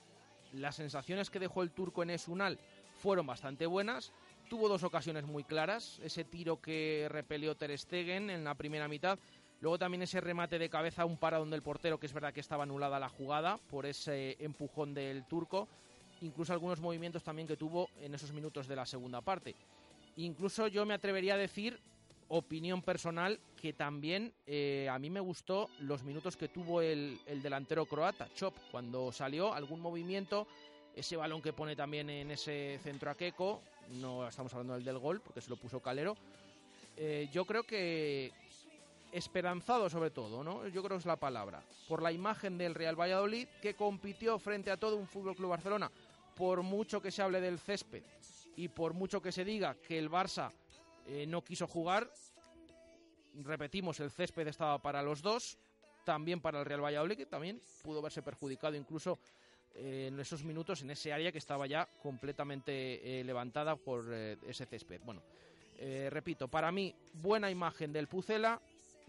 las 0.52 0.76
sensaciones 0.76 1.30
que 1.30 1.38
dejó 1.38 1.62
el 1.62 1.70
turco 1.70 2.02
en 2.02 2.10
Esunal 2.10 2.58
fueron 2.96 3.26
bastante 3.26 3.66
buenas. 3.66 4.12
Tuvo 4.48 4.68
dos 4.68 4.84
ocasiones 4.84 5.24
muy 5.24 5.42
claras, 5.42 5.98
ese 6.04 6.22
tiro 6.22 6.60
que 6.60 7.08
repelió 7.10 7.56
Ter 7.56 7.76
Stegen 7.76 8.30
en 8.30 8.44
la 8.44 8.54
primera 8.54 8.86
mitad, 8.86 9.18
luego 9.60 9.76
también 9.76 10.02
ese 10.02 10.20
remate 10.20 10.56
de 10.58 10.68
cabeza, 10.68 11.04
un 11.04 11.16
paradón 11.16 11.50
del 11.50 11.62
portero, 11.62 11.98
que 11.98 12.06
es 12.06 12.12
verdad 12.12 12.32
que 12.32 12.40
estaba 12.40 12.62
anulada 12.62 13.00
la 13.00 13.08
jugada 13.08 13.58
por 13.68 13.86
ese 13.86 14.36
empujón 14.38 14.94
del 14.94 15.24
turco, 15.24 15.66
incluso 16.20 16.52
algunos 16.52 16.80
movimientos 16.80 17.24
también 17.24 17.48
que 17.48 17.56
tuvo 17.56 17.88
en 18.00 18.14
esos 18.14 18.32
minutos 18.32 18.68
de 18.68 18.76
la 18.76 18.86
segunda 18.86 19.20
parte. 19.20 19.56
Incluso 20.16 20.68
yo 20.68 20.86
me 20.86 20.94
atrevería 20.94 21.34
a 21.34 21.38
decir, 21.38 21.80
opinión 22.28 22.82
personal, 22.82 23.40
que 23.60 23.72
también 23.72 24.32
eh, 24.46 24.88
a 24.88 24.98
mí 25.00 25.10
me 25.10 25.20
gustó 25.20 25.68
los 25.80 26.04
minutos 26.04 26.36
que 26.36 26.46
tuvo 26.46 26.80
el, 26.82 27.18
el 27.26 27.42
delantero 27.42 27.86
croata, 27.86 28.28
Chop, 28.36 28.54
cuando 28.70 29.10
salió 29.10 29.52
algún 29.52 29.80
movimiento, 29.80 30.46
ese 30.94 31.16
balón 31.16 31.42
que 31.42 31.52
pone 31.52 31.74
también 31.76 32.08
en 32.08 32.30
ese 32.30 32.78
centro 32.82 33.10
a 33.10 33.14
Keco, 33.14 33.60
no 33.90 34.26
estamos 34.26 34.52
hablando 34.52 34.74
del 34.74 34.84
del 34.84 34.98
gol, 34.98 35.20
porque 35.20 35.40
se 35.40 35.50
lo 35.50 35.56
puso 35.56 35.80
Calero. 35.80 36.16
Eh, 36.96 37.28
yo 37.32 37.44
creo 37.44 37.64
que 37.64 38.32
esperanzado 39.12 39.88
sobre 39.88 40.10
todo, 40.10 40.42
¿no? 40.42 40.66
Yo 40.68 40.82
creo 40.82 40.96
que 40.96 41.00
es 41.00 41.06
la 41.06 41.16
palabra. 41.16 41.62
Por 41.88 42.02
la 42.02 42.12
imagen 42.12 42.58
del 42.58 42.74
Real 42.74 42.98
Valladolid, 42.98 43.48
que 43.62 43.74
compitió 43.74 44.38
frente 44.38 44.70
a 44.70 44.76
todo 44.76 44.96
un 44.96 45.06
Fútbol 45.06 45.36
Club 45.36 45.50
Barcelona, 45.50 45.90
por 46.36 46.62
mucho 46.62 47.00
que 47.00 47.10
se 47.10 47.22
hable 47.22 47.40
del 47.40 47.58
césped 47.58 48.02
y 48.56 48.68
por 48.68 48.94
mucho 48.94 49.22
que 49.22 49.32
se 49.32 49.44
diga 49.44 49.74
que 49.74 49.98
el 49.98 50.10
Barça 50.10 50.52
eh, 51.06 51.26
no 51.26 51.42
quiso 51.42 51.66
jugar, 51.66 52.10
repetimos, 53.34 54.00
el 54.00 54.10
césped 54.10 54.48
estaba 54.48 54.78
para 54.80 55.02
los 55.02 55.22
dos, 55.22 55.58
también 56.04 56.40
para 56.40 56.60
el 56.60 56.66
Real 56.66 56.84
Valladolid, 56.84 57.16
que 57.16 57.26
también 57.26 57.60
pudo 57.82 58.02
verse 58.02 58.22
perjudicado 58.22 58.76
incluso 58.76 59.18
eh, 59.76 60.08
en 60.08 60.18
esos 60.20 60.44
minutos 60.44 60.82
en 60.82 60.90
ese 60.90 61.12
área 61.12 61.32
que 61.32 61.38
estaba 61.38 61.66
ya 61.66 61.88
completamente 62.02 63.20
eh, 63.20 63.24
levantada 63.24 63.76
por 63.76 64.04
eh, 64.10 64.36
ese 64.46 64.66
césped. 64.66 65.00
Bueno, 65.04 65.22
repito, 66.10 66.48
para 66.48 66.72
mí, 66.72 66.94
buena 67.12 67.50
imagen 67.50 67.92
del 67.92 68.08
Pucela, 68.08 68.60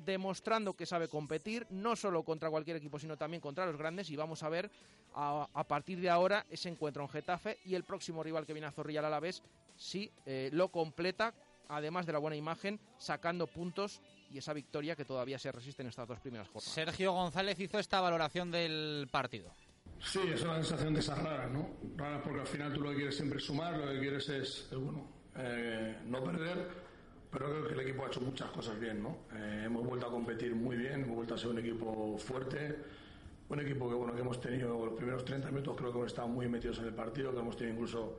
demostrando 0.06 0.74
que 0.74 0.86
sabe 0.86 1.08
competir, 1.08 1.66
no 1.70 1.96
solo 1.96 2.24
contra 2.24 2.50
cualquier 2.50 2.76
equipo, 2.76 3.00
sino 3.00 3.16
también 3.16 3.40
contra 3.40 3.66
los 3.66 3.78
grandes. 3.78 4.10
Y 4.10 4.18
vamos 4.18 4.44
a 4.44 4.50
ver 4.50 4.70
a, 5.16 5.48
a 5.54 5.64
partir 5.64 6.02
de 6.02 6.10
ahora 6.10 6.46
ese 6.50 6.68
encuentro 6.68 7.04
en 7.04 7.10
Getafe 7.10 7.58
y 7.64 7.76
el 7.76 7.86
próximo 7.86 8.22
rival 8.22 8.46
que 8.46 8.52
viene 8.52 8.68
a 8.68 8.72
Zorrilla 8.72 9.00
a 9.00 9.10
la 9.10 9.22
vez, 9.22 9.42
si 9.78 10.12
lo 10.52 10.68
completa, 10.68 11.34
además 11.70 12.06
de 12.06 12.12
la 12.12 12.20
buena 12.20 12.36
imagen, 12.36 12.82
sacando 12.98 13.48
puntos 13.48 14.02
y 14.30 14.38
esa 14.38 14.54
victoria 14.54 14.96
que 14.96 15.06
todavía 15.06 15.40
se 15.40 15.52
resiste 15.52 15.84
en 15.84 15.88
estas 15.88 16.08
dos 16.08 16.20
primeras 16.20 16.48
jornadas. 16.48 16.74
Sergio 16.74 17.14
González 17.14 17.58
hizo 17.60 17.80
esta 17.80 18.02
valoración 18.02 18.52
del 18.52 19.08
partido. 19.10 19.54
Sí, 20.00 20.20
es 20.34 20.42
una 20.44 20.56
sensación 20.56 20.94
de 20.94 21.00
esas 21.00 21.18
raras, 21.22 21.52
¿no? 21.52 21.70
Raras 21.96 22.22
porque 22.24 22.42
al 22.42 22.48
final 22.48 22.74
tú 22.74 22.82
lo 22.82 22.90
que 22.92 22.98
quieres 22.98 23.16
siempre 23.16 23.40
es 23.40 23.46
sumar, 23.46 23.78
lo 23.78 23.92
que 23.92 24.00
quieres 24.00 24.30
es, 24.30 24.70
bueno, 24.72 25.08
eh, 25.36 25.98
no 26.06 26.24
perder, 26.24 26.68
pero 27.32 27.50
creo 27.50 27.68
que 27.68 27.74
el 27.74 27.80
equipo 27.82 28.06
ha 28.06 28.08
hecho 28.08 28.22
muchas 28.22 28.50
cosas 28.52 28.80
bien, 28.80 29.02
¿no? 29.02 29.18
Eh, 29.36 29.64
hemos 29.66 29.86
vuelto 29.86 30.08
a 30.08 30.12
competir 30.12 30.56
muy 30.56 30.76
bien, 30.78 31.04
hemos 31.04 31.16
vuelto 31.16 31.36
a 31.36 31.38
ser 31.38 31.50
un 31.50 31.60
equipo 31.60 32.18
fuerte, 32.18 32.78
un 33.50 33.60
equipo 33.60 33.90
que, 33.90 33.96
bueno, 33.96 34.14
que 34.14 34.22
hemos 34.22 34.40
tenido 34.40 34.86
los 34.86 34.94
primeros 34.94 35.26
30 35.26 35.50
minutos, 35.50 35.76
creo 35.76 35.92
que 35.92 35.98
hemos 35.98 36.12
estado 36.12 36.28
muy 36.28 36.48
metidos 36.48 36.80
en 36.80 36.86
el 36.86 36.94
partido, 36.94 37.32
que 37.34 37.40
hemos 37.40 37.58
tenido 37.58 37.76
incluso 37.76 38.18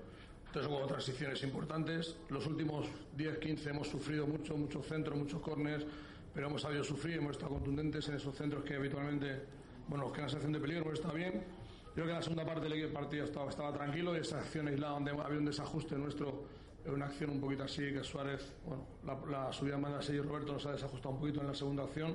tres 0.53 0.67
o 0.67 0.71
cuatro 0.71 0.88
transiciones 0.88 1.43
importantes. 1.43 2.17
Los 2.29 2.47
últimos 2.47 2.87
10, 3.17 3.38
15 3.38 3.71
hemos 3.71 3.88
sufrido 3.88 4.27
mucho, 4.27 4.57
muchos 4.57 4.87
centros, 4.87 5.17
muchos 5.17 5.41
corners, 5.41 5.87
pero 6.35 6.49
hemos 6.49 6.62
sabido 6.62 6.83
sufrir, 6.83 7.19
hemos 7.19 7.33
estado 7.33 7.53
contundentes 7.53 8.09
en 8.09 8.17
esos 8.17 8.35
centros 8.35 8.64
que 8.64 8.75
habitualmente, 8.75 9.43
bueno, 9.87 10.05
los 10.05 10.12
que 10.12 10.23
la 10.23 10.29
sensación 10.29 10.53
de 10.53 10.61
peligro, 10.61 10.83
hemos 10.83 10.95
estado 10.95 11.14
bien 11.14 11.58
Creo 11.99 12.07
que 12.07 12.13
en 12.13 12.19
la 12.19 12.23
segunda 12.23 12.45
parte 12.45 12.69
del 12.69 12.93
partido 12.93 13.25
estaba, 13.25 13.51
estaba 13.51 13.73
tranquilo 13.73 14.17
y 14.17 14.21
esa 14.21 14.39
acción 14.39 14.69
aislada 14.69 14.93
donde 14.93 15.11
había 15.11 15.37
un 15.37 15.45
desajuste 15.45 15.97
nuestro, 15.97 16.45
una 16.87 17.07
acción 17.07 17.31
un 17.31 17.41
poquito 17.41 17.65
así 17.65 17.93
que 17.93 18.05
Suárez, 18.05 18.53
bueno, 18.65 18.87
la, 19.29 19.53
subida 19.53 19.75
en 19.75 19.83
banda 19.83 19.99
y 20.09 20.21
Roberto 20.21 20.53
nos 20.53 20.65
ha 20.67 20.71
desajustado 20.71 21.17
un 21.17 21.21
poquito 21.21 21.41
en 21.41 21.49
la 21.49 21.55
segunda 21.55 21.83
acción. 21.83 22.15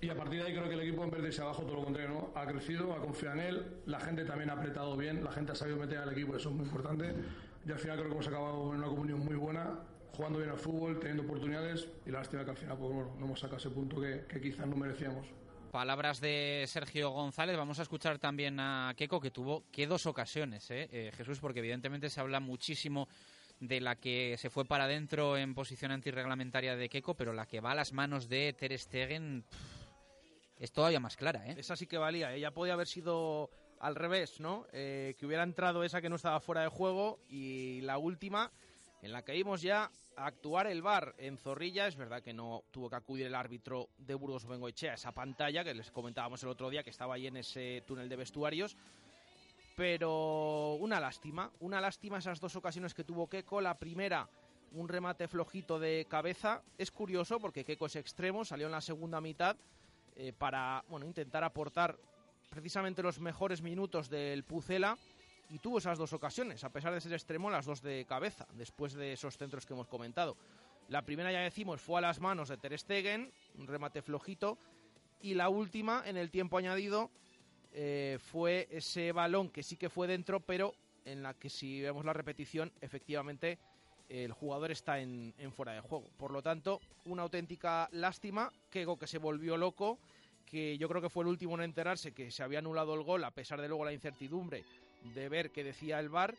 Y 0.00 0.08
a 0.08 0.14
partir 0.14 0.40
de 0.40 0.46
ahí 0.46 0.54
creo 0.54 0.68
que 0.68 0.74
el 0.74 0.82
equipo 0.82 1.02
en 1.02 1.10
vez 1.10 1.20
de 1.20 1.26
irse 1.26 1.42
abajo, 1.42 1.64
todo 1.64 1.78
lo 1.78 1.82
contrario, 1.82 2.10
¿no? 2.10 2.40
ha 2.40 2.46
crecido, 2.46 2.92
ha 2.92 3.00
confiado 3.00 3.40
en 3.40 3.40
él, 3.40 3.66
la 3.86 3.98
gente 3.98 4.24
también 4.24 4.50
ha 4.50 4.52
apretado 4.52 4.96
bien, 4.96 5.24
la 5.24 5.32
gente 5.32 5.50
ha 5.50 5.56
sabido 5.56 5.78
meter 5.78 5.98
al 5.98 6.12
equipo, 6.12 6.36
eso 6.36 6.50
es 6.50 6.54
muy 6.54 6.64
importante. 6.64 7.12
Y 7.66 7.72
al 7.72 7.80
final 7.80 7.96
creo 7.96 8.08
que 8.08 8.14
hemos 8.14 8.28
acabado 8.28 8.72
en 8.72 8.78
una 8.78 8.86
comunión 8.86 9.18
muy 9.18 9.34
buena, 9.34 9.80
jugando 10.12 10.38
bien 10.38 10.50
al 10.52 10.58
fútbol, 10.58 11.00
teniendo 11.00 11.24
oportunidades 11.24 11.88
y 12.06 12.12
la 12.12 12.20
lástima 12.20 12.44
que 12.44 12.52
al 12.52 12.56
final 12.56 12.78
pues, 12.78 12.92
no 13.18 13.24
hemos 13.24 13.40
sacado 13.40 13.58
ese 13.58 13.70
punto 13.70 14.00
que 14.00 14.40
quizás 14.40 14.64
no 14.64 14.76
merecíamos. 14.76 15.26
Palabras 15.76 16.22
de 16.22 16.64
Sergio 16.68 17.10
González. 17.10 17.54
Vamos 17.54 17.78
a 17.78 17.82
escuchar 17.82 18.18
también 18.18 18.58
a 18.60 18.94
Keco, 18.96 19.20
que 19.20 19.30
tuvo 19.30 19.64
que 19.70 19.86
dos 19.86 20.06
ocasiones, 20.06 20.70
¿eh? 20.70 20.88
¿eh? 20.90 21.12
Jesús, 21.14 21.38
porque 21.38 21.58
evidentemente 21.58 22.08
se 22.08 22.18
habla 22.18 22.40
muchísimo 22.40 23.08
de 23.60 23.82
la 23.82 23.96
que 23.96 24.36
se 24.38 24.48
fue 24.48 24.64
para 24.64 24.84
adentro 24.84 25.36
en 25.36 25.54
posición 25.54 25.90
antirreglamentaria 25.90 26.76
de 26.76 26.88
Keco, 26.88 27.12
pero 27.12 27.34
la 27.34 27.44
que 27.44 27.60
va 27.60 27.72
a 27.72 27.74
las 27.74 27.92
manos 27.92 28.30
de 28.30 28.54
Ter 28.54 28.78
Stegen 28.78 29.44
es 30.58 30.72
todavía 30.72 30.98
más 30.98 31.14
clara. 31.14 31.46
¿eh? 31.46 31.56
Esa 31.58 31.76
sí 31.76 31.86
que 31.86 31.98
valía. 31.98 32.32
Ella 32.32 32.54
podía 32.54 32.72
haber 32.72 32.86
sido 32.86 33.50
al 33.78 33.96
revés, 33.96 34.40
¿no? 34.40 34.66
Eh, 34.72 35.14
que 35.18 35.26
hubiera 35.26 35.42
entrado 35.42 35.84
esa 35.84 36.00
que 36.00 36.08
no 36.08 36.16
estaba 36.16 36.40
fuera 36.40 36.62
de 36.62 36.68
juego 36.68 37.20
y 37.28 37.82
la 37.82 37.98
última 37.98 38.50
en 39.06 39.12
la 39.12 39.22
que 39.22 39.32
vimos 39.32 39.62
ya 39.62 39.88
actuar 40.16 40.66
el 40.66 40.82
VAR 40.82 41.14
en 41.18 41.38
Zorrilla. 41.38 41.86
Es 41.86 41.94
verdad 41.94 42.22
que 42.22 42.32
no 42.32 42.64
tuvo 42.72 42.90
que 42.90 42.96
acudir 42.96 43.26
el 43.26 43.36
árbitro 43.36 43.88
de 43.98 44.14
Burgos 44.14 44.46
Bengoechea 44.46 44.94
esa 44.94 45.12
pantalla 45.12 45.62
que 45.62 45.74
les 45.74 45.92
comentábamos 45.92 46.42
el 46.42 46.48
otro 46.48 46.68
día 46.70 46.82
que 46.82 46.90
estaba 46.90 47.14
ahí 47.14 47.28
en 47.28 47.36
ese 47.36 47.84
túnel 47.86 48.08
de 48.08 48.16
vestuarios. 48.16 48.76
Pero 49.76 50.74
una 50.80 50.98
lástima, 50.98 51.52
una 51.60 51.80
lástima 51.80 52.18
esas 52.18 52.40
dos 52.40 52.56
ocasiones 52.56 52.94
que 52.94 53.04
tuvo 53.04 53.28
Keco. 53.28 53.60
La 53.60 53.78
primera, 53.78 54.28
un 54.72 54.88
remate 54.88 55.28
flojito 55.28 55.78
de 55.78 56.06
cabeza. 56.10 56.62
Es 56.76 56.90
curioso 56.90 57.38
porque 57.38 57.64
Keco 57.64 57.86
es 57.86 57.94
extremo, 57.94 58.44
salió 58.44 58.66
en 58.66 58.72
la 58.72 58.80
segunda 58.80 59.20
mitad 59.20 59.56
eh, 60.16 60.32
para 60.36 60.84
bueno, 60.88 61.06
intentar 61.06 61.44
aportar 61.44 61.96
precisamente 62.50 63.04
los 63.04 63.20
mejores 63.20 63.62
minutos 63.62 64.10
del 64.10 64.42
Pucela 64.42 64.98
y 65.48 65.58
tuvo 65.58 65.78
esas 65.78 65.98
dos 65.98 66.12
ocasiones, 66.12 66.64
a 66.64 66.70
pesar 66.70 66.92
de 66.92 67.00
ser 67.00 67.12
extremo, 67.12 67.50
las 67.50 67.66
dos 67.66 67.82
de 67.82 68.04
cabeza, 68.06 68.46
después 68.54 68.94
de 68.94 69.12
esos 69.12 69.36
centros 69.36 69.64
que 69.66 69.74
hemos 69.74 69.86
comentado. 69.86 70.36
La 70.88 71.02
primera, 71.02 71.32
ya 71.32 71.40
decimos, 71.40 71.80
fue 71.80 71.98
a 71.98 72.02
las 72.02 72.20
manos 72.20 72.48
de 72.48 72.56
Ter 72.56 72.78
Stegen, 72.78 73.32
un 73.58 73.66
remate 73.66 74.02
flojito, 74.02 74.58
y 75.20 75.34
la 75.34 75.48
última, 75.48 76.02
en 76.06 76.16
el 76.16 76.30
tiempo 76.30 76.58
añadido, 76.58 77.10
eh, 77.72 78.18
fue 78.20 78.68
ese 78.70 79.12
balón 79.12 79.50
que 79.50 79.62
sí 79.62 79.76
que 79.76 79.90
fue 79.90 80.06
dentro, 80.06 80.40
pero 80.40 80.74
en 81.04 81.22
la 81.22 81.34
que 81.34 81.48
si 81.48 81.80
vemos 81.80 82.04
la 82.04 82.12
repetición, 82.12 82.72
efectivamente 82.80 83.58
el 84.08 84.32
jugador 84.32 84.70
está 84.70 85.00
en, 85.00 85.34
fuera 85.52 85.72
de 85.72 85.80
juego. 85.80 86.08
Por 86.16 86.30
lo 86.30 86.42
tanto, 86.42 86.80
una 87.06 87.22
auténtica 87.22 87.88
lástima, 87.92 88.52
Kego 88.70 88.98
que 88.98 89.06
se 89.06 89.18
volvió 89.18 89.56
loco, 89.56 89.98
que 90.44 90.78
yo 90.78 90.88
creo 90.88 91.02
que 91.02 91.10
fue 91.10 91.24
el 91.24 91.28
último 91.28 91.56
en 91.56 91.62
enterarse 91.62 92.12
que 92.12 92.30
se 92.30 92.44
había 92.44 92.60
anulado 92.60 92.94
el 92.94 93.02
gol, 93.02 93.24
a 93.24 93.32
pesar 93.32 93.60
de 93.60 93.66
luego 93.66 93.84
la 93.84 93.92
incertidumbre 93.92 94.64
de 95.14 95.28
ver 95.28 95.50
qué 95.50 95.64
decía 95.64 96.00
el 96.00 96.08
VAR, 96.08 96.36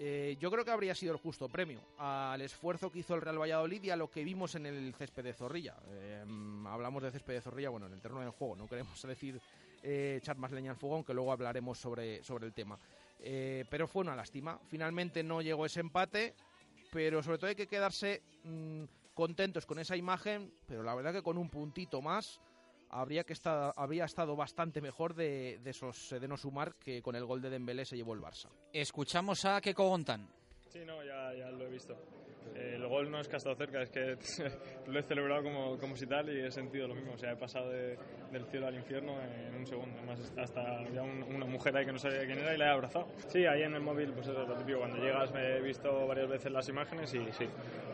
eh, 0.00 0.36
yo 0.38 0.48
creo 0.52 0.64
que 0.64 0.70
habría 0.70 0.94
sido 0.94 1.12
el 1.12 1.18
justo 1.18 1.48
premio 1.48 1.80
al 1.98 2.40
esfuerzo 2.40 2.90
que 2.92 3.00
hizo 3.00 3.16
el 3.16 3.20
Real 3.20 3.40
Valladolid 3.40 3.82
y 3.82 3.90
a 3.90 3.96
lo 3.96 4.08
que 4.08 4.22
vimos 4.22 4.54
en 4.54 4.66
el 4.66 4.94
césped 4.94 5.24
de 5.24 5.32
Zorrilla. 5.32 5.74
Eh, 5.88 6.24
hablamos 6.66 7.02
de 7.02 7.10
césped 7.10 7.34
de 7.34 7.40
Zorrilla, 7.40 7.70
bueno, 7.70 7.86
en 7.86 7.94
el 7.94 8.00
terreno 8.00 8.20
del 8.20 8.30
juego, 8.30 8.54
no 8.54 8.68
queremos 8.68 9.02
decir 9.06 9.40
eh, 9.82 10.18
echar 10.18 10.36
más 10.36 10.52
leña 10.52 10.70
al 10.70 10.76
fogón, 10.76 11.02
que 11.02 11.12
luego 11.12 11.32
hablaremos 11.32 11.78
sobre, 11.78 12.22
sobre 12.22 12.46
el 12.46 12.52
tema. 12.52 12.78
pero 13.18 13.88
fue 13.88 14.02
una 14.02 14.14
lástima. 14.14 14.60
Finalmente 14.68 15.24
no 15.24 15.42
llegó 15.42 15.66
ese 15.66 15.80
empate, 15.80 16.34
pero 16.92 17.20
sobre 17.20 17.38
todo 17.38 17.48
hay 17.48 17.56
que 17.56 17.66
quedarse 17.66 18.22
mm, 18.44 18.84
contentos 19.14 19.66
con 19.66 19.80
esa 19.80 19.96
imagen, 19.96 20.52
pero 20.68 20.84
la 20.84 20.94
verdad 20.94 21.12
que 21.12 21.22
con 21.22 21.38
un 21.38 21.48
puntito 21.48 22.00
más 22.00 22.40
habría 22.90 23.24
que 23.24 23.32
estar, 23.32 23.72
habría 23.76 24.04
estado 24.04 24.36
bastante 24.36 24.80
mejor 24.80 25.14
de, 25.14 25.58
de, 25.62 25.70
esos, 25.70 26.10
de 26.10 26.28
no 26.28 26.36
sumar 26.36 26.74
que 26.76 27.02
con 27.02 27.16
el 27.16 27.24
gol 27.24 27.40
de 27.42 27.50
Dembélé 27.50 27.84
se 27.84 27.96
llevó 27.96 28.14
el 28.14 28.20
Barça. 28.20 28.48
Escuchamos 28.72 29.44
a 29.44 29.60
Keko 29.60 29.88
Gontan. 29.88 30.28
Sí, 30.68 30.80
no, 30.84 31.02
ya, 31.02 31.34
ya 31.34 31.50
lo 31.50 31.66
he 31.66 31.70
visto. 31.70 31.96
El 32.58 32.86
gol 32.86 33.10
no 33.10 33.20
es 33.20 33.28
que 33.28 33.36
ha 33.36 33.38
estado 33.38 33.56
cerca, 33.56 33.82
es 33.82 33.90
que 33.90 34.16
lo 34.86 34.98
he 34.98 35.02
celebrado 35.02 35.42
como, 35.42 35.78
como 35.78 35.96
si 35.96 36.06
tal 36.06 36.28
y 36.28 36.40
he 36.40 36.50
sentido 36.50 36.88
lo 36.88 36.94
mismo. 36.94 37.12
O 37.14 37.18
sea, 37.18 37.32
he 37.32 37.36
pasado 37.36 37.70
del 37.70 38.44
cielo 38.50 38.66
al 38.66 38.74
infierno 38.74 39.14
en 39.22 39.54
un 39.54 39.66
segundo. 39.66 39.96
Además, 39.98 40.32
hasta 40.36 40.80
había 40.80 41.02
una 41.02 41.46
mujer 41.46 41.76
ahí 41.76 41.86
que 41.86 41.92
no 41.92 41.98
sabía 41.98 42.24
quién 42.26 42.38
era 42.38 42.54
y 42.54 42.58
la 42.58 42.66
he 42.66 42.70
abrazado. 42.70 43.08
Sí, 43.28 43.46
ahí 43.46 43.62
en 43.62 43.74
el 43.74 43.80
móvil, 43.80 44.12
pues 44.12 44.28
eso 44.28 44.42
es 44.42 44.48
lo 44.48 44.56
típico. 44.56 44.78
Cuando 44.78 44.98
llegas, 44.98 45.32
me 45.32 45.56
he 45.56 45.60
visto 45.60 46.06
varias 46.06 46.28
veces 46.28 46.52
las 46.52 46.68
imágenes 46.68 47.12
y 47.14 47.32
sí, 47.32 47.48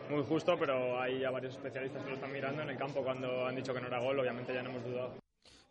muy 0.09 0.23
justo, 0.23 0.55
pero 0.57 0.99
hay 0.99 1.19
ya 1.19 1.31
varios 1.31 1.55
especialistas 1.55 2.03
que 2.03 2.09
lo 2.09 2.15
están 2.15 2.31
mirando 2.31 2.61
en 2.61 2.69
el 2.69 2.77
campo 2.77 3.03
cuando 3.03 3.45
han 3.45 3.55
dicho 3.55 3.73
que 3.73 3.81
no 3.81 3.87
era 3.87 3.99
gol. 3.99 4.19
Obviamente 4.19 4.53
ya 4.53 4.63
no 4.63 4.69
hemos 4.69 4.83
dudado. 4.83 5.25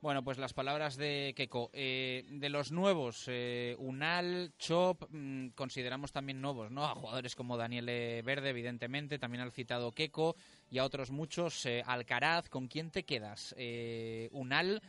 Bueno, 0.04 0.22
pues 0.22 0.36
las 0.36 0.52
palabras 0.52 0.98
de 0.98 1.32
Keiko. 1.34 1.70
Eh, 1.72 2.26
de 2.28 2.50
los 2.50 2.72
nuevos, 2.72 3.24
eh, 3.26 3.74
Unal, 3.78 4.52
Chop, 4.58 5.04
mm, 5.08 5.52
consideramos 5.54 6.12
también 6.12 6.42
nuevos, 6.42 6.70
¿no? 6.70 6.84
A 6.84 6.94
jugadores 6.94 7.34
como 7.34 7.56
Daniel 7.56 7.86
Verde, 8.22 8.50
evidentemente, 8.50 9.18
también 9.18 9.40
al 9.40 9.52
citado 9.52 9.92
Keiko 9.92 10.36
y 10.70 10.76
a 10.76 10.84
otros 10.84 11.10
muchos. 11.10 11.64
Eh, 11.64 11.82
Alcaraz, 11.86 12.50
¿con 12.50 12.68
quién 12.68 12.90
te 12.90 13.04
quedas? 13.04 13.54
Unal, 14.32 14.82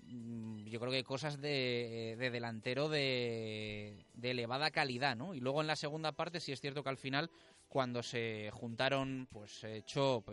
mm, 0.00 0.64
yo 0.64 0.80
creo 0.80 0.90
que 0.90 1.04
cosas 1.04 1.40
de, 1.40 2.16
delantero 2.18 2.88
de, 2.88 4.06
de, 4.14 4.30
elevada 4.32 4.72
calidad, 4.72 5.14
¿no? 5.14 5.34
Y 5.34 5.40
luego 5.40 5.60
en 5.60 5.68
la 5.68 5.76
segunda 5.76 6.10
parte 6.10 6.40
sí 6.40 6.50
es 6.50 6.60
cierto 6.60 6.82
que 6.82 6.88
al 6.88 6.96
final, 6.96 7.30
cuando 7.68 8.02
se 8.02 8.50
juntaron, 8.52 9.28
pues 9.30 9.64
Chop... 9.84 10.30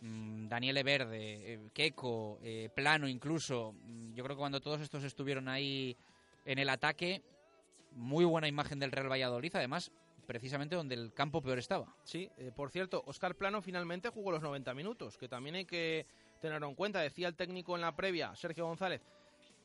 Mm, 0.00 0.48
Daniele 0.48 0.82
Verde, 0.82 1.54
eh, 1.54 1.70
Keco, 1.72 2.38
eh, 2.42 2.68
Plano 2.74 3.08
incluso. 3.08 3.72
Mm, 3.72 4.14
yo 4.14 4.24
creo 4.24 4.36
que 4.36 4.40
cuando 4.40 4.60
todos 4.60 4.80
estos 4.80 5.04
estuvieron 5.04 5.48
ahí 5.48 5.96
en 6.44 6.58
el 6.58 6.68
ataque, 6.68 7.22
muy 7.92 8.24
buena 8.24 8.48
imagen 8.48 8.78
del 8.78 8.92
Real 8.92 9.10
Valladolid, 9.10 9.54
además 9.54 9.90
precisamente 10.26 10.76
donde 10.76 10.94
el 10.96 11.14
campo 11.14 11.40
peor 11.40 11.58
estaba. 11.58 11.94
Sí, 12.04 12.28
eh, 12.36 12.50
por 12.54 12.70
cierto, 12.70 13.02
Oscar 13.06 13.36
Plano 13.36 13.62
finalmente 13.62 14.10
jugó 14.10 14.32
los 14.32 14.42
90 14.42 14.74
minutos, 14.74 15.16
que 15.16 15.28
también 15.28 15.54
hay 15.54 15.64
que 15.64 16.06
tenerlo 16.40 16.68
en 16.68 16.74
cuenta. 16.74 17.00
Decía 17.00 17.28
el 17.28 17.36
técnico 17.36 17.74
en 17.74 17.80
la 17.80 17.94
previa, 17.94 18.34
Sergio 18.34 18.66
González, 18.66 19.00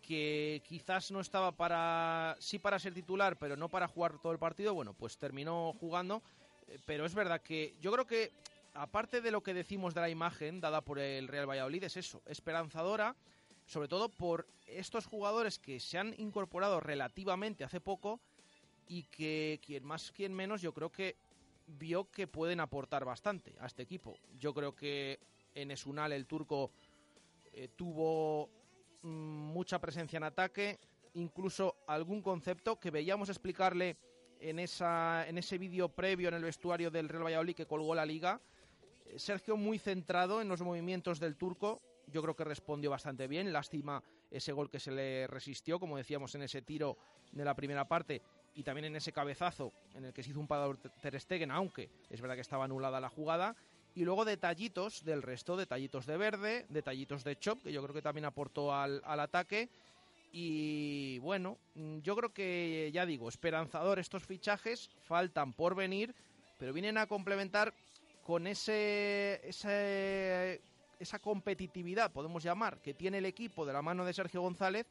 que 0.02 0.62
quizás 0.66 1.12
no 1.12 1.20
estaba 1.20 1.52
para, 1.52 2.38
sí 2.40 2.60
para 2.60 2.80
ser 2.80 2.94
titular, 2.94 3.38
pero 3.38 3.58
no 3.58 3.70
para 3.70 3.88
jugar 3.88 4.20
todo 4.20 4.32
el 4.32 4.40
partido. 4.40 4.74
Bueno, 4.74 4.94
pues 4.94 5.18
terminó 5.18 5.74
jugando, 5.74 6.22
pero 6.86 7.06
es 7.06 7.16
verdad 7.16 7.42
que 7.42 7.76
yo 7.82 7.92
creo 7.92 8.06
que 8.06 8.32
aparte 8.74 9.22
de 9.22 9.32
lo 9.32 9.42
que 9.42 9.54
decimos 9.54 9.94
de 9.94 10.02
la 10.02 10.10
imagen 10.10 10.62
dada 10.62 10.82
por 10.82 11.00
el 11.00 11.28
Real 11.28 11.50
Valladolid, 11.50 11.84
es 11.84 11.98
eso, 11.98 12.22
esperanzadora, 12.26 13.16
sobre 13.66 13.88
todo 13.88 14.10
por 14.10 14.48
estos 14.68 15.06
jugadores 15.06 15.60
que 15.60 15.80
se 15.80 15.98
han 15.98 16.14
incorporado 16.18 16.80
relativamente 16.80 17.64
hace 17.64 17.80
poco 17.80 18.20
y 18.88 19.04
que 19.04 19.60
quien 19.66 19.84
más, 19.84 20.12
quien 20.12 20.34
menos, 20.34 20.62
yo 20.62 20.74
creo 20.74 20.92
que 20.92 21.16
vio 21.68 22.10
que 22.12 22.28
pueden 22.28 22.60
aportar 22.60 23.06
bastante 23.06 23.56
a 23.60 23.68
este 23.68 23.84
equipo. 23.84 24.18
Yo 24.40 24.54
creo 24.54 24.76
que 24.76 25.20
en 25.56 25.72
Esunal 25.72 26.12
el 26.12 26.26
turco 26.26 26.72
eh, 27.54 27.70
tuvo 27.76 28.50
mm, 29.04 29.08
mucha 29.08 29.80
presencia 29.80 30.18
en 30.18 30.24
ataque, 30.24 30.80
incluso 31.14 31.76
algún 31.88 32.22
concepto 32.22 32.80
que 32.80 32.92
veíamos 32.92 33.30
explicarle 33.30 33.98
en, 34.40 34.60
esa, 34.60 35.28
en 35.28 35.38
ese 35.38 35.58
vídeo 35.58 35.90
previo 35.90 36.30
en 36.30 36.36
el 36.36 36.44
vestuario 36.44 36.90
del 36.90 37.10
Real 37.10 37.26
Valladolid 37.26 37.56
que 37.56 37.66
colgó 37.66 37.94
la 37.96 38.06
liga, 38.06 38.42
Sergio 39.18 39.58
muy 39.58 39.80
centrado 39.80 40.42
en 40.42 40.48
los 40.48 40.62
movimientos 40.62 41.20
del 41.20 41.36
turco. 41.36 41.82
Yo 42.08 42.22
creo 42.22 42.36
que 42.36 42.44
respondió 42.44 42.90
bastante 42.90 43.28
bien. 43.28 43.54
Lástima 43.54 44.04
ese 44.30 44.52
gol 44.52 44.70
que 44.70 44.80
se 44.80 44.92
le 44.92 45.28
resistió, 45.28 45.80
como 45.80 45.98
decíamos 45.98 46.36
en 46.36 46.44
ese 46.44 46.62
tiro 46.62 46.98
de 47.32 47.46
la 47.46 47.56
primera 47.56 47.88
parte 47.88 48.22
y 48.56 48.64
también 48.64 48.86
en 48.86 48.96
ese 48.96 49.12
cabezazo 49.12 49.72
en 49.96 50.06
el 50.06 50.14
que 50.14 50.24
se 50.24 50.32
hizo 50.32 50.40
un 50.40 50.48
parador 50.48 50.78
Ter 50.78 51.20
Stegen, 51.20 51.52
aunque 51.52 51.90
es 52.10 52.20
verdad 52.22 52.36
que 52.36 52.42
estaba 52.42 52.66
anulada 52.66 53.00
la 53.00 53.10
jugada. 53.10 53.56
Y 53.94 54.06
luego 54.06 54.24
detallitos 54.24 55.04
del 55.04 55.22
resto, 55.22 55.58
detallitos 55.58 56.06
de 56.06 56.18
verde, 56.18 56.66
detallitos 56.70 57.24
de 57.24 57.38
Chop, 57.38 57.62
que 57.62 57.74
yo 57.74 57.82
creo 57.84 57.94
que 57.94 58.02
también 58.02 58.26
aportó 58.26 58.74
al, 58.74 59.02
al 59.06 59.20
ataque. 59.20 59.70
Y 60.32 61.20
bueno, 61.20 61.58
yo 62.02 62.16
creo 62.16 62.34
que 62.34 62.90
ya 62.94 63.06
digo, 63.06 63.28
esperanzador 63.28 64.00
estos 64.00 64.26
fichajes, 64.26 64.90
faltan 65.02 65.52
por 65.52 65.76
venir, 65.76 66.16
pero 66.58 66.72
vienen 66.72 66.98
a 66.98 67.08
complementar 67.08 67.74
con 68.32 68.48
ese, 68.48 69.42
esa 69.46 71.20
competitividad, 71.20 72.14
podemos 72.14 72.42
llamar, 72.42 72.80
que 72.80 72.94
tiene 72.94 73.18
el 73.18 73.26
equipo 73.26 73.66
de 73.66 73.74
la 73.74 73.82
mano 73.82 74.06
de 74.06 74.14
Sergio 74.14 74.42
González, 74.42 74.88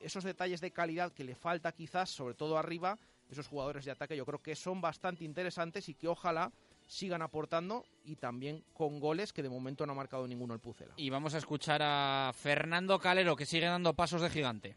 esos 0.00 0.24
detalles 0.24 0.60
de 0.60 0.72
calidad 0.72 1.12
que 1.12 1.22
le 1.22 1.36
falta 1.36 1.70
quizás, 1.70 2.10
sobre 2.10 2.34
todo 2.34 2.58
arriba, 2.58 2.98
esos 3.30 3.46
jugadores 3.46 3.84
de 3.84 3.92
ataque, 3.92 4.16
yo 4.16 4.26
creo 4.26 4.42
que 4.42 4.56
son 4.56 4.80
bastante 4.80 5.22
interesantes 5.22 5.88
y 5.88 5.94
que 5.94 6.08
ojalá 6.08 6.50
sigan 6.84 7.22
aportando 7.22 7.84
y 8.04 8.16
también 8.16 8.64
con 8.72 8.98
goles 8.98 9.32
que 9.32 9.44
de 9.44 9.50
momento 9.50 9.86
no 9.86 9.92
ha 9.92 9.94
marcado 9.94 10.26
ninguno 10.26 10.52
el 10.52 10.58
Pucela. 10.58 10.94
Y 10.96 11.10
vamos 11.10 11.32
a 11.34 11.38
escuchar 11.38 11.80
a 11.80 12.32
Fernando 12.34 12.98
Calero 12.98 13.36
que 13.36 13.46
sigue 13.46 13.66
dando 13.66 13.94
pasos 13.94 14.20
de 14.20 14.30
gigante. 14.30 14.76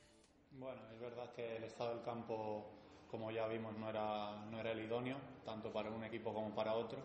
Bueno, 0.52 0.84
es 0.94 1.00
verdad 1.00 1.34
que 1.34 1.56
el 1.56 1.64
estado 1.64 1.96
del 1.96 2.04
campo, 2.04 2.64
como 3.10 3.32
ya 3.32 3.48
vimos, 3.48 3.76
no 3.76 3.90
era, 3.90 4.46
no 4.52 4.60
era 4.60 4.72
el 4.72 4.82
idóneo, 4.82 5.18
tanto 5.44 5.74
para 5.74 5.90
un 5.90 6.04
equipo 6.04 6.32
como 6.32 6.54
para 6.54 6.74
otro 6.74 7.00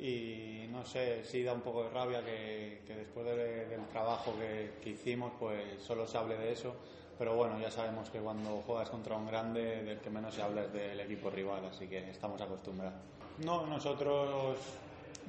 y 0.00 0.66
no 0.70 0.82
sé, 0.84 1.22
sí 1.24 1.42
da 1.42 1.52
un 1.52 1.60
poco 1.60 1.84
de 1.84 1.90
rabia 1.90 2.24
que, 2.24 2.80
después 2.86 3.26
del 3.26 3.86
trabajo 3.92 4.32
que, 4.38 4.90
hicimos 4.90 5.32
pues 5.38 5.62
solo 5.82 6.06
se 6.06 6.16
hable 6.16 6.38
de 6.38 6.52
eso, 6.52 6.74
pero 7.18 7.36
bueno, 7.36 7.60
ya 7.60 7.70
sabemos 7.70 8.08
que 8.08 8.18
cuando 8.18 8.62
juegas 8.66 8.88
contra 8.88 9.16
un 9.16 9.26
grande 9.26 9.82
del 9.82 9.98
que 9.98 10.08
menos 10.08 10.34
se 10.34 10.40
habla 10.40 10.62
es 10.62 10.72
del 10.72 11.00
equipo 11.00 11.28
rival, 11.28 11.66
así 11.66 11.86
que 11.86 11.98
estamos 12.10 12.40
acostumbrados. 12.40 12.98
No, 13.44 13.66
nosotros 13.66 14.56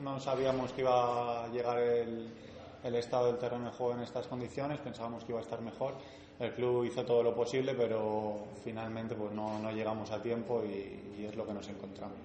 no 0.02 0.20
sabíamos 0.22 0.72
que 0.72 0.82
iba 0.82 1.44
a 1.44 1.48
llegar 1.50 1.78
el, 1.80 2.96
estado 2.96 3.28
del 3.28 3.38
terreno 3.38 3.66
de 3.66 3.72
juego 3.72 3.96
en 3.96 4.02
estas 4.02 4.28
condiciones, 4.28 4.80
pensábamos 4.80 5.26
que 5.26 5.34
iba 5.34 5.40
a 5.40 5.44
estar 5.44 5.62
mejor. 5.62 5.96
El 6.40 6.54
club 6.54 6.86
hizo 6.86 7.04
todo 7.04 7.22
lo 7.22 7.36
posible, 7.36 7.74
pero 7.76 8.46
finalmente 8.64 9.16
pues 9.16 9.34
no, 9.34 9.60
no 9.60 9.72
llegamos 9.72 10.12
a 10.12 10.22
tiempo 10.22 10.64
y, 10.64 11.20
y 11.22 11.26
es 11.26 11.36
lo 11.36 11.46
que 11.46 11.54
nos 11.54 11.68
encontramos. 11.68 12.18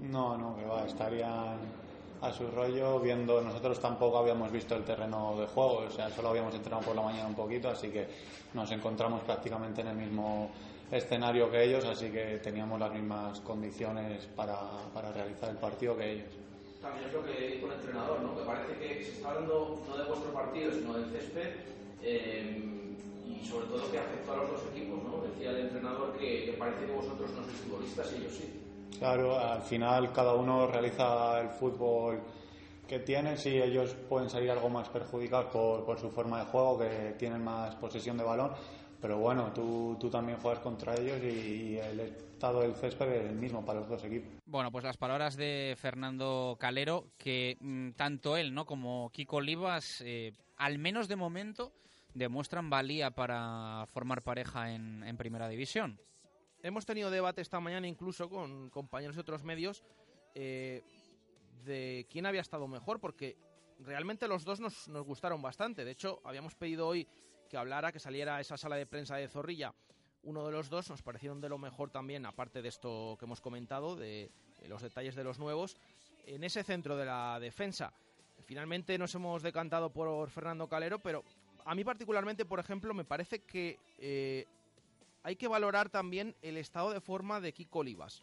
No, 0.00 0.36
no, 0.36 0.56
que 0.56 0.64
va, 0.64 0.86
estarían 0.86 1.58
a 2.20 2.32
su 2.32 2.46
rollo 2.50 3.00
viendo, 3.00 3.40
nosotros 3.40 3.80
tampoco 3.80 4.18
habíamos 4.18 4.50
visto 4.52 4.76
el 4.76 4.84
terreno 4.84 5.36
de 5.38 5.46
juego, 5.46 5.84
o 5.88 5.90
sea, 5.90 6.08
solo 6.10 6.28
habíamos 6.28 6.54
entrenado 6.54 6.84
por 6.84 6.94
la 6.94 7.02
mañana 7.02 7.26
un 7.26 7.34
poquito, 7.34 7.68
así 7.68 7.88
que 7.88 8.06
nos 8.54 8.70
encontramos 8.70 9.22
prácticamente 9.22 9.80
en 9.80 9.88
el 9.88 9.96
mismo 9.96 10.50
escenario 10.90 11.50
que 11.50 11.64
ellos, 11.64 11.84
así 11.84 12.10
que 12.10 12.38
teníamos 12.42 12.78
las 12.78 12.92
mismas 12.92 13.40
condiciones 13.40 14.26
para, 14.36 14.56
para 14.94 15.10
realizar 15.10 15.50
el 15.50 15.56
partido 15.56 15.96
que 15.96 16.12
ellos. 16.12 16.28
También 16.80 17.08
es 17.08 17.12
lo 17.12 17.24
que 17.24 17.32
dijo 17.32 17.66
el 17.66 17.72
entrenador, 17.72 18.20
¿no? 18.20 18.36
que 18.36 18.44
parece 18.44 18.78
que 18.78 19.04
se 19.04 19.10
está 19.12 19.30
hablando 19.30 19.82
no 19.88 19.96
de 19.96 20.04
vuestro 20.04 20.32
partido, 20.32 20.72
sino 20.72 20.94
del 20.94 21.10
césped. 21.10 21.50
Eh, 22.02 22.68
y 23.26 23.46
sobre 23.46 23.66
todo 23.66 23.90
que 23.90 23.98
afectó 23.98 24.32
a 24.32 24.36
los 24.38 24.50
dos 24.50 24.62
equipos, 24.74 25.02
¿no? 25.04 25.22
Decía 25.22 25.50
el 25.50 25.66
entrenador 25.66 26.16
que, 26.18 26.46
que 26.46 26.52
parece 26.52 26.86
que 26.86 26.92
vosotros 26.92 27.30
no 27.30 27.44
sois 27.44 27.56
futbolistas 27.58 28.12
y 28.12 28.16
ellos 28.16 28.32
sí. 28.34 28.61
Claro, 28.98 29.38
al 29.38 29.62
final 29.62 30.12
cada 30.12 30.34
uno 30.34 30.66
realiza 30.66 31.40
el 31.40 31.50
fútbol 31.50 32.22
que 32.86 32.98
tiene, 33.00 33.36
sí, 33.36 33.50
ellos 33.50 33.94
pueden 34.08 34.28
salir 34.28 34.50
algo 34.50 34.68
más 34.68 34.88
perjudicados 34.88 35.46
por, 35.50 35.98
su 35.98 36.10
forma 36.10 36.40
de 36.40 36.44
juego, 36.46 36.78
que 36.78 37.14
tienen 37.18 37.42
más 37.42 37.74
posesión 37.76 38.16
de 38.18 38.24
balón, 38.24 38.52
pero 39.00 39.18
bueno, 39.18 39.52
tú, 39.52 39.96
tú 39.98 40.10
también 40.10 40.38
juegas 40.38 40.60
contra 40.60 40.94
ellos 40.94 41.18
y, 41.22 41.78
el 41.78 42.00
estado 42.00 42.60
del 42.60 42.74
césped 42.74 43.08
es 43.08 43.30
el 43.30 43.36
mismo 43.36 43.64
para 43.64 43.80
los 43.80 43.88
dos 43.88 44.04
equipos. 44.04 44.32
Bueno, 44.44 44.70
pues 44.70 44.84
las 44.84 44.96
palabras 44.96 45.36
de 45.36 45.74
Fernando 45.78 46.56
Calero, 46.58 47.06
que 47.16 47.56
mm, 47.60 47.92
tanto 47.92 48.36
él 48.36 48.52
¿no? 48.52 48.66
como 48.66 49.10
Kiko 49.10 49.36
Olivas, 49.36 50.02
eh, 50.04 50.32
al 50.56 50.78
menos 50.78 51.08
de 51.08 51.16
momento, 51.16 51.72
demuestran 52.14 52.68
valía 52.68 53.12
para 53.12 53.86
formar 53.86 54.22
pareja 54.22 54.72
en, 54.72 55.02
en 55.04 55.16
Primera 55.16 55.48
División 55.48 55.98
hemos 56.62 56.86
tenido 56.86 57.10
debate 57.10 57.42
esta 57.42 57.60
mañana 57.60 57.86
incluso 57.86 58.28
con 58.28 58.70
compañeros 58.70 59.16
de 59.16 59.20
otros 59.20 59.42
medios 59.42 59.82
eh, 60.34 60.82
de 61.64 62.06
quién 62.10 62.26
había 62.26 62.40
estado 62.40 62.66
mejor, 62.66 63.00
porque 63.00 63.36
realmente 63.78 64.26
los 64.28 64.44
dos 64.44 64.60
nos, 64.60 64.88
gustaron 64.88 65.42
bastante. 65.42 65.84
De 65.84 65.90
hecho, 65.90 66.20
habíamos 66.24 66.54
pedido 66.54 66.88
hoy 66.88 67.06
que 67.48 67.56
hablara, 67.56 67.92
que 67.92 68.00
saliera 68.00 68.40
esa 68.40 68.56
sala 68.56 68.76
de 68.76 68.86
prensa 68.86 69.16
de 69.16 69.28
Zorrilla. 69.28 69.74
Uno 70.24 70.46
de 70.46 70.52
los 70.52 70.70
dos 70.70 70.88
nos 70.88 71.02
parecieron 71.02 71.40
de 71.40 71.48
lo 71.48 71.58
mejor 71.58 71.90
también, 71.90 72.26
aparte 72.26 72.62
de 72.62 72.68
esto 72.68 73.16
que 73.18 73.26
hemos 73.26 73.40
comentado, 73.40 73.96
de, 73.96 74.30
los 74.68 74.82
detalles 74.82 75.14
de 75.14 75.24
los 75.24 75.38
nuevos, 75.38 75.76
en 76.26 76.44
ese 76.44 76.62
centro 76.62 76.96
de 76.96 77.04
la 77.04 77.38
defensa. 77.40 77.92
Finalmente 78.44 78.96
nos 78.98 79.14
hemos 79.14 79.42
decantado 79.42 79.90
por 79.90 80.30
Fernando 80.30 80.68
Calero, 80.68 81.00
pero 81.00 81.24
a 81.64 81.74
mí 81.74 81.84
particularmente, 81.84 82.44
por 82.44 82.60
ejemplo, 82.60 82.94
me 82.94 83.04
parece 83.04 83.40
que 83.40 83.78
eh, 83.98 84.46
hay 85.22 85.36
que 85.36 85.48
valorar 85.48 85.88
también 85.88 86.34
el 86.42 86.56
estado 86.56 86.90
de 86.90 87.00
forma 87.00 87.40
de 87.40 87.52
Kiko 87.52 87.80
Olivas. 87.80 88.22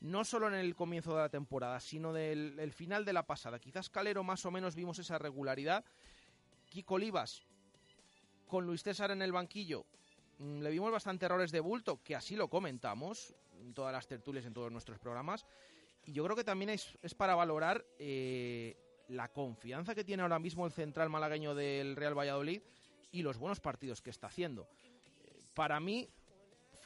No 0.00 0.24
solo 0.24 0.48
en 0.48 0.54
el 0.54 0.74
comienzo 0.74 1.14
de 1.14 1.22
la 1.22 1.28
temporada, 1.28 1.80
sino 1.80 2.12
del 2.12 2.72
final 2.72 3.04
de 3.04 3.12
la 3.12 3.26
pasada. 3.26 3.58
Quizás 3.58 3.90
Calero 3.90 4.22
más 4.22 4.44
o 4.46 4.50
menos 4.50 4.74
vimos 4.74 4.98
esa 4.98 5.18
regularidad. 5.18 5.84
Kiko 6.66 6.94
Olivas, 6.94 7.42
con 8.46 8.64
Luis 8.64 8.82
César 8.82 9.10
en 9.10 9.22
el 9.22 9.32
banquillo, 9.32 9.84
mm, 10.38 10.60
le 10.60 10.70
vimos 10.70 10.92
bastante 10.92 11.26
errores 11.26 11.50
de 11.50 11.60
bulto, 11.60 12.00
que 12.02 12.14
así 12.14 12.36
lo 12.36 12.48
comentamos 12.48 13.34
en 13.60 13.74
todas 13.74 13.92
las 13.92 14.06
tertulias, 14.06 14.46
en 14.46 14.54
todos 14.54 14.70
nuestros 14.70 14.98
programas. 14.98 15.46
Y 16.04 16.12
yo 16.12 16.24
creo 16.24 16.36
que 16.36 16.44
también 16.44 16.70
es, 16.70 16.96
es 17.02 17.14
para 17.14 17.34
valorar 17.34 17.84
eh, 17.98 18.76
la 19.08 19.28
confianza 19.28 19.94
que 19.94 20.04
tiene 20.04 20.22
ahora 20.22 20.38
mismo 20.38 20.64
el 20.64 20.72
central 20.72 21.10
malagueño 21.10 21.54
del 21.54 21.96
Real 21.96 22.16
Valladolid 22.16 22.62
y 23.10 23.22
los 23.22 23.36
buenos 23.36 23.60
partidos 23.60 24.00
que 24.00 24.10
está 24.10 24.28
haciendo. 24.28 24.68
Eh, 25.24 25.42
para 25.54 25.80
mí 25.80 26.08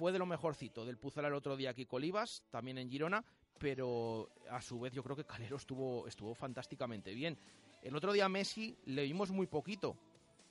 fue 0.03 0.11
de 0.11 0.19
lo 0.19 0.27
mejorcito 0.27 0.85
del 0.85 0.99
Pucela 0.99 1.29
el 1.29 1.35
otro 1.35 1.57
día 1.57 1.71
aquí 1.71 1.87
Colibas, 1.87 2.43
también 2.51 2.77
en 2.77 2.91
Girona, 2.91 3.25
pero 3.57 4.31
a 4.51 4.61
su 4.61 4.81
vez 4.81 4.93
yo 4.93 5.01
creo 5.05 5.15
que 5.15 5.25
Calero 5.25 5.55
estuvo, 5.55 6.09
estuvo 6.09 6.35
fantásticamente 6.35 7.15
bien. 7.15 7.39
El 7.83 7.95
otro 7.95 8.13
día 8.13 8.29
Messi 8.29 8.77
le 8.87 9.05
vimos 9.05 9.31
muy 9.31 9.47
poquito 9.47 9.97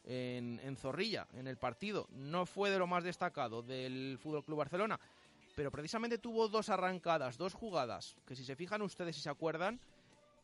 en, 0.06 0.58
en 0.64 0.78
Zorrilla, 0.78 1.28
en 1.34 1.48
el 1.48 1.58
partido. 1.58 2.08
No 2.12 2.46
fue 2.46 2.70
de 2.70 2.80
lo 2.80 2.88
más 2.88 3.04
destacado 3.04 3.62
del 3.62 4.18
Fútbol 4.22 4.46
Club 4.46 4.60
Barcelona, 4.60 4.98
pero 5.54 5.70
precisamente 5.70 6.18
tuvo 6.18 6.48
dos 6.48 6.70
arrancadas, 6.70 7.38
dos 7.38 7.54
jugadas, 7.54 8.16
que 8.26 8.38
si 8.38 8.46
se 8.46 8.56
fijan 8.56 8.82
ustedes 8.82 9.18
y 9.18 9.20
se 9.20 9.30
acuerdan, 9.30 9.82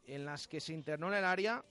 en 0.05 0.25
las 0.25 0.49
que 0.49 0.59
se 0.59 0.73
internó 0.73 1.07
en 1.07 1.13
el 1.13 1.23
área. 1.23 1.63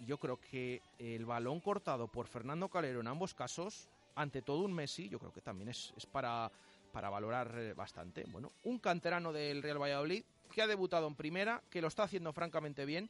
Yo 0.00 0.18
creo 0.18 0.40
que 0.40 0.82
el 0.98 1.26
balón 1.26 1.60
cortado 1.60 2.08
por 2.08 2.26
Fernando 2.26 2.68
Calero 2.68 2.98
en 2.98 3.06
ambos 3.06 3.34
casos, 3.34 3.88
ante 4.16 4.42
todo 4.42 4.64
un 4.64 4.72
Messi, 4.72 5.08
yo 5.08 5.18
creo 5.18 5.32
que 5.32 5.40
también 5.40 5.68
es, 5.68 5.92
es 5.96 6.06
para, 6.06 6.50
para 6.92 7.10
valorar 7.10 7.54
eh, 7.58 7.74
bastante. 7.74 8.24
Bueno, 8.28 8.52
un 8.64 8.78
canterano 8.78 9.32
del 9.32 9.62
Real 9.62 9.80
Valladolid 9.80 10.24
que 10.52 10.62
ha 10.62 10.66
debutado 10.66 11.06
en 11.06 11.14
primera, 11.14 11.62
que 11.70 11.80
lo 11.80 11.88
está 11.88 12.04
haciendo 12.04 12.32
francamente 12.32 12.84
bien 12.84 13.08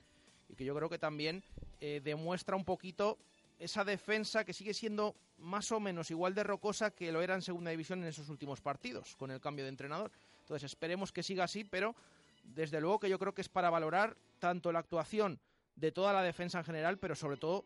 y 0.48 0.54
que 0.54 0.64
yo 0.64 0.74
creo 0.74 0.88
que 0.88 0.98
también 0.98 1.42
eh, 1.80 2.00
demuestra 2.02 2.56
un 2.56 2.64
poquito 2.64 3.18
esa 3.58 3.84
defensa 3.84 4.44
que 4.44 4.52
sigue 4.52 4.74
siendo 4.74 5.14
más 5.38 5.70
o 5.72 5.80
menos 5.80 6.10
igual 6.10 6.34
de 6.34 6.44
rocosa 6.44 6.90
que 6.90 7.12
lo 7.12 7.22
era 7.22 7.34
en 7.34 7.42
segunda 7.42 7.70
división 7.70 8.02
en 8.02 8.08
esos 8.08 8.28
últimos 8.28 8.60
partidos, 8.60 9.16
con 9.16 9.30
el 9.30 9.40
cambio 9.40 9.64
de 9.64 9.70
entrenador. 9.70 10.10
Entonces 10.40 10.70
esperemos 10.70 11.12
que 11.12 11.22
siga 11.22 11.44
así, 11.44 11.64
pero 11.64 11.94
desde 12.42 12.80
luego 12.80 13.00
que 13.00 13.08
yo 13.08 13.18
creo 13.18 13.34
que 13.34 13.40
es 13.40 13.48
para 13.48 13.70
valorar 13.70 14.16
tanto 14.38 14.72
la 14.72 14.80
actuación 14.80 15.38
de 15.74 15.92
toda 15.92 16.12
la 16.12 16.22
defensa 16.22 16.58
en 16.58 16.64
general, 16.64 16.98
pero 16.98 17.14
sobre 17.14 17.36
todo 17.36 17.64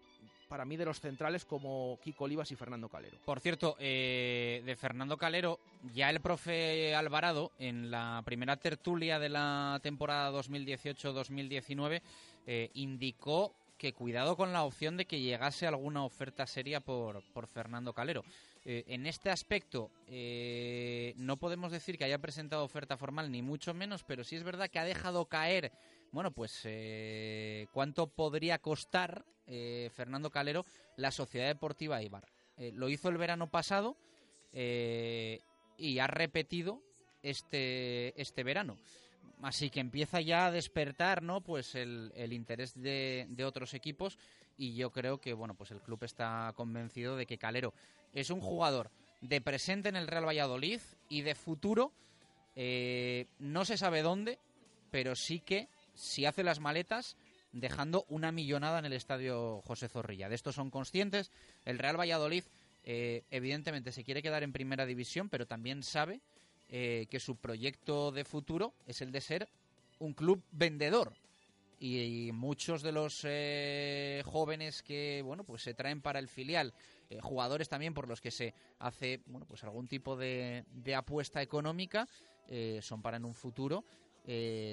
para 0.51 0.64
mí 0.64 0.76
de 0.76 0.84
los 0.84 1.01
centrales 1.01 1.44
como 1.44 1.98
Kiko 2.03 2.24
Olivas 2.24 2.51
y 2.51 2.57
Fernando 2.57 2.88
Calero. 2.88 3.16
Por 3.24 3.38
cierto, 3.38 3.76
eh, 3.78 4.62
de 4.66 4.76
Fernando 4.76 5.16
Calero, 5.16 5.61
ya 5.94 6.11
el 6.11 6.20
profe 6.20 6.94
Alvarado, 6.94 7.53
en 7.61 7.90
la 7.90 8.20
primera 8.26 8.57
tertulia 8.57 9.20
de 9.20 9.28
la 9.28 9.78
temporada 9.82 10.32
2018-2019, 10.32 12.03
eh, 12.46 12.70
indicó 12.74 13.55
que 13.78 13.94
cuidado 13.94 14.36
con 14.36 14.53
la 14.53 14.64
opción 14.64 14.96
de 14.96 15.07
que 15.07 15.20
llegase 15.20 15.66
alguna 15.66 16.05
oferta 16.05 16.46
seria 16.46 16.80
por, 16.80 17.22
por 17.32 17.46
Fernando 17.46 17.94
Calero. 17.94 18.24
Eh, 18.66 18.84
en 18.88 19.07
este 19.07 19.30
aspecto 19.30 19.90
eh, 20.07 21.14
no 21.16 21.38
podemos 21.38 21.72
decir 21.72 21.96
que 21.96 22.05
haya 22.05 22.18
presentado 22.18 22.62
oferta 22.62 22.98
formal 22.98 23.32
ni 23.32 23.40
mucho 23.40 23.72
menos, 23.72 24.03
pero 24.03 24.22
sí 24.22 24.36
es 24.36 24.42
verdad 24.42 24.68
que 24.68 24.78
ha 24.78 24.84
dejado 24.84 25.24
caer, 25.24 25.72
bueno, 26.12 26.30
pues 26.30 26.61
eh, 26.64 27.66
cuánto 27.72 28.08
podría 28.08 28.58
costar 28.58 29.24
Fernando 29.92 30.30
Calero 30.30 30.64
la 30.96 31.11
Sociedad 31.11 31.48
Deportiva 31.48 32.00
Ibar. 32.00 32.24
lo 32.74 32.88
hizo 32.88 33.08
el 33.08 33.18
verano 33.18 33.50
pasado 33.50 33.96
y 34.52 35.98
ha 35.98 36.06
repetido 36.06 36.80
este, 37.22 38.20
este 38.20 38.44
verano. 38.44 38.76
Así 39.42 39.70
que 39.70 39.80
empieza 39.80 40.20
ya 40.20 40.46
a 40.46 40.50
despertar, 40.50 41.22
¿no? 41.22 41.40
Pues 41.40 41.74
el, 41.74 42.12
interés 42.32 42.74
de, 42.74 43.26
otros 43.44 43.72
equipos 43.72 44.18
y 44.58 44.74
yo 44.74 44.90
creo 44.90 45.18
que, 45.18 45.32
bueno, 45.32 45.54
pues 45.54 45.70
el 45.70 45.80
club 45.80 46.04
está 46.04 46.52
convencido 46.54 47.16
de 47.16 47.26
que 47.26 47.38
Calero 47.38 47.72
es 48.12 48.28
un 48.30 48.40
jugador 48.40 48.90
de 49.22 49.40
presente 49.40 49.88
en 49.88 49.96
el 49.96 50.06
Real 50.06 50.26
Valladolid 50.26 50.80
y 51.08 51.22
de 51.22 51.34
futuro 51.34 51.92
eh, 52.54 53.26
no 53.38 53.64
se 53.64 53.78
sabe 53.78 54.02
dónde, 54.02 54.38
pero 54.90 55.14
sí 55.14 55.40
que 55.40 55.68
si 56.01 56.24
hace 56.24 56.42
las 56.42 56.61
maletas 56.61 57.16
dejando 57.53 58.07
una 58.09 58.32
millonada 58.32 58.78
en 58.78 58.86
el 58.86 58.92
estadio 58.92 59.61
José 59.62 59.88
Zorrilla. 59.88 60.28
De 60.28 60.34
esto 60.34 60.53
son 60.53 60.70
conscientes. 60.70 61.30
El 61.64 61.78
Real 61.78 61.98
Valladolid 61.98 62.44
eh, 62.84 63.24
evidentemente 63.30 63.92
se 63.92 64.05
quiere 64.05 64.22
quedar 64.22 64.42
en 64.42 64.53
primera 64.53 64.86
división, 64.86 65.28
pero 65.28 65.46
también 65.46 65.82
sabe 65.82 66.20
eh, 66.68 67.07
que 67.11 67.20
su 67.20 67.36
proyecto 67.36 68.12
de 68.12 68.24
futuro 68.24 68.74
es 68.86 69.03
el 69.03 69.11
de 69.12 69.20
ser 69.20 69.48
un 69.98 70.14
club 70.14 70.42
vendedor. 70.53 71.12
Y, 71.82 72.30
muchos 72.32 72.82
de 72.82 72.92
los 72.92 73.22
eh, 73.24 74.22
jóvenes 74.26 74.82
que 74.82 75.22
bueno 75.24 75.44
pues 75.44 75.62
se 75.62 75.72
traen 75.74 76.03
para 76.03 76.18
el 76.18 76.28
filial, 76.28 76.74
eh, 77.09 77.18
jugadores 77.22 77.70
también 77.70 77.94
por 77.94 78.07
los 78.07 78.20
que 78.20 78.30
se 78.30 78.55
hace 78.78 79.20
bueno 79.26 79.46
pues 79.46 79.64
algún 79.64 79.88
tipo 79.88 80.14
de, 80.16 80.64
de 80.70 80.94
apuesta 80.94 81.42
económica, 81.42 82.07
son 82.80 83.01
para 83.01 83.16
en 83.16 83.24
un 83.24 83.34
futuro 83.34 83.84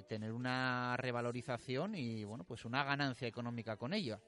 tener 0.07 0.33
una 0.33 0.95
revalorización 0.97 1.95
y 1.95 2.23
bueno 2.23 2.43
pues 2.43 2.65
una 2.65 2.83
ganancia 2.83 3.27
económica 3.27 3.75
con 3.75 3.93
ello. 3.93 4.19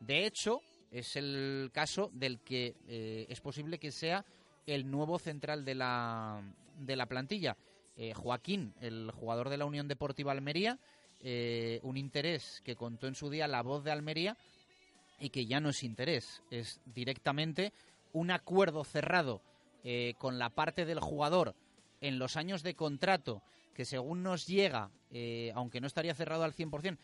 De 0.00 0.26
hecho, 0.26 0.60
es 0.90 1.16
el 1.16 1.70
caso 1.72 2.10
del 2.12 2.40
que 2.40 2.74
es 3.28 3.40
posible 3.40 3.78
que 3.78 3.90
sea 3.90 4.24
el 4.66 4.90
nuevo 4.90 5.18
central 5.18 5.64
de 5.64 5.74
la, 5.74 6.42
de 6.78 6.96
la 6.96 7.06
plantilla. 7.06 7.56
Eh, 7.96 8.12
Joaquín, 8.14 8.74
el 8.80 9.10
jugador 9.12 9.48
de 9.50 9.58
la 9.58 9.66
Unión 9.66 9.88
Deportiva 9.88 10.32
Almería, 10.32 10.78
eh, 11.20 11.80
un 11.82 11.96
interés 11.96 12.60
que 12.64 12.76
contó 12.76 13.06
en 13.06 13.14
su 13.14 13.30
día 13.30 13.46
la 13.46 13.62
voz 13.62 13.84
de 13.84 13.92
Almería 13.92 14.36
y 15.20 15.30
que 15.30 15.46
ya 15.46 15.60
no 15.60 15.70
es 15.70 15.84
interés, 15.84 16.42
es 16.50 16.80
directamente 16.86 17.72
un 18.12 18.30
acuerdo 18.30 18.84
cerrado 18.84 19.42
eh, 19.84 20.14
con 20.18 20.38
la 20.38 20.50
parte 20.50 20.84
del 20.84 21.00
jugador 21.00 21.54
en 22.00 22.18
los 22.18 22.36
años 22.36 22.62
de 22.62 22.74
contrato 22.74 23.42
que 23.74 23.84
según 23.84 24.22
nos 24.22 24.46
llega, 24.46 24.90
aunque 25.54 25.80
no 25.80 25.86
estaría 25.86 26.14
cerrado 26.14 26.44
al 26.44 26.54
100%, 26.54 26.96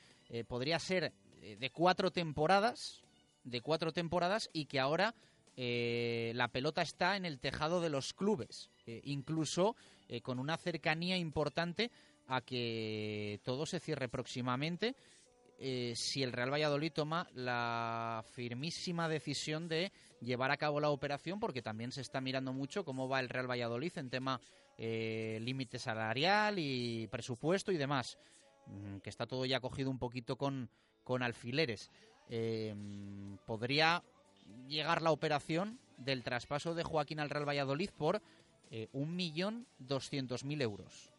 podría 0.46 0.78
ser 0.78 1.12
de 1.40 1.70
cuatro 1.70 2.10
temporadas, 2.10 3.02
de 3.44 3.60
cuatro 3.60 3.92
temporadas 3.92 4.48
y 4.52 4.66
que 4.66 4.80
ahora 4.80 5.14
la 5.56 6.48
pelota 6.48 6.82
está 6.82 7.16
en 7.16 7.24
el 7.24 7.38
tejado 7.38 7.80
de 7.80 7.90
los 7.90 8.14
clubes. 8.14 8.70
Eh, 8.90 9.00
incluso 9.04 9.76
eh, 10.08 10.20
con 10.20 10.40
una 10.40 10.56
cercanía 10.56 11.16
importante 11.16 11.92
a 12.26 12.40
que 12.40 13.40
todo 13.44 13.64
se 13.64 13.78
cierre 13.78 14.08
próximamente 14.08 14.96
eh, 15.60 15.92
si 15.94 16.24
el 16.24 16.32
Real 16.32 16.52
Valladolid 16.52 16.92
toma 16.92 17.28
la 17.34 18.24
firmísima 18.32 19.08
decisión 19.08 19.68
de 19.68 19.92
llevar 20.20 20.50
a 20.50 20.56
cabo 20.56 20.80
la 20.80 20.90
operación, 20.90 21.38
porque 21.38 21.62
también 21.62 21.92
se 21.92 22.00
está 22.00 22.20
mirando 22.20 22.52
mucho 22.52 22.84
cómo 22.84 23.08
va 23.08 23.20
el 23.20 23.28
Real 23.28 23.48
Valladolid 23.48 23.96
en 23.96 24.10
tema 24.10 24.40
límite 24.78 25.78
salarial 25.78 26.58
y 26.58 27.06
presupuesto 27.08 27.70
y 27.70 27.76
demás, 27.76 28.18
mm, 28.66 28.98
que 28.98 29.10
está 29.10 29.26
todo 29.26 29.44
ya 29.44 29.60
cogido 29.60 29.90
un 29.90 29.98
poquito 29.98 30.36
con, 30.36 30.70
con 31.04 31.22
alfileres. 31.22 31.90
podría 33.46 34.02
llegar 34.68 35.02
la 35.02 35.10
operación 35.10 35.78
del 35.98 36.22
traspaso 36.22 36.74
de 36.74 36.82
Joaquín 36.82 37.20
al 37.20 37.30
Real 37.30 37.48
Valladolid 37.48 37.90
por 37.96 38.22
eh, 38.70 38.88
un 38.92 39.16
millón 39.16 39.66
doscientos 39.78 40.44
mil 40.44 40.62
euros. 40.62 41.12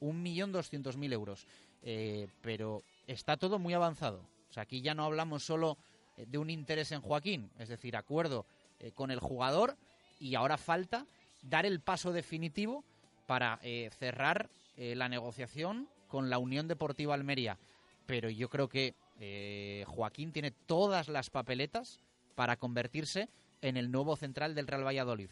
Un 0.00 0.22
millón 0.22 0.52
doscientos 0.52 0.96
mil 0.96 1.12
euros. 1.12 1.46
Eh, 1.82 2.28
pero 2.42 2.82
está 3.06 3.36
todo 3.36 3.58
muy 3.58 3.74
avanzado. 3.74 4.22
O 4.50 4.52
sea, 4.52 4.64
aquí 4.64 4.82
ya 4.82 4.94
no 4.94 5.04
hablamos 5.04 5.44
solo 5.44 5.78
eh, 6.16 6.26
de 6.26 6.38
un 6.38 6.50
interés 6.50 6.92
en 6.92 7.00
Joaquín, 7.00 7.50
es 7.58 7.68
decir, 7.68 7.96
acuerdo 7.96 8.46
con 8.94 9.10
el 9.10 9.20
jugador 9.20 9.76
y 10.18 10.36
ahora 10.36 10.56
falta 10.56 11.06
dar 11.42 11.66
el 11.66 11.80
paso 11.80 12.12
definitivo 12.14 12.82
para 13.30 13.60
cerrar 13.96 14.50
la 14.76 15.08
negociación 15.08 15.86
con 16.08 16.30
la 16.30 16.38
Unión 16.38 16.66
Deportiva 16.66 17.14
Almería. 17.14 17.58
Pero 18.06 18.28
yo 18.28 18.48
creo 18.48 18.68
que 18.68 18.94
Joaquín 19.86 20.32
tiene 20.32 20.50
todas 20.50 21.06
las 21.06 21.30
papeletas 21.30 22.00
para 22.34 22.56
convertirse 22.56 23.28
en 23.62 23.76
el 23.76 23.92
nuevo 23.92 24.16
central 24.16 24.56
del 24.56 24.66
Real 24.66 24.84
Valladolid. 24.84 25.30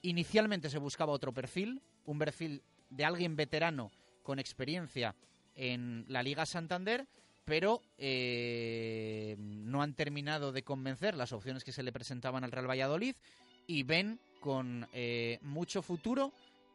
Inicialmente 0.00 0.70
se 0.70 0.78
buscaba 0.78 1.12
otro 1.12 1.34
perfil, 1.34 1.82
un 2.06 2.18
perfil 2.18 2.62
de 2.88 3.04
alguien 3.04 3.36
veterano 3.36 3.90
con 4.22 4.38
experiencia 4.38 5.14
en 5.54 6.06
la 6.08 6.22
Liga 6.22 6.46
Santander, 6.46 7.06
pero 7.44 7.82
eh, 7.98 9.36
no 9.38 9.82
han 9.82 9.92
terminado 9.92 10.50
de 10.50 10.62
convencer 10.62 11.14
las 11.14 11.34
opciones 11.34 11.62
que 11.62 11.72
se 11.72 11.82
le 11.82 11.92
presentaban 11.92 12.42
al 12.42 12.52
Real 12.52 12.70
Valladolid 12.70 13.16
y 13.66 13.82
ven 13.82 14.18
con 14.40 14.88
eh, 14.94 15.38
mucho 15.42 15.82
futuro 15.82 16.32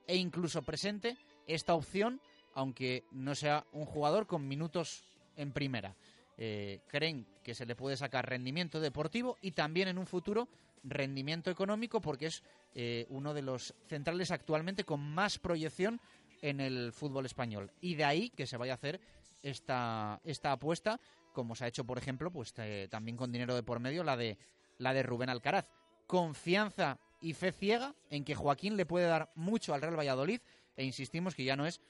e 0.09 0.17
incluso 0.17 0.63
presente 0.63 1.17
esta 1.45 1.75
opción, 1.75 2.19
aunque 2.55 3.05
no 3.11 3.35
sea 3.35 3.67
un 3.71 3.85
jugador 3.85 4.25
con 4.25 4.47
minutos 4.47 5.03
en 5.35 5.53
primera. 5.53 5.95
Eh, 6.35 6.81
creen 6.87 7.27
que 7.43 7.53
se 7.53 7.67
le 7.67 7.75
puede 7.75 7.95
sacar 7.95 8.27
rendimiento 8.27 8.79
deportivo 8.79 9.37
y 9.39 9.51
también 9.51 9.87
en 9.87 9.99
un 9.99 10.07
futuro 10.07 10.49
rendimiento 10.83 11.51
económico 11.51 12.01
porque 12.01 12.25
es 12.25 12.43
eh, 12.73 13.05
uno 13.09 13.35
de 13.35 13.43
los 13.43 13.75
centrales 13.87 14.31
actualmente 14.31 14.83
con 14.83 14.99
más 14.99 15.37
proyección 15.37 16.01
en 16.41 16.59
el 16.59 16.91
fútbol 16.91 17.27
español. 17.27 17.71
Y 17.79 17.93
de 17.93 18.05
ahí 18.05 18.29
que 18.31 18.47
se 18.47 18.57
vaya 18.57 18.73
a 18.73 18.75
hacer 18.75 18.99
esta, 19.43 20.21
esta 20.23 20.53
apuesta, 20.53 20.99
como 21.33 21.55
se 21.55 21.65
ha 21.65 21.67
hecho, 21.67 21.85
por 21.85 21.99
ejemplo, 21.99 22.31
pues 22.31 22.51
eh, 22.57 22.87
también 22.89 23.15
con 23.15 23.31
dinero 23.31 23.53
de 23.53 23.61
por 23.61 23.79
medio, 23.79 24.03
la 24.03 24.17
de, 24.17 24.39
la 24.79 24.91
de 24.91 25.03
Rubén 25.03 25.29
Alcaraz. 25.29 25.67
Confianza 26.07 26.97
y 27.21 27.33
fe 27.33 27.51
ciega 27.51 27.95
en 28.09 28.23
que 28.23 28.35
Joaquín 28.35 28.77
le 28.77 28.85
puede 28.85 29.07
dar 29.07 29.31
mucho 29.35 29.73
al 29.73 29.81
Real 29.81 29.97
Valladolid 29.97 30.41
e 30.75 30.83
insistimos 30.83 31.35
que 31.35 31.43
ya 31.43 31.55
no 31.55 31.65
es 31.65 31.81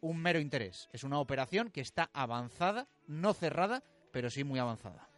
un 0.00 0.18
mero 0.18 0.40
interés. 0.40 0.88
Es 0.92 1.04
una 1.04 1.18
operación 1.18 1.70
que 1.70 1.80
está 1.80 2.10
avanzada, 2.12 2.88
no 3.06 3.34
cerrada, 3.34 3.82
pero 4.12 4.30
sí 4.30 4.44
muy 4.44 4.58
avanzada. 4.58 5.08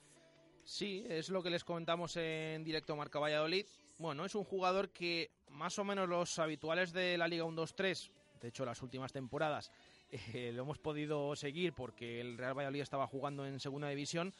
Sí, 0.65 1.05
es 1.09 1.31
lo 1.31 1.43
que 1.43 1.51
les 1.51 1.65
comentamos 1.65 2.17
en 2.17 2.65
directo 2.65 2.97
Marca 2.97 3.19
Valladolid. 3.19 3.67
Bueno, 3.99 4.25
es 4.25 4.35
un 4.35 4.45
jugador 4.45 4.91
que 4.91 5.31
más 5.49 5.79
o 5.79 5.85
menos 5.85 6.09
los 6.09 6.39
habituales 6.39 6.93
de 6.93 7.19
la 7.19 7.29
Liga 7.29 7.45
1-2-3, 7.45 8.11
de 8.41 8.49
hecho 8.49 8.65
las 8.65 8.81
últimas 8.83 9.13
temporadas, 9.13 9.71
eh, 10.11 10.53
lo 10.55 10.63
hemos 10.63 10.79
podido 10.79 11.37
seguir 11.37 11.73
porque 11.73 12.21
el 12.21 12.39
Real 12.39 12.57
Valladolid 12.57 12.83
estaba 12.83 13.07
jugando 13.07 13.47
en 13.47 13.61
segunda 13.61 13.89
división. 13.89 14.33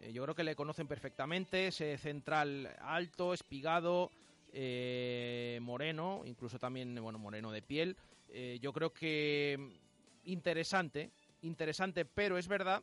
Eh, 0.00 0.12
yo 0.12 0.22
creo 0.22 0.34
que 0.34 0.44
le 0.44 0.56
conocen 0.56 0.86
perfectamente, 0.86 1.68
ese 1.68 1.96
central 1.98 2.76
alto, 2.80 3.32
espigado, 3.32 4.10
eh, 4.52 5.58
moreno, 5.62 6.22
incluso 6.24 6.58
también, 6.58 6.94
bueno, 7.02 7.18
moreno 7.18 7.50
de 7.50 7.62
piel. 7.62 7.96
yo 8.60 8.72
creo 8.72 8.92
que 8.92 9.78
interesante, 10.24 11.10
interesante, 11.42 12.04
pero 12.04 12.36
es 12.38 12.48
verdad 12.48 12.82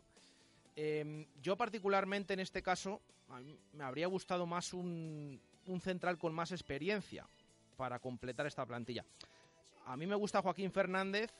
Em, 0.75 1.25
yo 1.41 1.55
particularmente 1.55 2.33
en 2.33 2.41
este 2.41 2.61
caso 2.61 3.01
me 3.71 3.83
habría 3.83 4.07
gustado 4.07 4.45
más 4.45 4.73
un, 4.73 5.41
central 5.79 6.17
con 6.17 6.33
más 6.33 6.51
experiencia 6.51 7.27
para 7.77 7.99
completar 7.99 8.45
esta 8.45 8.65
plantilla. 8.65 9.05
A 9.85 9.95
mí 9.95 10.05
me 10.05 10.15
gusta 10.15 10.41
Joaquín 10.41 10.71
Fernández 10.71 11.31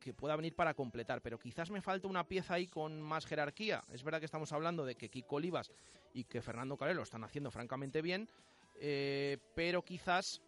que 0.00 0.14
pueda 0.14 0.36
venir 0.36 0.54
para 0.54 0.74
completar, 0.74 1.20
pero 1.20 1.38
quizás 1.38 1.70
me 1.70 1.82
falta 1.82 2.08
una 2.08 2.24
pieza 2.24 2.54
ahí 2.54 2.66
con 2.66 3.02
más 3.02 3.26
jerarquía. 3.26 3.84
Es 3.92 4.02
verdad 4.02 4.20
que 4.20 4.26
estamos 4.26 4.52
hablando 4.52 4.84
de 4.84 4.94
que 4.94 5.10
Kiko 5.10 5.36
Olivas 5.36 5.70
y 6.14 6.24
que 6.24 6.40
Fernando 6.40 6.76
Calero 6.76 7.02
están 7.02 7.24
haciendo 7.24 7.50
francamente 7.50 8.00
bien, 8.00 8.28
eh, 8.80 9.38
pero 9.54 9.82
quizás 9.84 10.40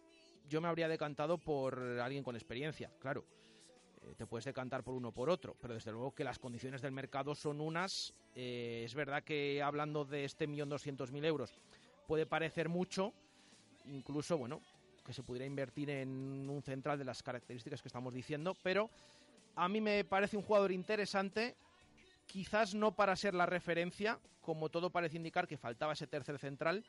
yo 0.49 0.61
me 0.61 0.67
habría 0.67 0.87
decantado 0.87 1.37
por 1.37 1.79
alguien 1.99 2.23
con 2.23 2.35
experiencia, 2.35 2.91
claro. 2.99 3.25
Eh, 4.03 4.15
te 4.17 4.25
puedes 4.25 4.45
decantar 4.45 4.83
por 4.83 4.95
uno 4.95 5.09
o 5.09 5.11
por 5.11 5.29
otro, 5.29 5.55
pero 5.61 5.73
desde 5.73 5.91
luego 5.91 6.13
que 6.13 6.23
las 6.23 6.39
condiciones 6.39 6.81
del 6.81 6.91
mercado 6.91 7.35
son 7.35 7.61
unas. 7.61 8.13
Eh, 8.35 8.83
es 8.85 8.95
verdad 8.95 9.23
que 9.23 9.61
hablando 9.61 10.05
de 10.05 10.25
este 10.25 10.47
millón 10.47 10.69
doscientos 10.69 11.11
mil 11.11 11.23
euros 11.25 11.51
puede 12.07 12.25
parecer 12.25 12.67
mucho, 12.67 13.13
incluso, 13.85 14.37
bueno, 14.37 14.61
que 15.05 15.13
se 15.13 15.23
pudiera 15.23 15.45
invertir 15.45 15.89
en 15.89 16.49
un 16.49 16.61
central 16.61 16.97
de 16.97 17.05
las 17.05 17.23
características 17.23 17.81
que 17.81 17.87
estamos 17.87 18.13
diciendo, 18.13 18.55
pero 18.63 18.89
a 19.55 19.69
mí 19.69 19.81
me 19.81 20.03
parece 20.03 20.37
un 20.37 20.43
jugador 20.43 20.71
interesante, 20.71 21.55
quizás 22.25 22.73
no 22.73 22.93
para 22.95 23.15
ser 23.15 23.33
la 23.33 23.45
referencia, 23.45 24.19
como 24.41 24.69
todo 24.69 24.89
parece 24.89 25.17
indicar 25.17 25.47
que 25.47 25.57
faltaba 25.57 25.93
ese 25.93 26.07
tercer 26.07 26.37
central 26.39 26.83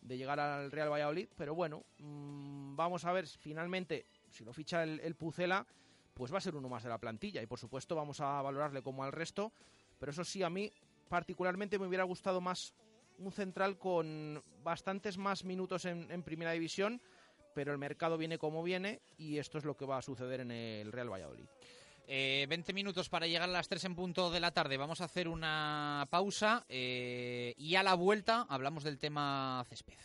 de 0.00 0.16
llegar 0.16 0.40
al 0.40 0.70
Real 0.70 0.90
Valladolid, 0.90 1.28
pero 1.36 1.54
bueno, 1.54 1.84
mm, 1.98 2.76
vamos 2.76 3.04
a 3.04 3.12
ver 3.12 3.26
finalmente 3.26 4.06
si 4.30 4.44
lo 4.44 4.52
ficha 4.52 4.82
el, 4.82 5.00
el 5.00 5.14
Pucela 5.14 5.66
pues 6.14 6.32
va 6.32 6.38
a 6.38 6.40
ser 6.40 6.56
uno 6.56 6.68
más 6.68 6.82
de 6.82 6.88
la 6.88 6.98
plantilla 6.98 7.40
y 7.42 7.46
por 7.46 7.60
supuesto 7.60 7.94
vamos 7.94 8.20
a 8.20 8.42
valorarle 8.42 8.82
como 8.82 9.04
al 9.04 9.12
resto, 9.12 9.52
pero 10.00 10.10
eso 10.10 10.24
sí, 10.24 10.42
a 10.42 10.50
mí 10.50 10.72
particularmente 11.08 11.78
me 11.78 11.86
hubiera 11.86 12.04
gustado 12.04 12.40
más 12.40 12.74
un 13.18 13.32
central 13.32 13.78
con 13.78 14.42
bastantes 14.62 15.18
más 15.18 15.44
minutos 15.44 15.84
en, 15.84 16.22
primera 16.22 16.52
división, 16.52 17.00
pero 17.54 17.72
el 17.72 17.78
mercado 17.78 18.16
viene 18.16 18.38
como 18.38 18.62
viene 18.62 19.00
y 19.16 19.38
esto 19.38 19.58
es 19.58 19.64
lo 19.64 19.76
que 19.76 19.86
va 19.86 19.98
a 19.98 20.02
suceder 20.02 20.40
en 20.40 20.50
el 20.50 20.92
Real 20.92 21.12
Valladolid. 21.12 21.46
20 22.08 22.70
eh, 22.70 22.74
minutos 22.74 23.10
para 23.10 23.26
llegar 23.26 23.48
a 23.48 23.52
las 23.52 23.68
3 23.68 23.84
en 23.84 23.94
punto 23.94 24.30
de 24.30 24.40
la 24.40 24.52
tarde. 24.52 24.78
Vamos 24.78 25.02
a 25.02 25.04
hacer 25.04 25.28
una 25.28 26.08
pausa 26.10 26.64
eh, 26.68 27.54
y 27.58 27.74
a 27.74 27.82
la 27.82 27.92
vuelta 27.94 28.46
hablamos 28.48 28.84
del 28.84 28.98
tema 28.98 29.66
césped. 29.68 29.98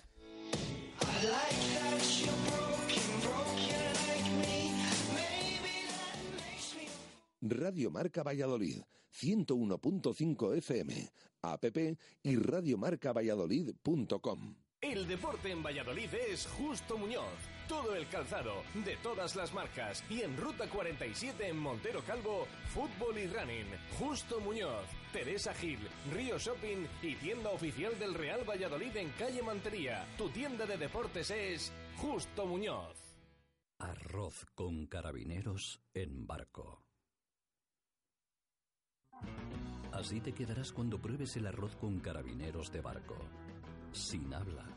Radio 7.41 7.91
Marca 7.91 8.23
Valladolid, 8.23 8.81
101.5 9.21 10.57
FM, 10.57 11.09
app 11.41 11.65
y 12.23 12.35
radiomarcavalladolid.com. 12.35 14.62
El 14.83 15.07
deporte 15.07 15.49
en 15.49 15.63
Valladolid 15.63 16.13
es 16.13 16.45
Justo 16.45 16.97
Muñoz. 16.97 17.23
Todo 17.69 17.95
el 17.95 18.05
calzado, 18.09 18.63
de 18.83 18.97
todas 18.97 19.33
las 19.37 19.53
marcas. 19.53 20.03
Y 20.09 20.23
en 20.23 20.35
Ruta 20.35 20.69
47 20.69 21.47
en 21.47 21.57
Montero 21.57 22.01
Calvo, 22.03 22.45
fútbol 22.67 23.17
y 23.17 23.27
running. 23.27 23.65
Justo 23.97 24.41
Muñoz, 24.41 24.85
Teresa 25.13 25.53
Gil, 25.53 25.79
Río 26.11 26.37
Shopping 26.37 26.85
y 27.01 27.15
tienda 27.15 27.51
oficial 27.51 27.97
del 27.97 28.13
Real 28.13 28.43
Valladolid 28.47 28.97
en 28.97 29.09
calle 29.11 29.41
Mantería. 29.41 30.05
Tu 30.17 30.29
tienda 30.31 30.65
de 30.65 30.77
deportes 30.77 31.31
es 31.31 31.71
Justo 31.95 32.45
Muñoz. 32.45 32.97
Arroz 33.79 34.45
con 34.53 34.87
carabineros 34.87 35.79
en 35.93 36.27
barco. 36.27 36.83
Así 39.93 40.19
te 40.19 40.33
quedarás 40.33 40.73
cuando 40.73 40.99
pruebes 40.99 41.37
el 41.37 41.47
arroz 41.47 41.77
con 41.77 42.01
carabineros 42.01 42.69
de 42.69 42.81
barco. 42.81 43.15
Sin 43.93 44.33
habla. 44.33 44.72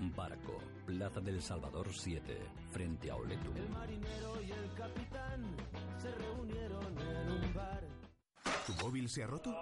Barco, 0.00 0.58
Plaza 0.86 1.20
del 1.20 1.40
Salvador 1.40 1.88
7, 1.92 2.38
frente 2.70 3.10
a 3.10 3.16
Oletu. 3.16 3.52
El 3.56 3.68
marinero 3.70 4.42
y 4.42 4.50
el 4.50 4.72
capitán 4.74 5.56
se 5.98 6.10
reunieron 6.12 6.98
en 6.98 7.30
un 7.30 7.54
bar. 7.54 7.82
¿Tu 8.66 8.84
móvil 8.84 9.08
se 9.08 9.22
ha 9.22 9.26
roto? 9.26 9.54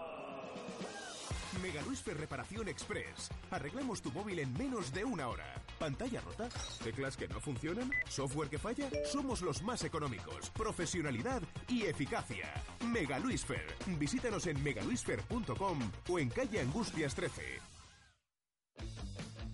Megaluisfer 1.60 2.16
Reparación 2.16 2.68
Express. 2.68 3.30
Arreglamos 3.50 4.00
tu 4.00 4.10
móvil 4.10 4.38
en 4.38 4.52
menos 4.54 4.92
de 4.92 5.04
una 5.04 5.28
hora. 5.28 5.54
¿Pantalla 5.78 6.20
rota? 6.20 6.48
¿Teclas 6.82 7.16
que 7.16 7.28
no 7.28 7.40
funcionan? 7.40 7.90
¿Software 8.08 8.48
que 8.48 8.58
falla? 8.58 8.88
Somos 9.04 9.42
los 9.42 9.62
más 9.62 9.84
económicos. 9.84 10.50
Profesionalidad 10.50 11.42
y 11.68 11.82
eficacia. 11.82 12.52
Megaluisfer. 12.86 13.66
Visítanos 13.98 14.46
en 14.46 14.62
megaluisfer.com 14.62 15.78
o 16.08 16.18
en 16.18 16.28
calle 16.30 16.60
Angustias 16.60 17.14
13. 17.14 17.60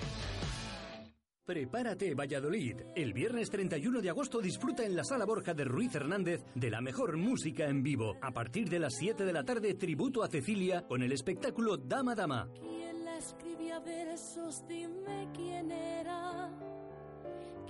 Prepárate 1.51 2.14
Valladolid. 2.14 2.76
El 2.94 3.12
viernes 3.12 3.51
31 3.51 4.01
de 4.01 4.09
agosto 4.09 4.40
disfruta 4.40 4.84
en 4.84 4.94
la 4.94 5.03
Sala 5.03 5.24
Borja 5.24 5.53
de 5.53 5.64
Ruiz 5.64 5.92
Hernández 5.92 6.44
de 6.55 6.70
la 6.70 6.80
mejor 6.80 7.16
música 7.16 7.66
en 7.66 7.82
vivo. 7.82 8.16
A 8.22 8.30
partir 8.30 8.68
de 8.68 8.78
las 8.78 8.94
7 8.94 9.24
de 9.24 9.32
la 9.32 9.42
tarde, 9.42 9.74
tributo 9.74 10.22
a 10.22 10.28
Cecilia 10.28 10.86
con 10.86 11.03
el 11.03 11.11
espectáculo 11.11 11.76
Dama 11.76 12.14
Dama. 12.14 12.48
¿Quién 12.55 13.05
la 13.05 13.18
escribía 13.18 13.80
versos? 13.80 14.64
Dime 14.68 15.28
quién 15.34 15.72
era. 15.72 16.57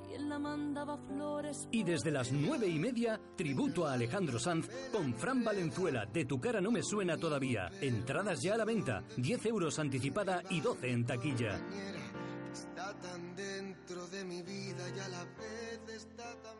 ¿Quién 0.07 0.29
la 0.29 0.39
mandaba 0.39 0.99
flores? 0.99 1.67
Y 1.71 1.83
desde 1.83 2.11
las 2.11 2.33
nueve 2.33 2.69
y 2.69 2.79
media, 2.79 3.19
tributo 3.35 3.87
a 3.87 3.95
Alejandro 3.95 4.39
Sanz 4.39 4.69
con 4.93 5.15
Fran 5.15 5.43
Valenzuela. 5.43 6.05
De 6.05 6.27
tu 6.27 6.39
cara 6.39 6.61
no 6.61 6.71
me 6.71 6.83
suena 6.83 7.17
todavía. 7.17 7.71
Entradas 7.81 8.43
ya 8.43 8.57
a 8.57 8.59
la 8.59 8.67
venta. 8.67 9.05
10 9.17 9.47
euros 9.47 9.79
anticipada 9.79 10.43
y 10.51 10.61
12 10.61 10.91
en 10.91 11.07
taquilla 11.07 11.59
tan 13.03 13.37
dentro 13.37 14.07
de 14.09 14.25
mi 14.25 14.43
vida 14.43 14.89
y 14.97 14.99
a 15.01 15.09
la 15.09 15.25
vez 15.25 15.81
está 15.89 16.35
tan 16.43 16.60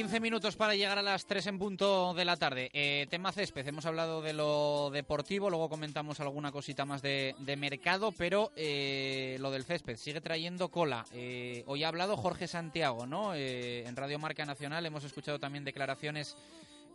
15 0.00 0.20
minutos 0.20 0.56
para 0.56 0.74
llegar 0.74 0.96
a 0.96 1.02
las 1.02 1.26
3 1.26 1.48
en 1.48 1.58
punto 1.58 2.14
de 2.14 2.24
la 2.24 2.38
tarde. 2.38 2.70
Eh, 2.72 3.06
tema 3.10 3.32
césped, 3.32 3.68
hemos 3.68 3.84
hablado 3.84 4.22
de 4.22 4.32
lo 4.32 4.88
deportivo, 4.90 5.50
luego 5.50 5.68
comentamos 5.68 6.20
alguna 6.20 6.50
cosita 6.50 6.86
más 6.86 7.02
de, 7.02 7.34
mercado, 7.58 8.10
pero 8.10 8.50
eh, 8.56 9.36
lo 9.40 9.50
del 9.50 9.64
césped 9.64 9.98
sigue 9.98 10.22
trayendo 10.22 10.70
cola. 10.70 11.04
Eh, 11.12 11.64
hoy 11.66 11.84
ha 11.84 11.88
hablado 11.88 12.16
Jorge 12.16 12.46
Santiago, 12.46 13.04
¿no? 13.04 13.34
en 13.34 13.94
Radio 13.94 14.18
Marca 14.18 14.46
Nacional 14.46 14.86
hemos 14.86 15.04
escuchado 15.04 15.38
también 15.38 15.66
declaraciones, 15.66 16.34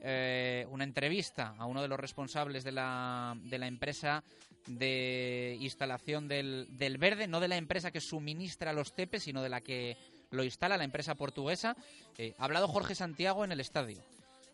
una 0.01 0.83
entrevista 0.83 1.53
a 1.59 1.67
uno 1.67 1.83
de 1.83 1.87
los 1.87 1.99
responsables 1.99 2.63
de 2.63 2.71
la, 2.71 3.37
de 3.43 3.59
la 3.59 3.67
empresa 3.67 4.23
de 4.65 5.59
instalación 5.61 6.27
del, 6.27 6.67
del 6.71 6.97
verde, 6.97 7.27
no 7.27 7.39
de 7.39 7.49
la 7.49 7.57
empresa 7.57 7.91
que 7.91 8.01
suministra 8.01 8.73
los 8.73 8.95
tepes, 8.95 9.21
sino 9.21 9.43
de 9.43 9.49
la 9.49 9.61
que 9.61 9.95
lo 10.35 10.43
instala 10.43 10.77
la 10.77 10.83
empresa 10.83 11.15
portuguesa. 11.15 11.75
Eh, 12.17 12.33
ha 12.37 12.45
hablado 12.45 12.67
Jorge 12.67 12.95
Santiago 12.95 13.43
en 13.43 13.51
el 13.51 13.59
estadio. 13.59 14.01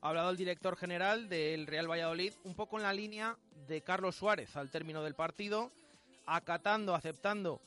Ha 0.01 0.09
hablado 0.09 0.31
el 0.31 0.37
director 0.37 0.75
general 0.77 1.29
del 1.29 1.67
Real 1.67 1.89
Valladolid, 1.89 2.33
un 2.43 2.55
poco 2.55 2.77
en 2.77 2.83
la 2.83 2.93
línea 2.93 3.37
de 3.67 3.81
Carlos 3.81 4.15
Suárez 4.15 4.55
al 4.55 4.71
término 4.71 5.03
del 5.03 5.13
partido, 5.13 5.71
acatando, 6.25 6.95
aceptando 6.95 7.61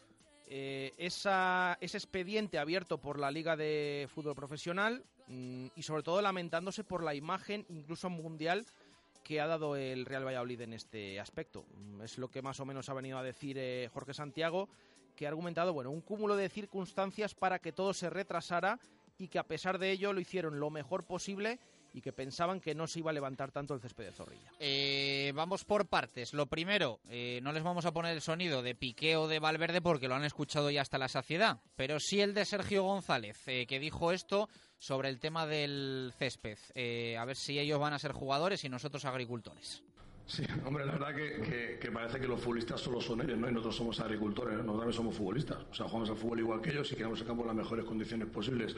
eh, 0.48 0.92
esa, 0.98 1.78
ese 1.80 1.96
expediente 1.96 2.58
abierto 2.58 2.98
por 2.98 3.18
la 3.18 3.30
Liga 3.30 3.56
de 3.56 4.08
Fútbol 4.12 4.34
Profesional 4.34 5.04
mm, 5.28 5.66
y 5.76 5.82
sobre 5.82 6.02
todo 6.02 6.20
lamentándose 6.20 6.84
por 6.84 7.02
la 7.02 7.14
imagen, 7.14 7.64
incluso 7.68 8.10
mundial, 8.10 8.66
que 9.22 9.40
ha 9.40 9.46
dado 9.46 9.76
el 9.76 10.04
Real 10.04 10.26
Valladolid 10.26 10.60
en 10.60 10.74
este 10.74 11.18
aspecto. 11.18 11.64
Mm, 11.76 12.02
es 12.02 12.18
lo 12.18 12.28
que 12.28 12.42
más 12.42 12.60
o 12.60 12.66
menos 12.66 12.88
ha 12.88 12.94
venido 12.94 13.16
a 13.16 13.22
decir 13.22 13.56
eh, 13.58 13.88
Jorge 13.92 14.12
Santiago 14.12 14.68
que 15.14 15.26
ha 15.26 15.28
argumentado, 15.28 15.72
bueno, 15.72 15.90
un 15.90 16.00
cúmulo 16.00 16.36
de 16.36 16.48
circunstancias 16.48 17.34
para 17.34 17.58
que 17.58 17.72
todo 17.72 17.94
se 17.94 18.10
retrasara 18.10 18.78
y 19.18 19.28
que 19.28 19.38
a 19.38 19.44
pesar 19.44 19.78
de 19.78 19.90
ello 19.90 20.12
lo 20.12 20.20
hicieron 20.20 20.58
lo 20.58 20.70
mejor 20.70 21.04
posible 21.04 21.58
y 21.94 22.00
que 22.00 22.12
pensaban 22.12 22.60
que 22.60 22.74
no 22.74 22.88
se 22.88 22.98
iba 22.98 23.12
a 23.12 23.14
levantar 23.14 23.52
tanto 23.52 23.72
el 23.72 23.80
césped 23.80 24.06
de 24.06 24.12
Zorrilla. 24.12 24.52
Eh, 24.58 25.32
vamos 25.34 25.64
por 25.64 25.86
partes. 25.86 26.34
Lo 26.34 26.46
primero, 26.46 26.98
eh, 27.08 27.38
no 27.42 27.52
les 27.52 27.62
vamos 27.62 27.86
a 27.86 27.92
poner 27.92 28.12
el 28.12 28.20
sonido 28.20 28.62
de 28.62 28.74
piqueo 28.74 29.28
de 29.28 29.38
Valverde 29.38 29.80
porque 29.80 30.08
lo 30.08 30.16
han 30.16 30.24
escuchado 30.24 30.70
ya 30.70 30.82
hasta 30.82 30.98
la 30.98 31.08
saciedad, 31.08 31.60
pero 31.76 32.00
sí 32.00 32.20
el 32.20 32.34
de 32.34 32.44
Sergio 32.44 32.82
González, 32.82 33.40
eh, 33.46 33.66
que 33.66 33.78
dijo 33.78 34.10
esto 34.10 34.48
sobre 34.78 35.08
el 35.08 35.20
tema 35.20 35.46
del 35.46 36.12
césped. 36.18 36.58
a 37.16 37.24
ver 37.24 37.36
si 37.36 37.60
ellos 37.60 37.78
van 37.78 37.92
a 37.92 37.98
ser 38.00 38.12
jugadores 38.12 38.64
y 38.64 38.68
nosotros 38.68 39.04
agricultores. 39.04 39.84
Sí, 40.27 40.43
hombre, 40.64 40.87
la 40.87 40.93
verdad 40.93 41.14
que, 41.14 41.79
que, 41.79 41.93
parece 41.93 42.18
que 42.18 42.27
los 42.27 42.41
futbolistas 42.41 42.81
solo 42.81 42.99
son 42.99 43.20
ellos, 43.20 43.39
¿no? 43.39 43.47
Y 43.47 43.53
nosotros 43.53 43.77
somos 43.77 44.01
agricultores, 44.01 44.55
nosotros 44.55 44.79
también 44.79 44.93
somos 44.95 45.14
futbolistas. 45.14 45.59
O 45.70 45.75
sea, 45.75 45.87
jugamos 45.87 46.09
al 46.09 46.16
fútbol 46.16 46.41
igual 46.41 46.62
que 46.62 46.70
ellos 46.70 46.91
y 46.93 46.95
queremos 46.95 47.18
sacar 47.18 47.37
por 47.37 47.47
las 47.47 47.55
mejores 47.55 47.85
condiciones 47.85 48.29
posibles. 48.29 48.75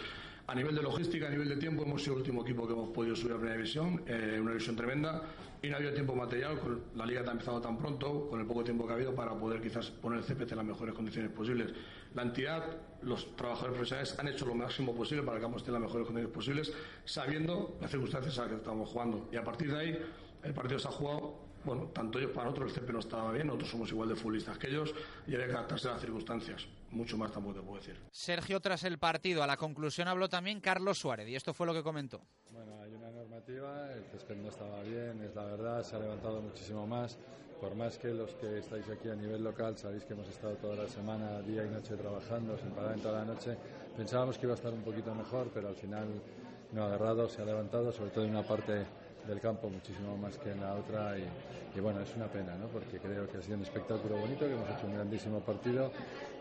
A 0.49 0.55
nivel 0.57 0.75
de 0.75 0.83
logística, 0.83 1.29
a 1.29 1.31
nivel 1.31 1.49
de 1.49 1.57
tiempo, 1.57 1.85
hemos 1.85 2.03
sido 2.03 2.15
el 2.15 2.23
último 2.23 2.43
equipo 2.43 2.67
que 2.67 2.73
hemos 2.73 2.89
podido 2.89 3.15
subir 3.15 3.35
a 3.35 3.37
primera 3.37 3.57
división, 3.57 4.03
eh, 4.09 4.39
una 4.41 4.51
división 4.51 4.75
tremenda, 4.75 5.23
y 5.63 5.69
no 5.69 5.75
ha 5.75 5.77
habido 5.79 5.95
tiempo 5.95 6.17
material, 6.17 6.59
con 6.59 6.83
la 6.97 7.07
liga 7.07 7.23
ha 7.27 7.31
empezado 7.31 7.61
tan 7.61 7.79
pronto, 7.79 8.29
con 8.29 8.41
el 8.41 8.47
poco 8.47 8.65
tiempo 8.65 8.85
que 8.85 8.93
ha 8.93 8.97
habido, 8.97 9.15
para 9.15 9.33
poder 9.39 9.61
quizás 9.61 9.89
poner 9.91 10.19
el 10.19 10.25
CPC 10.25 10.51
en 10.51 10.57
las 10.57 10.67
mejores 10.67 10.95
condiciones 10.97 11.31
posibles. 11.31 11.73
La 12.15 12.23
entidad, 12.23 12.77
los 13.03 13.37
trabajadores 13.37 13.77
profesionales 13.77 14.19
han 14.19 14.29
hecho 14.29 14.47
lo 14.47 14.55
máximo 14.55 14.95
posible 14.95 15.23
para 15.23 15.39
que 15.39 15.45
ambos 15.45 15.63
estén 15.63 15.77
en 15.77 15.83
las 15.83 15.89
mejores 15.89 16.07
condiciones 16.07 16.35
posibles, 16.35 16.73
sabiendo 17.05 17.79
las 17.81 17.91
circunstancias 17.91 18.37
a 18.39 18.43
las 18.43 18.51
que 18.51 18.57
estamos 18.57 18.89
jugando. 18.89 19.29
Y 19.33 19.37
a 19.37 19.45
partir 19.45 19.73
de 19.73 19.79
ahí, 19.79 19.99
el 20.47 20.55
partido 20.55 20.79
se 20.79 20.89
ha 20.89 20.93
jugado 20.93 21.47
bueno, 21.67 21.91
tanto 21.93 22.21
ellos 22.21 22.31
para 22.31 22.45
nosotros 22.45 22.71
el 22.71 22.81
CP 22.81 22.93
no 22.93 23.01
estaba 23.01 23.33
bien, 23.33 23.49
nosotros 23.49 23.71
somos 23.71 23.91
igual 23.91 24.09
de 24.09 24.15
futbolistas 24.15 24.57
que 24.57 24.69
ellos 24.69 24.95
y 25.27 25.35
había 25.35 25.47
que 25.47 25.53
adaptarse 25.53 25.89
a 25.89 25.93
las 25.93 26.01
circunstancias. 26.01 26.69
Mucho 26.93 27.19
más 27.19 27.33
tampoco 27.33 27.57
te 27.57 27.63
puedo 27.63 27.79
decir. 27.79 28.01
Sergio, 28.13 28.61
tras 28.61 28.85
el 28.85 28.99
partido, 28.99 29.43
a 29.43 29.49
la 29.49 29.57
conclusión 29.57 30.07
habló 30.07 30.29
también 30.29 30.61
Carlos 30.61 30.99
Suárez 30.99 31.29
y 31.29 31.35
esto 31.35 31.53
fue 31.53 31.67
lo 31.67 31.75
que 31.75 31.83
comentó. 31.83 32.23
Bueno, 32.53 32.81
hay 32.81 32.95
una 32.95 33.11
normativa, 33.11 33.93
el 33.93 34.05
césped 34.05 34.37
no 34.37 34.49
estaba 34.49 34.81
bien, 34.83 35.21
es 35.23 35.35
la 35.35 35.45
verdad, 35.45 35.83
se 35.83 35.97
ha 35.97 35.99
levantado 35.99 36.41
muchísimo 36.41 36.87
más. 36.87 37.19
Por 37.61 37.75
más 37.75 37.99
que 37.99 38.09
los 38.09 38.33
que 38.35 38.59
estáis 38.59 38.89
aquí 38.89 39.09
a 39.09 39.17
nivel 39.17 39.43
local 39.43 39.77
sabéis 39.77 40.05
que 40.05 40.13
hemos 40.13 40.29
estado 40.29 40.55
toda 40.57 40.77
la 40.77 40.89
semana, 40.89 41.41
día 41.41 41.65
y 41.65 41.69
noche 41.69 41.97
trabajando, 41.97 42.57
sin 42.59 42.71
parar 42.71 42.95
en 42.95 43.01
toda 43.01 43.19
la 43.21 43.25
noche, 43.25 43.57
pensábamos 43.97 44.39
que 44.39 44.47
iba 44.47 44.53
a 44.53 44.57
estar 44.57 44.73
un 44.73 44.83
poquito 44.83 45.13
mejor, 45.15 45.51
pero 45.53 45.67
al 45.69 45.75
final 45.75 46.07
no 46.71 46.83
ha 46.83 46.87
agarrado, 46.87 47.29
se 47.29 47.43
ha 47.43 47.45
levantado, 47.45 47.91
sobre 47.91 48.11
todo 48.11 48.25
en 48.25 48.31
una 48.31 48.43
parte 48.43 48.87
del 49.27 49.41
campo 49.41 49.69
muchísimo 49.69 50.17
más 50.17 50.39
que 50.39 50.53
en 50.53 50.61
la 50.61 50.75
otra 50.75 51.17
y, 51.19 51.81
bueno, 51.81 52.01
es 52.01 52.15
una 52.17 52.27
pena, 52.27 52.57
¿no? 52.57 52.69
porque 52.69 52.99
creo 52.99 53.29
que 53.29 53.37
ha 53.37 53.43
sido 53.43 53.57
un 53.57 53.63
espectáculo 53.63 54.17
bonito, 54.17 54.47
que 54.47 54.55
hemos 54.55 54.71
hecho 54.71 54.87
un 54.87 54.95
grandísimo 54.95 55.41
partido 55.41 55.93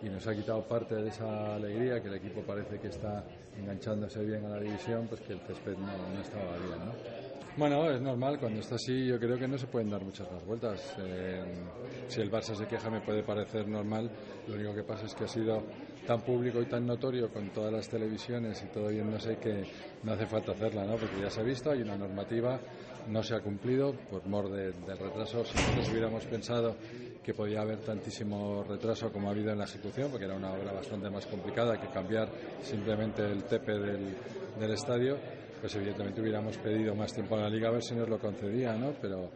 y 0.01 0.07
nos 0.07 0.25
ha 0.27 0.33
quitado 0.33 0.63
parte 0.63 0.95
de 0.95 1.09
esa 1.09 1.55
alegría 1.55 2.01
que 2.01 2.07
el 2.07 2.15
equipo 2.15 2.41
parece 2.41 2.79
que 2.79 2.88
está 2.88 3.23
enganchándose 3.57 4.23
bien 4.23 4.45
a 4.45 4.49
la 4.49 4.59
división, 4.59 5.07
pues 5.07 5.19
que 5.21 5.33
el 5.33 5.39
césped 5.41 5.77
no, 5.77 6.21
estaba 6.21 6.57
bien. 6.57 6.86
¿no? 6.86 7.25
Bueno, 7.57 7.89
es 7.89 8.01
normal, 8.01 8.38
cuando 8.38 8.59
está 8.59 8.75
así 8.75 9.07
yo 9.07 9.17
creo 9.17 9.38
que 9.38 9.47
no 9.47 9.57
se 9.57 9.67
pueden 9.67 9.89
dar 9.89 10.03
muchas 10.03 10.29
más 10.31 10.45
vueltas. 10.45 10.95
Eh, 10.99 11.43
si 12.07 12.21
el 12.21 12.29
Barça 12.29 12.53
se 12.53 12.67
queja 12.67 12.89
me 12.89 12.99
puede 13.01 13.23
parecer 13.23 13.67
normal, 13.67 14.11
lo 14.47 14.55
único 14.55 14.73
que 14.73 14.83
pasa 14.83 15.05
es 15.05 15.15
que 15.15 15.23
ha 15.23 15.27
sido 15.27 15.63
tan 16.06 16.22
público 16.22 16.62
y 16.62 16.66
tan 16.66 16.86
notorio 16.86 17.30
con 17.30 17.49
todas 17.49 17.74
las 17.74 17.89
televisiones 17.89 18.64
y 18.64 18.68
todo 18.68 18.89
sé 19.20 19.38
que 19.38 19.64
no 20.03 20.14
hace 20.14 20.26
falta 20.26 20.51
hacerla, 20.51 20.86
¿no? 20.86 20.95
Porque 20.95 21.22
ya 21.22 21.30
se 21.30 21.41
ha 21.41 21.43
visto, 21.43 21.72
hay 21.72 21.82
una 21.82 21.97
normativa, 21.97 22.60
no 23.08 23.24
se 23.24 23.36
ha 23.36 23.39
cumplido 23.39 23.93
por 24.10 24.26
mor 24.28 24.49
del 24.49 24.74
retraso. 24.74 25.43
Si 25.45 25.56
nosotros 25.56 25.89
hubiéramos 25.89 26.26
pensado 26.26 26.76
que 27.24 27.34
podía 27.34 27.62
haber 27.62 27.80
tantísimo 27.80 28.64
retraso 28.64 29.12
como 29.12 29.30
ha 29.30 29.32
habido 29.32 29.51
en 29.51 29.58
la 29.58 29.66
ejecución, 29.66 30.12
porque 30.12 30.26
era 30.26 30.36
una 30.36 30.53
obra 30.53 30.74
bastante 30.74 31.10
más 31.10 31.26
complicada 31.26 31.80
que 31.80 31.88
cambiar 31.88 32.30
simplemente 32.62 33.24
el 33.24 33.43
tepe 33.45 33.74
del, 33.74 34.16
del 34.60 34.72
estadio, 34.72 35.18
pues 35.60 35.76
evidentemente 35.76 36.22
hubiéramos 36.22 36.58
pedido 36.58 36.93
más 36.93 37.12
tiempo 37.14 37.36
a 37.36 37.41
la 37.41 37.49
liga 37.49 37.70
a 37.70 37.72
ver 37.72 37.84
si 37.84 37.95
nos 37.95 38.08
lo 38.08 38.20
concedía, 38.20 38.74
¿no? 38.74 38.93
Pero 39.01 39.30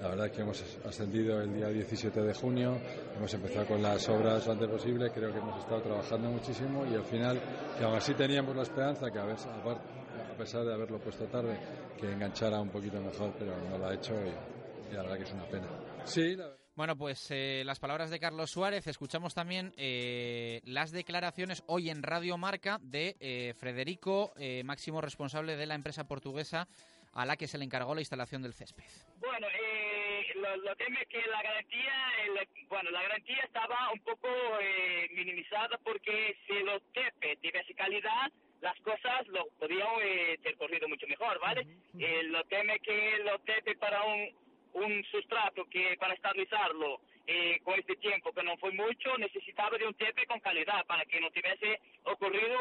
la 0.00 0.08
verdad 0.08 0.26
es 0.26 0.32
que 0.32 0.42
hemos 0.42 0.62
ascendido 0.84 1.40
el 1.40 1.54
día 1.54 1.68
17 1.68 2.20
de 2.20 2.34
junio, 2.34 2.78
hemos 3.16 3.32
empezado 3.32 3.66
con 3.66 3.82
las 3.82 4.08
obras 4.08 4.46
lo 4.46 4.52
antes 4.52 4.68
posible, 4.68 5.10
creo 5.10 5.32
que 5.32 5.38
hemos 5.38 5.58
estado 5.58 5.82
trabajando 5.82 6.30
muchísimo 6.30 6.84
y 6.86 6.94
al 6.94 7.04
final, 7.04 7.40
que 7.78 7.84
aún 7.84 7.96
así 7.96 8.14
teníamos 8.14 8.54
la 8.54 8.62
esperanza 8.62 9.10
que 9.10 9.18
a, 9.18 9.24
ver, 9.24 9.36
a 9.36 10.36
pesar 10.36 10.64
de 10.64 10.74
haberlo 10.74 10.98
puesto 10.98 11.24
tarde, 11.26 11.58
que 11.98 12.12
enganchara 12.12 12.60
un 12.60 12.68
poquito 12.68 13.00
mejor, 13.00 13.32
pero 13.38 13.56
no 13.70 13.78
lo 13.78 13.86
ha 13.86 13.94
hecho 13.94 14.14
y, 14.14 14.94
la 14.94 15.02
verdad 15.02 15.16
que 15.16 15.24
es 15.24 15.32
una 15.32 15.46
pena. 15.46 15.66
Sí, 16.04 16.36
Bueno, 16.76 16.96
pues 16.96 17.26
eh, 17.30 17.62
las 17.64 17.80
palabras 17.80 18.10
de 18.10 18.20
Carlos 18.20 18.50
Suárez. 18.50 18.86
Escuchamos 18.86 19.34
también 19.34 19.72
eh, 19.76 20.60
las 20.64 20.92
declaraciones 20.92 21.64
hoy 21.66 21.90
en 21.90 22.02
Radio 22.02 22.38
Marca 22.38 22.78
de 22.82 23.16
eh, 23.18 23.54
Frederico, 23.56 24.32
máximo 24.64 25.00
responsable 25.00 25.56
de 25.56 25.66
la 25.66 25.74
empresa 25.74 26.04
portuguesa 26.04 26.68
a 27.16 27.24
la 27.24 27.36
que 27.36 27.48
se 27.48 27.56
le 27.56 27.64
encargó 27.64 27.94
la 27.94 28.02
instalación 28.02 28.42
del 28.42 28.52
césped. 28.52 28.84
Bueno, 29.18 29.48
lo, 30.62 30.76
teme 30.76 31.06
que 31.06 31.22
la 31.28 31.42
garantía, 31.42 31.94
bueno, 32.68 32.90
la 32.90 33.02
garantía 33.02 33.42
estaba 33.42 33.90
un 33.92 34.00
poco 34.00 34.28
eh, 34.60 35.08
minimizada 35.12 35.78
porque 35.82 36.36
si 36.46 36.62
los 36.62 36.82
TP 36.92 37.36
tuviese 37.36 37.74
calidad, 37.74 38.30
las 38.60 38.78
cosas 38.80 39.26
lo 39.28 39.46
podían 39.58 39.88
eh, 40.02 40.38
ter 40.42 40.56
corrido 40.56 40.88
mucho 40.88 41.06
mejor, 41.06 41.40
¿vale? 41.40 41.66
Eh, 41.98 42.22
lo 42.24 42.44
teme 42.44 42.78
que 42.80 43.18
los 43.24 43.42
TP 43.44 43.78
para 43.78 44.02
un, 44.04 44.28
un 44.74 45.04
sustrato 45.04 45.64
que 45.70 45.96
para 45.98 46.14
estabilizarlo 46.14 47.00
eh, 47.26 47.60
con 47.64 47.78
este 47.78 47.96
tiempo 47.96 48.32
que 48.32 48.42
no 48.42 48.56
fue 48.58 48.70
mucho, 48.72 49.16
necesitaba 49.18 49.76
de 49.76 49.86
un 49.86 49.94
TP 49.94 50.26
con 50.26 50.40
calidad 50.40 50.86
para 50.86 51.04
que 51.04 51.20
no 51.20 51.30
tuviese 51.30 51.80
ocurrido 52.04 52.58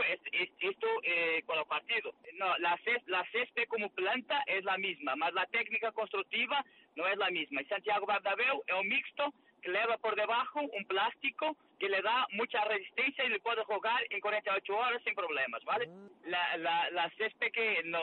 esto 0.60 0.88
eh, 1.04 1.44
con 1.46 1.58
los 1.58 1.68
partidos. 1.68 2.16
No, 2.34 2.58
la, 2.58 2.80
la 3.08 3.26
césped 3.32 3.68
como 3.68 3.90
planta 3.90 4.44
es 4.48 4.64
la 4.64 4.78
misma, 4.78 5.16
mas 5.16 5.34
la 5.34 5.46
técnica 5.48 5.92
constructiva 5.92 6.66
no 6.96 7.08
es 7.08 7.18
la 7.18 7.30
misma. 7.30 7.62
Y 7.62 7.66
Santiago 7.66 8.06
Bardabeu 8.06 8.64
es 8.66 8.74
un 8.74 8.88
mixto 8.88 9.34
que 9.62 9.72
lleva 9.72 9.98
por 9.98 10.16
debajo 10.16 10.62
un 10.62 10.86
plástico 10.86 11.58
que 11.80 11.90
le 11.90 12.02
da 12.02 12.28
mucha 12.32 12.64
resistencia 12.66 13.26
y 13.26 13.30
le 13.30 13.40
puede 13.40 13.64
jugar 13.66 14.04
en 14.10 14.20
48 14.20 14.78
horas 14.78 15.02
sin 15.04 15.16
problemas, 15.16 15.64
¿vale? 15.66 15.90
La, 16.26 16.58
la, 16.58 16.90
la 16.92 17.10
césped 17.18 17.52
que 17.52 17.82
no, 17.86 18.00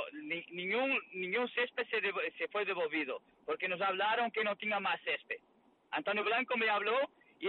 ningún, 0.50 1.00
ningún 1.12 1.48
césped 1.50 1.86
se, 1.88 2.00
se 2.38 2.48
fue 2.48 2.64
devolvido 2.64 3.22
porque 3.46 3.68
nos 3.68 3.80
hablaron 3.80 4.30
que 4.30 4.44
no 4.44 4.56
tenía 4.56 4.80
más 4.80 5.00
césped. 5.02 5.38
Antonio 5.92 6.24
Blanco 6.24 6.56
me 6.56 6.68
habló 6.68 6.98
y, 7.38 7.48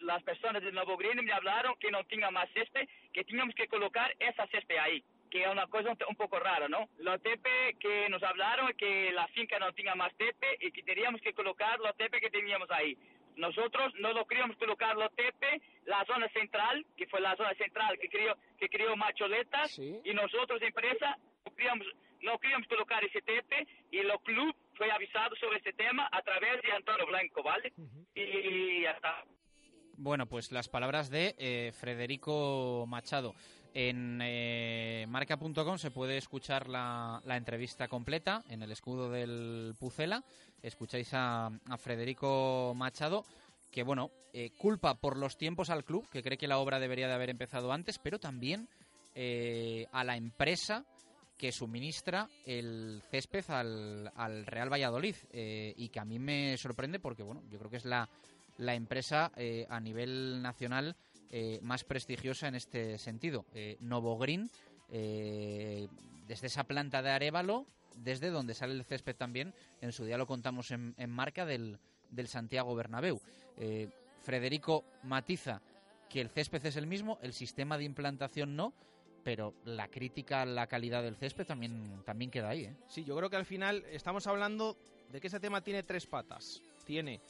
las 0.00 0.22
personas 0.22 0.62
de 0.62 0.72
Nuevo 0.72 0.96
Green 0.96 1.24
me 1.24 1.32
hablaron 1.32 1.74
que 1.78 1.90
no 1.90 2.04
tenía 2.04 2.30
más 2.30 2.48
césped, 2.54 2.88
que 3.12 3.24
teníamos 3.24 3.54
que 3.54 3.68
colocar 3.68 4.14
esa 4.18 4.46
césped 4.48 4.78
ahí, 4.78 5.04
que 5.30 5.42
es 5.42 5.48
una 5.48 5.66
cosa 5.66 5.94
un, 6.08 6.16
poco 6.16 6.38
rara, 6.38 6.68
¿no? 6.68 6.88
Los 6.98 7.20
tepe 7.22 7.76
que 7.78 8.08
nos 8.08 8.22
hablaron 8.22 8.72
que 8.74 9.12
la 9.12 9.28
finca 9.28 9.58
no 9.58 9.72
tenía 9.72 9.94
más 9.94 10.14
tepe 10.14 10.56
y 10.60 10.72
que 10.72 10.82
teníamos 10.82 11.20
que 11.20 11.34
colocar 11.34 11.78
los 11.80 11.94
tepe 11.96 12.20
que 12.20 12.30
teníamos 12.30 12.70
ahí. 12.70 12.96
Nosotros 13.36 13.94
no 14.00 14.12
lo 14.12 14.26
queríamos 14.26 14.56
colocar 14.56 14.96
los 14.96 15.14
tepe, 15.14 15.60
la 15.84 16.04
zona 16.06 16.28
central, 16.30 16.84
que 16.96 17.06
fue 17.06 17.20
la 17.20 17.36
zona 17.36 17.54
central 17.54 17.98
que 17.98 18.08
crió, 18.08 18.36
que 18.58 18.68
crió 18.68 18.96
macholetas, 18.96 19.78
y 19.78 20.14
nosotros, 20.14 20.62
empresa, 20.62 21.18
no 21.44 21.54
queríamos, 21.54 21.86
no 22.22 22.38
queríamos 22.38 22.68
colocar 22.68 23.04
ese 23.04 23.20
tepe 23.22 23.66
y 23.90 24.02
los 24.02 24.20
clubes 24.22 24.54
fue 24.80 24.90
avisado 24.90 25.36
sobre 25.36 25.58
este 25.58 25.74
tema 25.74 26.08
a 26.10 26.22
través 26.22 26.62
de 26.62 26.72
Antonio 26.72 27.04
Blanco, 27.06 27.42
¿vale? 27.42 27.70
Y 28.14 28.82
ya 28.82 28.92
está. 28.92 29.22
Bueno, 29.98 30.24
pues 30.24 30.52
las 30.52 30.70
palabras 30.70 31.10
de 31.10 31.34
eh, 31.36 31.72
Federico 31.78 32.86
Machado. 32.88 33.34
En 33.74 34.20
eh, 34.22 35.04
marca.com 35.06 35.76
se 35.76 35.90
puede 35.90 36.16
escuchar 36.16 36.66
la, 36.70 37.20
la, 37.26 37.36
entrevista 37.36 37.88
completa 37.88 38.42
en 38.48 38.62
el 38.62 38.72
escudo 38.72 39.10
del 39.10 39.74
Pucela. 39.78 40.24
Escucháis 40.62 41.12
a, 41.12 41.48
a 41.48 41.76
Federico 41.76 42.72
Machado, 42.74 43.26
que 43.70 43.82
bueno, 43.82 44.10
eh, 44.32 44.50
culpa 44.56 44.94
por 44.94 45.18
los 45.18 45.36
tiempos 45.36 45.68
al 45.68 45.84
club, 45.84 46.08
que 46.10 46.22
cree 46.22 46.38
que 46.38 46.48
la 46.48 46.58
obra 46.58 46.80
debería 46.80 47.06
de 47.06 47.12
haber 47.12 47.28
empezado 47.28 47.70
antes, 47.70 47.98
pero 47.98 48.18
también 48.18 48.66
eh, 49.14 49.86
a 49.92 50.04
la 50.04 50.16
empresa 50.16 50.86
que 51.40 51.52
suministra 51.52 52.28
el 52.44 53.02
césped 53.10 53.48
al, 53.48 54.12
al 54.14 54.44
Real 54.44 54.70
Valladolid 54.70 55.16
eh, 55.32 55.72
y 55.74 55.88
que 55.88 56.00
a 56.00 56.04
mí 56.04 56.18
me 56.18 56.58
sorprende 56.58 57.00
porque 57.00 57.22
bueno, 57.22 57.42
yo 57.50 57.58
creo 57.58 57.70
que 57.70 57.78
es 57.78 57.86
la, 57.86 58.10
la 58.58 58.74
empresa 58.74 59.32
a 59.70 59.80
nivel 59.80 60.42
nacional 60.42 60.96
más 61.62 61.84
prestigiosa 61.84 62.48
en 62.48 62.56
este 62.56 62.98
sentido. 62.98 63.46
Novo 63.80 64.18
Green, 64.18 64.50
desde 64.88 66.46
esa 66.48 66.64
planta 66.64 67.00
de 67.00 67.10
Arevalo, 67.10 67.64
desde 67.96 68.28
donde 68.30 68.54
sale 68.54 68.74
el 68.74 68.84
césped 68.84 69.16
también, 69.16 69.54
en 69.80 69.92
su 69.92 70.04
día 70.04 70.18
lo 70.18 70.26
contamos 70.26 70.70
en, 70.72 70.94
en 70.98 71.10
marca 71.10 71.46
del, 71.46 71.78
del 72.10 72.28
Santiago 72.28 72.74
Bernabéu. 72.74 73.20
Eh, 73.56 73.88
Federico 74.22 74.84
matiza 75.02 75.62
que 76.08 76.20
el 76.20 76.28
césped 76.28 76.64
es 76.66 76.76
el 76.76 76.86
mismo, 76.86 77.18
el 77.22 77.32
sistema 77.32 77.78
de 77.78 77.84
implantación 77.84 78.56
no, 78.56 78.74
pero 79.24 79.54
la 79.64 79.88
crítica 79.88 80.42
a 80.42 80.46
la 80.46 80.66
calidad 80.66 81.02
del 81.02 81.16
césped 81.16 81.46
también, 81.46 82.02
también 82.04 82.30
queda 82.30 82.50
ahí. 82.50 82.64
¿eh? 82.64 82.76
Sí, 82.88 83.04
yo 83.04 83.16
creo 83.16 83.30
que 83.30 83.36
al 83.36 83.44
final 83.44 83.84
estamos 83.90 84.26
hablando 84.26 84.76
de 85.10 85.20
que 85.20 85.26
ese 85.26 85.40
tema 85.40 85.60
tiene 85.60 85.82
tres 85.82 86.06
patas. 86.06 86.62
Tiene 86.84 87.20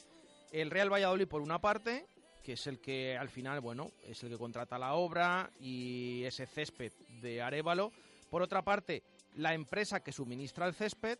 el 0.51 0.71
Real 0.71 0.91
Valladolid 0.91 1.27
por 1.27 1.41
una 1.41 1.59
parte, 1.59 2.05
que 2.43 2.53
es 2.53 2.67
el 2.67 2.79
que 2.79 3.17
al 3.17 3.29
final, 3.29 3.61
bueno, 3.61 3.91
es 4.07 4.23
el 4.23 4.29
que 4.29 4.37
contrata 4.37 4.79
la 4.79 4.93
obra 4.93 5.51
y 5.59 6.23
ese 6.23 6.45
césped 6.45 6.91
de 7.21 7.41
Arevalo. 7.41 7.91
Por 8.29 8.41
otra 8.41 8.61
parte, 8.61 9.03
la 9.35 9.53
empresa 9.53 10.01
que 10.01 10.11
suministra 10.11 10.67
el 10.67 10.73
césped, 10.73 11.17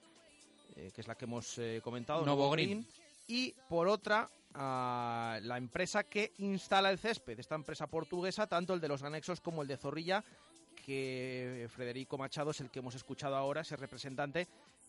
eh, 0.76 0.92
que 0.94 1.02
es 1.02 1.08
la 1.08 1.16
que 1.16 1.26
hemos 1.26 1.60
comentado, 1.84 2.26
Novo 2.26 2.50
Green 2.52 2.86
y 3.28 3.54
por 3.70 3.88
otra 3.88 4.30
la 4.54 5.56
empresa 5.58 6.04
que 6.04 6.34
instala 6.40 6.90
el 6.90 7.00
césped, 7.00 7.40
esta 7.40 7.56
empresa 7.56 7.88
portuguesa, 7.88 8.48
tanto 8.48 8.74
el 8.74 8.82
de 8.82 8.90
los 8.90 9.04
anexos 9.04 9.40
como 9.40 9.62
el 9.62 9.68
de 9.68 9.78
Zorrilla, 9.78 10.24
que 10.82 11.68
Federico 11.70 12.18
Machado 12.18 12.52
es 12.52 12.60
el 12.62 12.70
que 12.70 12.80
hemos 12.80 12.96
escuchado 12.96 13.36
ahora, 13.36 13.62
ese 13.62 13.76
representante, 13.76 14.48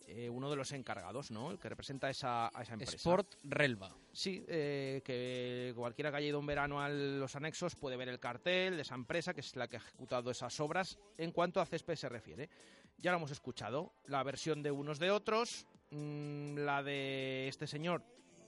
eh, 0.09 0.29
uno 0.29 0.51
de 0.51 0.57
los 0.57 0.73
encargados, 0.73 1.31
¿no? 1.31 1.51
El 1.51 1.59
que 1.59 1.69
representa 1.69 2.11
esa, 2.11 2.47
a 2.47 2.63
esa 2.63 2.73
empresa. 2.75 2.97
Sport 2.97 3.35
Relva. 3.45 3.95
Sí, 4.13 4.45
eh, 4.49 5.01
que 5.05 5.73
cualquiera 5.77 6.11
que 6.11 6.17
haya 6.17 6.29
ido 6.29 6.39
un 6.39 6.47
verano 6.47 6.81
a 6.83 6.89
los 6.89 7.37
anexos 7.37 7.77
puede 7.77 7.97
ver 7.97 8.09
el 8.09 8.19
cartel 8.19 8.77
de 8.77 8.83
esa 8.83 8.95
empresa, 8.95 9.33
que 9.33 9.41
es 9.41 9.55
la 9.57 9.69
que 9.69 9.77
ha 9.77 9.81
ejecutado 9.81 10.31
esas 10.31 10.59
obras, 10.61 10.99
en 11.17 11.31
cuanto 11.31 11.61
a 11.61 11.67
césped 11.67 11.97
se 11.97 12.09
refiere. 12.09 12.51
Ya 12.99 13.11
lo 13.11 13.19
hemos 13.19 13.31
escuchado, 13.31 13.93
la 14.07 14.23
versión 14.23 14.63
de 14.63 14.71
unos 14.71 14.99
de 14.99 15.11
otros, 15.11 15.67
mm, 15.91 16.59
la 16.59 16.83
de 16.83 17.49
este 17.49 17.67
señor 17.67 18.03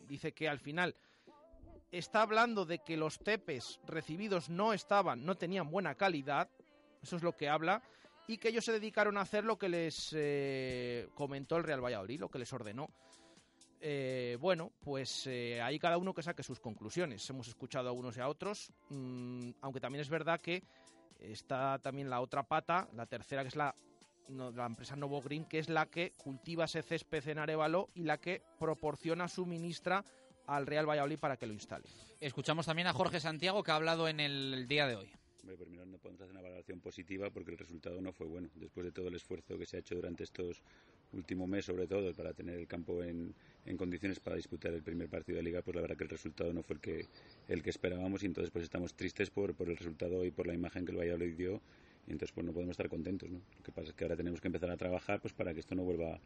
dice 0.07 0.33
que 0.33 0.49
al 0.49 0.59
final 0.59 0.95
está 1.91 2.23
hablando 2.23 2.65
de 2.65 2.81
que 2.81 2.97
los 2.97 3.19
tepes 3.19 3.81
recibidos 3.87 4.49
no 4.49 4.73
estaban, 4.73 5.25
no 5.25 5.37
tenían 5.37 5.71
buena 5.71 5.95
calidad, 5.95 6.49
eso 7.05 7.17
es 7.17 7.23
lo 7.23 7.33
que 7.33 7.49
habla, 7.49 7.83
y 8.27 8.39
que 8.39 8.49
ellos 8.49 8.65
se 8.65 8.73
dedicaron 8.73 9.17
a 9.17 9.23
hacer 9.23 9.45
lo 9.45 9.59
que 9.59 9.69
les 9.69 10.15
eh, 10.17 11.09
comentó 11.15 11.57
el 11.57 11.65
Real 11.65 11.85
Valladolid, 11.85 12.21
lo 12.21 12.31
que 12.31 12.39
les 12.39 12.53
ordenó. 12.53 12.89
Eh, 13.81 14.39
bueno, 14.41 14.73
pues 14.83 15.27
eh, 15.27 15.61
ahí 15.61 15.79
cada 15.79 15.99
uno 15.99 16.15
que 16.15 16.23
saque 16.23 16.43
sus 16.43 16.59
conclusiones. 16.59 17.29
Hemos 17.29 17.49
escuchado 17.49 17.91
a 17.91 17.93
unos 17.93 18.17
y 18.17 18.21
a 18.21 18.29
otros, 18.29 18.73
mm, 18.89 19.51
aunque 19.61 19.81
también 19.81 20.01
es 20.01 20.09
verdad 20.09 20.41
que 20.41 20.63
está 21.21 21.79
también 21.79 22.09
la 22.09 22.21
otra 22.21 22.43
pata, 22.43 22.89
la 22.95 23.07
tercera 23.07 23.43
que 23.43 23.49
es 23.49 23.57
la 23.57 23.75
la 24.29 24.67
empresa 24.67 24.97
Novo 24.97 25.21
Green, 25.21 25.45
que 25.45 25.59
es 25.59 25.69
la 25.69 25.87
que 25.87 26.13
cultiva 26.13 26.65
ese 26.65 26.83
césped 26.83 27.29
en 27.29 27.39
Arevalo 27.39 27.91
y 27.95 28.05
la 28.05 28.19
que 28.19 28.43
proporciona, 28.59 29.29
suministra 29.29 30.05
al 30.47 30.67
Real 30.67 30.89
Valladolid 30.89 31.19
para 31.19 31.37
que 31.37 31.47
lo 31.47 31.53
instale. 31.53 31.89
Escuchamos 32.21 32.67
también 32.67 32.89
a 32.89 32.93
Jorge 32.93 33.21
Santiago 33.21 33.63
que 33.63 33.71
ha 33.71 33.77
hablado 33.77 34.09
en 34.09 34.21
el 34.21 34.67
día 34.67 34.87
de 34.87 34.97
hoy. 34.97 35.13
Por 35.45 35.69
no 35.69 35.99
podemos 35.99 36.21
hacer 36.23 36.31
una 36.31 36.41
valoración 36.41 36.81
positiva 36.81 37.31
porque 37.31 37.51
el 37.51 37.59
resultado 37.59 38.01
no 38.01 38.13
fue 38.13 38.27
bueno. 38.27 38.49
Después 38.55 38.85
de 38.87 38.93
todo 38.93 39.09
el 39.09 39.15
esfuerzo 39.15 39.59
que 39.59 39.67
se 39.67 39.77
ha 39.77 39.81
hecho 39.81 39.95
durante 39.95 40.25
estos 40.25 40.63
últimos 41.13 41.49
meses, 41.49 41.67
sobre 41.67 41.87
todo, 41.87 42.13
para 42.15 42.33
tener 42.33 42.59
el 42.59 42.67
campo 42.67 43.03
en, 43.03 43.35
en, 43.67 43.77
condiciones 43.77 44.21
para 44.21 44.37
disputar 44.37 44.73
el 44.73 44.83
primer 44.83 45.09
partido 45.09 45.37
de 45.37 45.43
liga, 45.43 45.63
pues 45.63 45.75
la 45.75 45.83
verdad 45.83 45.97
que 45.97 46.05
el 46.05 46.11
resultado 46.11 46.53
no 46.53 46.63
fue 46.63 46.77
el 46.77 46.81
que, 46.81 47.07
el 47.49 47.63
que 47.63 47.71
esperábamos 47.71 48.23
y 48.23 48.27
entonces 48.27 48.51
pues 48.51 48.65
estamos 48.65 48.95
tristes 48.95 49.31
por, 49.31 49.55
por 49.55 49.69
el 49.69 49.77
resultado 49.77 50.25
y 50.25 50.31
por 50.31 50.47
la 50.47 50.55
imagen 50.55 50.85
que 50.85 50.93
el 50.93 50.99
Valladolid 50.99 51.37
dio 51.37 51.61
y 52.07 52.13
entonces 52.13 52.33
pues 52.33 52.47
no 52.47 52.53
podemos 52.53 52.73
estar 52.73 52.89
contentos, 52.89 53.31
¿no? 53.31 53.39
Lo 53.39 53.63
que 53.63 53.73
pasa 53.73 53.89
es 53.89 53.95
que 53.95 54.05
ahora 54.05 54.17
tenemos 54.17 54.41
que 54.41 54.49
empezar 54.49 54.71
a 54.71 54.77
trabajar 54.77 55.21
pues 55.21 55.33
para 55.33 55.55
que 55.55 55.61
esto 55.61 55.75
no 55.75 55.85
vuelva 55.85 56.21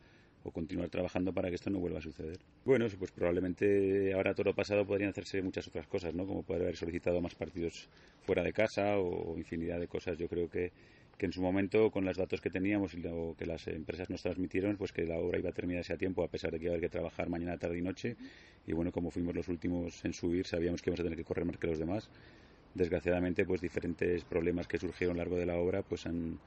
o 0.44 0.50
continuar 0.50 0.88
trabajando 0.88 1.32
para 1.32 1.48
que 1.48 1.56
esto 1.56 1.70
no 1.70 1.78
vuelva 1.78 1.98
a 1.98 2.02
suceder. 2.02 2.38
Bueno, 2.64 2.86
pues 2.98 3.10
probablemente 3.10 4.12
ahora 4.14 4.34
todo 4.34 4.44
lo 4.44 4.54
pasado 4.54 4.86
podrían 4.86 5.10
hacerse 5.10 5.42
muchas 5.42 5.66
otras 5.68 5.86
cosas, 5.86 6.14
¿no? 6.14 6.26
Como 6.26 6.42
poder 6.42 6.62
haber 6.62 6.76
solicitado 6.76 7.20
más 7.20 7.34
partidos 7.34 7.88
fuera 8.22 8.42
de 8.42 8.52
casa 8.52 8.98
o 8.98 9.36
infinidad 9.36 9.80
de 9.80 9.88
cosas. 9.88 10.16
Yo 10.18 10.28
creo 10.28 10.48
que, 10.48 10.72
que 11.16 11.26
en 11.26 11.32
su 11.32 11.42
momento, 11.42 11.90
con 11.90 12.04
los 12.04 12.16
datos 12.16 12.40
que 12.40 12.50
teníamos 12.50 12.94
y 12.94 12.98
lo 12.98 13.34
que 13.36 13.46
las 13.46 13.66
empresas 13.66 14.08
nos 14.08 14.22
transmitieron, 14.22 14.76
pues 14.76 14.92
que 14.92 15.04
la 15.04 15.18
obra 15.18 15.38
iba 15.38 15.50
a 15.50 15.52
terminarse 15.52 15.92
a 15.92 15.96
tiempo, 15.96 16.22
a 16.22 16.28
pesar 16.28 16.52
de 16.52 16.58
que 16.58 16.66
iba 16.66 16.72
a 16.72 16.76
haber 16.76 16.88
que 16.88 16.92
trabajar 16.92 17.28
mañana, 17.28 17.58
tarde 17.58 17.78
y 17.78 17.82
noche. 17.82 18.16
Y 18.66 18.72
bueno, 18.72 18.92
como 18.92 19.10
fuimos 19.10 19.34
los 19.34 19.48
últimos 19.48 20.04
en 20.04 20.12
subir, 20.12 20.46
sabíamos 20.46 20.82
que 20.82 20.90
íbamos 20.90 21.00
a 21.00 21.04
tener 21.04 21.18
que 21.18 21.24
correr 21.24 21.44
más 21.44 21.58
que 21.58 21.66
los 21.66 21.78
demás 21.78 22.08
desgraciadamente 22.74 23.44
pues 23.44 23.60
diferentes 23.60 24.24
problemas 24.24 24.68
que 24.68 24.78
surgieron 24.78 25.16
a 25.16 25.18
lo 25.18 25.22
largo 25.24 25.36
de 25.36 25.46
la 25.46 25.56
obra 25.56 25.82
pues 25.82 26.06
han, 26.06 26.38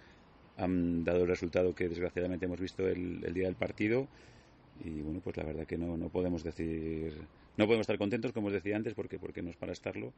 han 0.62 1.04
dado 1.04 1.24
el 1.24 1.28
resultado 1.28 1.74
que 1.76 1.90
desgraciadamente 1.90 2.46
hemos 2.46 2.60
visto 2.60 2.88
el, 2.88 3.24
el, 3.24 3.34
día 3.34 3.46
del 3.46 3.56
partido. 3.56 4.08
Y 4.84 5.02
bueno 5.02 5.20
pues 5.24 5.38
la 5.38 5.44
verdad 5.44 5.66
que 5.66 5.78
no, 5.78 5.98
no 5.98 6.10
podemos 6.10 6.44
decir 6.44 7.14
no 7.58 7.66
podemos 7.66 7.84
estar 7.84 7.98
contentos 7.98 8.32
como 8.32 8.48
os 8.48 8.54
decía 8.54 8.76
antes 8.76 8.94
porque 8.94 9.20
porque 9.20 9.42
no 9.42 9.50
es 9.50 9.58
para 9.58 9.74
estarlo. 9.74 10.14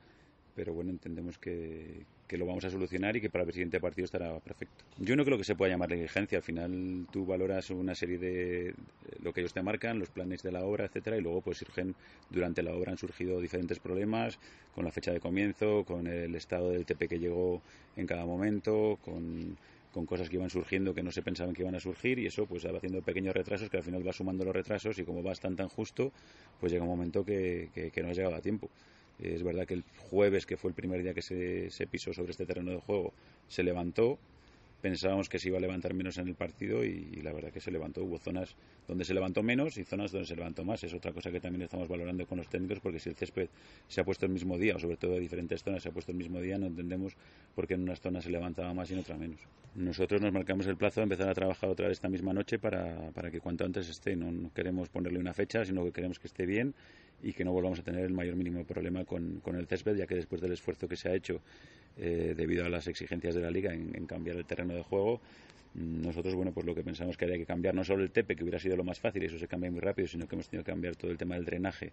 Pero 0.56 0.72
bueno, 0.72 0.92
entendemos 0.92 1.40
que, 1.40 2.06
que, 2.28 2.38
lo 2.38 2.46
vamos 2.46 2.64
a 2.64 2.70
solucionar 2.70 3.16
y 3.16 3.22
que 3.22 3.30
para 3.32 3.44
el 3.44 3.52
siguiente 3.52 3.80
partido 3.80 4.06
estará 4.06 4.40
perfecto. 4.40 4.84
Yo 5.00 5.16
no 5.16 5.26
creo 5.26 5.36
que 5.40 5.44
se 5.44 5.56
pueda 5.56 5.72
llamar 5.72 5.90
negligencia, 5.90 6.38
al 6.38 6.44
final 6.44 7.08
tú 7.12 7.26
valoras 7.26 7.72
una 7.72 7.96
serie 7.96 8.20
de 8.20 8.76
lo 9.24 9.34
que 9.34 9.42
ellos 9.42 9.52
te 9.52 9.64
marcan, 9.64 9.98
los 9.98 10.12
planes 10.12 10.44
de 10.44 10.52
la 10.52 10.64
obra, 10.64 10.86
etcétera, 10.86 11.18
y 11.18 11.22
luego 11.22 11.42
pues 11.42 11.58
surgen, 11.58 11.96
durante 12.30 12.62
la 12.62 12.72
obra 12.76 12.92
han 12.92 13.00
surgido 13.00 13.42
diferentes 13.42 13.80
problemas, 13.80 14.38
con 14.76 14.86
la 14.86 14.92
fecha 14.92 15.12
de 15.12 15.20
comienzo, 15.20 15.86
con 15.86 16.06
el 16.06 16.36
estado 16.36 16.70
del 16.70 16.86
TP 16.86 17.08
que 17.08 17.18
llegó 17.18 17.64
en 17.96 18.06
cada 18.06 18.24
momento, 18.24 19.00
con 19.04 19.58
con 19.94 20.06
cosas 20.06 20.30
que 20.30 20.36
iban 20.36 20.50
surgiendo 20.50 20.94
que 20.94 21.04
no 21.04 21.12
se 21.12 21.22
pensaban 21.22 21.54
que 21.54 21.62
iban 21.62 21.76
a 21.76 21.80
surgir 21.80 22.20
y 22.20 22.26
eso 22.26 22.46
pues 22.46 22.66
va 22.66 22.76
haciendo 22.76 23.02
pequeños 23.02 23.34
retrasos 23.34 23.70
que 23.70 23.78
al 23.78 23.84
final 23.84 24.06
va 24.06 24.12
sumando 24.12 24.44
los 24.44 24.54
retrasos 24.54 24.98
y 25.00 25.04
como 25.04 25.24
va 25.24 25.34
tan 25.36 25.56
tan 25.56 25.70
justo 25.70 26.12
pues 26.60 26.72
llega 26.72 26.84
un 26.84 26.90
momento 26.90 27.24
que, 27.24 27.70
que, 27.94 28.04
no 28.04 28.10
has 28.10 28.18
llegado 28.18 28.36
a 28.36 28.42
tiempo. 28.42 28.70
Es 29.20 29.44
verdad 29.44 29.68
que 29.68 29.76
el 29.76 29.84
jueves, 30.10 30.46
que 30.46 30.58
fue 30.58 30.72
el 30.72 30.76
primer 30.76 31.04
día 31.04 31.14
que 31.14 31.22
se, 31.22 31.70
se 31.70 31.86
pisó 31.88 32.14
sobre 32.14 32.32
este 32.32 32.46
terreno 32.46 32.72
de 32.72 32.78
juego, 32.78 33.14
se 33.48 33.64
levantó, 33.64 34.18
pensábamos 34.84 35.30
que 35.30 35.40
se 35.40 35.48
iba 35.48 35.58
a 35.58 35.62
levantar 35.62 35.94
menos 35.94 36.18
en 36.18 36.28
el 36.28 36.36
partido 36.36 36.84
y, 36.84 37.22
la 37.24 37.32
verdad 37.32 37.54
que 37.54 37.62
se 37.62 37.72
levantó. 37.72 38.04
Hubo 38.04 38.18
zonas 38.18 38.54
donde 38.86 39.06
se 39.06 39.14
levantó 39.14 39.42
menos 39.42 39.78
y 39.78 39.86
zonas 39.86 40.12
donde 40.12 40.28
se 40.28 40.36
levantó 40.36 40.66
más. 40.66 40.84
Es 40.84 40.94
otra 40.94 41.14
cosa 41.14 41.32
que 41.32 41.40
también 41.40 41.62
estamos 41.62 41.88
valorando 41.88 42.28
con 42.28 42.38
los 42.38 42.50
técnicos 42.50 42.82
porque 42.82 43.00
si 43.00 43.08
el 43.08 43.16
césped 43.16 43.48
se 43.88 44.02
ha 44.02 44.04
puesto 44.04 44.26
el 44.26 44.34
mismo 44.34 44.58
día 44.58 44.76
o 44.76 44.80
sobre 44.80 44.98
todo 44.98 45.16
en 45.16 45.22
diferentes 45.22 45.64
zonas 45.64 45.84
se 45.84 45.88
ha 45.88 45.94
puesto 45.94 46.12
el 46.12 46.18
mismo 46.18 46.42
día 46.42 46.58
no 46.58 46.66
entendemos 46.66 47.16
por 47.56 47.66
qué 47.66 47.76
en 47.76 47.84
unas 47.84 48.02
zonas 48.02 48.26
se 48.26 48.30
levantaba 48.30 48.74
más 48.74 48.92
y 48.92 48.94
en 48.96 49.00
otras 49.00 49.18
menos. 49.18 49.40
Nosotros 49.74 50.20
nos 50.20 50.34
marcamos 50.34 50.68
el 50.68 50.76
plazo 50.76 51.00
de 51.00 51.04
empezar 51.04 51.30
a 51.30 51.34
trabajar 51.34 51.70
otra 51.70 51.88
vez 51.88 51.96
esta 51.96 52.10
misma 52.10 52.34
noche 52.34 52.60
para, 52.60 53.10
para 53.12 53.32
que 53.32 53.40
cuanto 53.40 53.64
antes 53.64 53.88
esté. 53.88 54.18
No 54.18 54.52
queremos 54.54 54.90
ponerle 54.90 55.18
una 55.18 55.34
fecha, 55.34 55.64
sino 55.64 55.86
que 55.86 55.94
queremos 55.94 56.20
que 56.20 56.28
esté 56.28 56.46
bien 56.46 56.76
y 57.24 57.34
que 57.34 57.44
no 57.44 57.52
volvamos 57.54 57.80
a 57.80 57.84
tener 57.84 58.06
el 58.06 58.14
mayor 58.14 58.36
mínimo 58.36 58.64
problema 58.66 59.06
con, 59.06 59.40
con 59.40 59.56
el 59.56 59.66
césped, 59.66 59.96
ya 59.96 60.06
que 60.06 60.16
después 60.16 60.42
del 60.42 60.52
esfuerzo 60.52 60.88
que 60.88 60.98
se 60.98 61.10
ha 61.10 61.16
hecho 61.16 61.42
eh, 61.98 62.34
debido 62.36 62.66
a 62.66 62.70
las 62.70 62.88
exigencias 62.88 63.34
de 63.34 63.42
la 63.42 63.50
liga 63.50 63.74
en, 63.74 63.96
en, 63.96 64.06
cambiar 64.06 64.36
el 64.36 64.46
terreno 64.46 64.74
de 64.74 64.84
juego, 64.84 65.22
mm, 65.74 66.02
nosotros, 66.02 66.36
bueno, 66.36 66.52
pues 66.52 66.66
lo 66.66 66.76
que 66.76 66.84
pensamos 66.84 67.16
que 67.18 67.26
había 67.26 67.38
que 67.38 67.46
cambiar 67.46 67.74
no 67.74 67.84
solo 67.84 68.04
el 68.04 68.12
tepe, 68.12 68.36
que 68.36 68.44
hubiera 68.44 68.60
sido 68.60 68.76
lo 68.76 68.84
más 68.84 69.00
fácil, 69.00 69.24
eso 69.24 69.40
se 69.40 69.48
cambia 69.48 69.72
muy 69.72 69.80
rápido, 69.80 70.08
sino 70.08 70.28
que 70.28 70.36
hemos 70.36 70.50
tenido 70.50 70.66
que 70.66 70.72
cambiar 70.72 70.96
todo 70.98 71.12
el 71.12 71.18
tema 71.18 71.36
del 71.36 71.46
drenaje, 71.46 71.92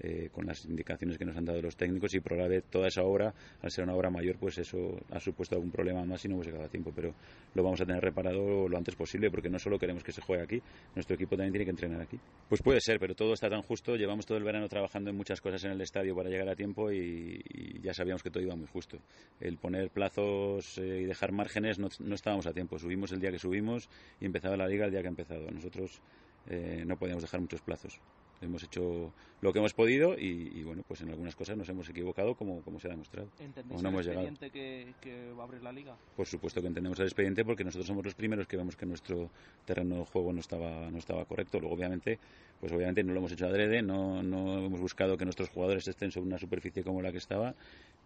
eh, 0.00 0.30
con 0.32 0.46
las 0.46 0.64
indicaciones 0.64 1.18
que 1.18 1.24
nos 1.24 1.36
han 1.36 1.44
dado 1.44 1.60
los 1.60 1.76
técnicos 1.76 2.14
y 2.14 2.20
probablemente 2.20 2.68
toda 2.70 2.88
esa 2.88 3.02
obra, 3.02 3.34
al 3.60 3.70
ser 3.70 3.84
una 3.84 3.94
obra 3.94 4.10
mayor, 4.10 4.36
pues 4.38 4.58
eso 4.58 4.98
ha 5.10 5.20
supuesto 5.20 5.54
algún 5.54 5.70
problema 5.70 6.04
más 6.04 6.24
y 6.24 6.28
no 6.28 6.34
hemos 6.34 6.46
llegado 6.46 6.64
a 6.64 6.68
tiempo, 6.68 6.92
pero 6.94 7.14
lo 7.54 7.62
vamos 7.62 7.80
a 7.80 7.84
tener 7.84 8.02
reparado 8.02 8.68
lo 8.68 8.76
antes 8.76 8.96
posible 8.96 9.30
porque 9.30 9.48
no 9.48 9.58
solo 9.58 9.78
queremos 9.78 10.02
que 10.02 10.12
se 10.12 10.20
juegue 10.20 10.42
aquí, 10.42 10.62
nuestro 10.94 11.14
equipo 11.14 11.36
también 11.36 11.52
tiene 11.52 11.64
que 11.64 11.70
entrenar 11.70 12.00
aquí. 12.00 12.18
Pues 12.48 12.62
puede 12.62 12.80
ser, 12.80 12.98
pero 12.98 13.14
todo 13.14 13.34
está 13.34 13.48
tan 13.48 13.62
justo, 13.62 13.96
llevamos 13.96 14.26
todo 14.26 14.38
el 14.38 14.44
verano 14.44 14.68
trabajando 14.68 15.10
en 15.10 15.16
muchas 15.16 15.40
cosas 15.40 15.62
en 15.64 15.72
el 15.72 15.80
estadio 15.80 16.14
para 16.16 16.28
llegar 16.28 16.48
a 16.48 16.56
tiempo 16.56 16.90
y, 16.90 17.42
ya 17.82 17.92
sabíamos 17.94 18.22
que 18.22 18.30
todo 18.30 18.42
iba 18.42 18.56
muy 18.56 18.66
justo. 18.66 18.98
El 19.40 19.58
poner 19.58 19.90
plazos 19.90 20.78
eh, 20.78 21.00
y 21.02 21.04
dejar 21.04 21.32
márgenes 21.32 21.78
no, 21.78 21.88
no, 22.00 22.14
estábamos 22.14 22.46
a 22.46 22.52
tiempo, 22.52 22.78
subimos 22.78 23.12
el 23.12 23.20
día 23.20 23.30
que 23.30 23.38
subimos 23.38 23.88
y 24.20 24.26
empezaba 24.26 24.56
la 24.56 24.66
liga 24.66 24.86
el 24.86 24.90
día 24.90 25.00
que 25.00 25.08
ha 25.08 25.10
empezado. 25.10 25.50
Nosotros 25.50 26.00
eh, 26.48 26.84
no 26.86 26.96
podíamos 26.96 27.22
dejar 27.22 27.40
muchos 27.40 27.60
plazos 27.60 28.00
hemos 28.42 28.62
hecho 28.62 29.12
lo 29.40 29.52
que 29.52 29.58
hemos 29.58 29.74
podido 29.74 30.16
y, 30.16 30.62
bueno, 30.62 30.84
pues 30.86 31.00
en 31.00 31.10
algunas 31.10 31.34
cosas 31.34 31.56
nos 31.56 31.68
hemos 31.68 31.88
equivocado 31.88 32.34
como, 32.34 32.62
como 32.62 32.78
se 32.78 32.86
ha 32.86 32.90
demostrado. 32.90 33.28
¿Entendéis 33.40 33.82
el 33.82 33.96
expediente 33.96 34.50
que, 34.50 34.94
que, 35.00 35.32
va 35.32 35.42
a 35.42 35.46
abrir 35.46 35.62
la 35.62 35.72
Liga? 35.72 35.96
Por 36.16 36.26
supuesto 36.26 36.60
que 36.60 36.68
entendemos 36.68 36.98
el 37.00 37.06
expediente 37.06 37.44
porque 37.44 37.64
nosotros 37.64 37.86
somos 37.86 38.04
los 38.04 38.14
primeros 38.14 38.46
que 38.46 38.56
vemos 38.56 38.76
que 38.76 38.86
nuestro 38.86 39.30
terreno 39.64 39.96
de 39.96 40.04
juego 40.04 40.32
no 40.32 40.40
estaba, 40.40 40.88
no 40.90 40.98
estaba 40.98 41.24
correcto. 41.24 41.58
Luego, 41.58 41.74
obviamente, 41.74 42.20
pues 42.60 42.72
obviamente 42.72 43.02
no 43.02 43.12
lo 43.12 43.18
hemos 43.18 43.32
hecho 43.32 43.46
adrede, 43.46 43.82
no, 43.82 44.22
no 44.22 44.64
hemos 44.66 44.80
buscado 44.80 45.16
que 45.16 45.24
nuestros 45.24 45.48
jugadores 45.48 45.88
estén 45.88 46.12
sobre 46.12 46.28
una 46.28 46.38
superficie 46.38 46.84
como 46.84 47.02
la 47.02 47.10
que 47.10 47.18
estaba, 47.18 47.54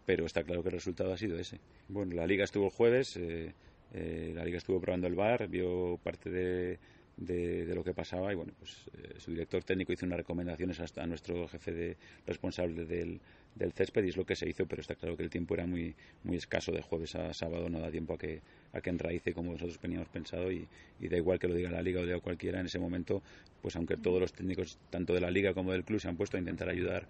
pero 0.06 0.24
está 0.24 0.42
claro 0.42 0.62
que 0.62 0.70
el 0.70 0.74
resultado 0.74 1.12
ha 1.12 1.18
sido 1.18 1.38
ese. 1.38 1.60
Bueno, 1.88 2.14
la 2.14 2.26
Liga 2.26 2.44
estuvo 2.44 2.64
el 2.64 2.70
jueves, 2.70 3.16
eh, 3.18 3.52
eh, 3.92 4.32
la 4.34 4.44
Liga 4.44 4.56
estuvo 4.56 4.80
probando 4.80 5.06
el 5.06 5.14
bar, 5.14 5.48
vio 5.48 5.98
parte 6.02 6.30
de 6.30 6.78
de, 7.16 7.74
lo 7.74 7.82
que 7.82 7.94
pasaba 7.94 8.32
y 8.32 8.36
bueno 8.36 8.52
pues 8.58 8.84
eh, 8.94 9.14
su 9.18 9.30
director 9.30 9.64
técnico 9.64 9.92
hizo 9.92 10.04
unas 10.04 10.18
recomendaciones 10.18 10.80
hasta 10.80 11.02
a 11.02 11.06
nuestro 11.06 11.48
jefe 11.48 11.72
de 11.72 11.96
responsable 12.26 12.84
del, 12.84 13.20
del 13.54 13.72
césped 13.72 14.04
y 14.04 14.08
es 14.10 14.16
lo 14.16 14.26
que 14.26 14.36
se 14.36 14.48
hizo 14.48 14.66
pero 14.66 14.82
está 14.82 14.94
claro 14.94 15.16
que 15.16 15.22
el 15.22 15.30
tiempo 15.30 15.54
era 15.54 15.66
muy 15.66 15.94
muy 16.24 16.36
escaso 16.36 16.72
de 16.72 16.82
jueves 16.82 17.14
a 17.14 17.32
sábado 17.32 17.68
no 17.70 17.80
da 17.80 17.90
tiempo 17.90 18.14
a 18.14 18.18
que 18.18 18.42
a 18.72 18.80
que 18.80 18.90
enraice 18.90 19.32
como 19.32 19.52
nosotros 19.52 19.78
teníamos 19.78 20.08
pensado 20.08 20.52
y, 20.52 20.68
da 21.00 21.16
igual 21.16 21.38
que 21.38 21.48
lo 21.48 21.54
diga 21.54 21.70
la 21.70 21.82
liga 21.82 22.00
o 22.00 22.04
diga 22.04 22.20
cualquiera 22.20 22.60
en 22.60 22.66
ese 22.66 22.78
momento 22.78 23.22
pues 23.62 23.76
aunque 23.76 23.96
todos 23.96 24.20
los 24.20 24.32
técnicos 24.32 24.78
tanto 24.90 25.14
de 25.14 25.20
la 25.20 25.30
liga 25.30 25.54
como 25.54 25.72
del 25.72 25.84
club 25.84 26.00
se 26.00 26.08
han 26.08 26.16
puesto 26.16 26.36
a 26.36 26.40
intentar 26.40 26.68
ayudar 26.68 27.06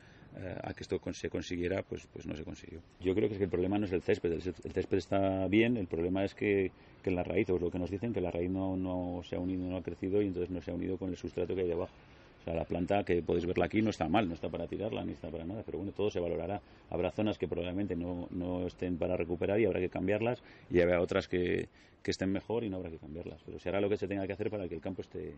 a 0.62 0.74
que 0.74 0.82
esto 0.82 1.00
se 1.12 1.30
consiguiera 1.30 1.82
pues 1.82 2.06
pues 2.12 2.26
no 2.26 2.36
se 2.36 2.44
consiguió 2.44 2.80
yo 3.00 3.14
creo 3.14 3.28
que, 3.28 3.34
es 3.34 3.38
que 3.38 3.44
el 3.44 3.50
problema 3.50 3.78
no 3.78 3.86
es 3.86 3.92
el 3.92 4.02
césped 4.02 4.32
el, 4.32 4.42
césped 4.42 4.98
está 4.98 5.46
bien 5.48 5.76
el 5.76 5.86
problema 5.86 6.24
es 6.24 6.34
que, 6.34 6.70
que 7.02 7.10
la 7.10 7.22
raíz 7.22 7.48
o 7.50 7.58
lo 7.58 7.70
que 7.70 7.78
nos 7.78 7.90
dicen 7.90 8.12
que 8.12 8.20
la 8.20 8.30
raíz 8.30 8.50
no, 8.50 8.76
no 8.76 9.22
se 9.24 9.36
ha 9.36 9.38
unido 9.38 9.68
no 9.68 9.76
ha 9.76 9.82
crecido 9.82 10.20
y 10.20 10.26
entonces 10.26 10.50
no 10.50 10.60
se 10.60 10.70
ha 10.70 10.74
unido 10.74 10.98
con 10.98 11.10
el 11.10 11.16
sustrato 11.16 11.54
que 11.54 11.62
hay 11.62 11.68
debajo 11.68 11.92
o 12.40 12.44
sea, 12.44 12.54
la 12.54 12.64
planta 12.64 13.02
que 13.02 13.22
podéis 13.22 13.44
verla 13.44 13.64
aquí 13.64 13.82
no 13.82 13.90
está 13.90 14.08
mal, 14.08 14.28
no 14.28 14.34
está 14.34 14.48
para 14.48 14.68
tirarla 14.68 15.04
ni 15.04 15.12
está 15.12 15.28
para 15.30 15.44
nada, 15.44 15.64
pero 15.66 15.78
bueno, 15.78 15.92
todo 15.92 16.10
se 16.10 16.20
valorará. 16.20 16.60
Habrá 16.90 17.10
zonas 17.10 17.38
que 17.38 17.48
probablemente 17.48 17.96
no, 17.96 18.28
no 18.30 18.68
estén 18.68 18.98
para 18.98 19.16
recuperar 19.16 19.58
y 19.58 19.64
habrá 19.64 19.80
que 19.80 19.88
cambiarlas 19.88 20.40
y 20.70 20.80
habrá 20.80 21.00
otras 21.00 21.26
que, 21.26 21.68
que 22.04 22.12
estén 22.12 22.30
mejor 22.30 22.62
y 22.62 22.70
no 22.70 22.76
habrá 22.76 22.90
que 22.90 22.98
cambiarlas. 22.98 23.42
Pero 23.44 23.58
se 23.58 23.68
hará 23.68 23.80
lo 23.80 23.88
que 23.88 23.96
se 23.96 24.06
tenga 24.06 24.28
que 24.28 24.32
hacer 24.32 24.48
para 24.48 24.68
que 24.68 24.76
el 24.76 24.80
campo 24.80 25.02
esté, 25.02 25.34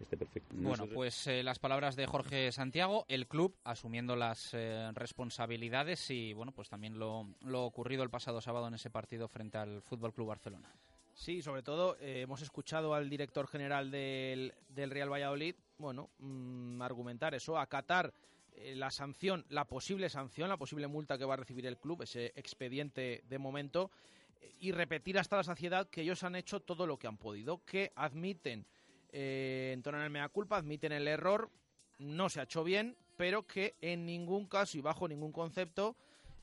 esté 0.00 0.16
perfecto. 0.16 0.54
bueno, 0.58 0.86
pues 0.92 1.26
eh, 1.26 1.42
las 1.42 1.58
palabras 1.58 1.96
de 1.96 2.06
Jorge 2.06 2.52
Santiago, 2.52 3.04
el 3.08 3.26
club 3.26 3.56
asumiendo 3.64 4.16
las 4.16 4.50
eh, 4.54 4.90
responsabilidades 4.94 6.10
y 6.10 6.32
bueno, 6.32 6.52
pues 6.52 6.68
también 6.68 6.98
lo, 6.98 7.28
lo 7.42 7.64
ocurrido 7.64 8.02
el 8.02 8.10
pasado 8.10 8.40
sábado 8.40 8.68
en 8.68 8.74
ese 8.74 8.90
partido 8.90 9.28
frente 9.28 9.58
al 9.58 9.82
Fútbol 9.82 10.12
Club 10.12 10.28
Barcelona. 10.28 10.72
Sí, 11.18 11.42
sobre 11.42 11.64
todo 11.64 11.96
eh, 12.00 12.20
hemos 12.20 12.42
escuchado 12.42 12.94
al 12.94 13.10
director 13.10 13.48
general 13.48 13.90
del, 13.90 14.54
del 14.68 14.88
Real 14.88 15.12
Valladolid, 15.12 15.56
bueno, 15.76 16.10
mm, 16.20 16.80
argumentar 16.80 17.34
eso, 17.34 17.58
acatar 17.58 18.14
eh, 18.52 18.76
la 18.76 18.92
sanción, 18.92 19.44
la 19.48 19.64
posible 19.64 20.10
sanción, 20.10 20.48
la 20.48 20.56
posible 20.56 20.86
multa 20.86 21.18
que 21.18 21.24
va 21.24 21.34
a 21.34 21.38
recibir 21.38 21.66
el 21.66 21.76
club, 21.76 22.02
ese 22.02 22.26
expediente 22.36 23.24
de 23.28 23.38
momento, 23.38 23.90
eh, 24.40 24.54
y 24.60 24.70
repetir 24.70 25.18
hasta 25.18 25.36
la 25.36 25.42
saciedad 25.42 25.90
que 25.90 26.02
ellos 26.02 26.22
han 26.22 26.36
hecho 26.36 26.60
todo 26.60 26.86
lo 26.86 26.98
que 26.98 27.08
han 27.08 27.16
podido, 27.16 27.64
que 27.64 27.90
admiten, 27.96 28.64
eh, 29.10 29.70
entonan 29.74 30.02
el 30.02 30.10
mea 30.10 30.28
culpa, 30.28 30.56
admiten 30.56 30.92
el 30.92 31.08
error, 31.08 31.50
no 31.98 32.28
se 32.28 32.40
ha 32.40 32.44
hecho 32.44 32.64
bien, 32.64 32.96
pero 33.16 33.46
que 33.46 33.76
en 33.80 34.06
ningún 34.06 34.46
caso 34.46 34.78
y 34.78 34.80
bajo 34.80 35.08
ningún 35.08 35.32
concepto 35.32 35.96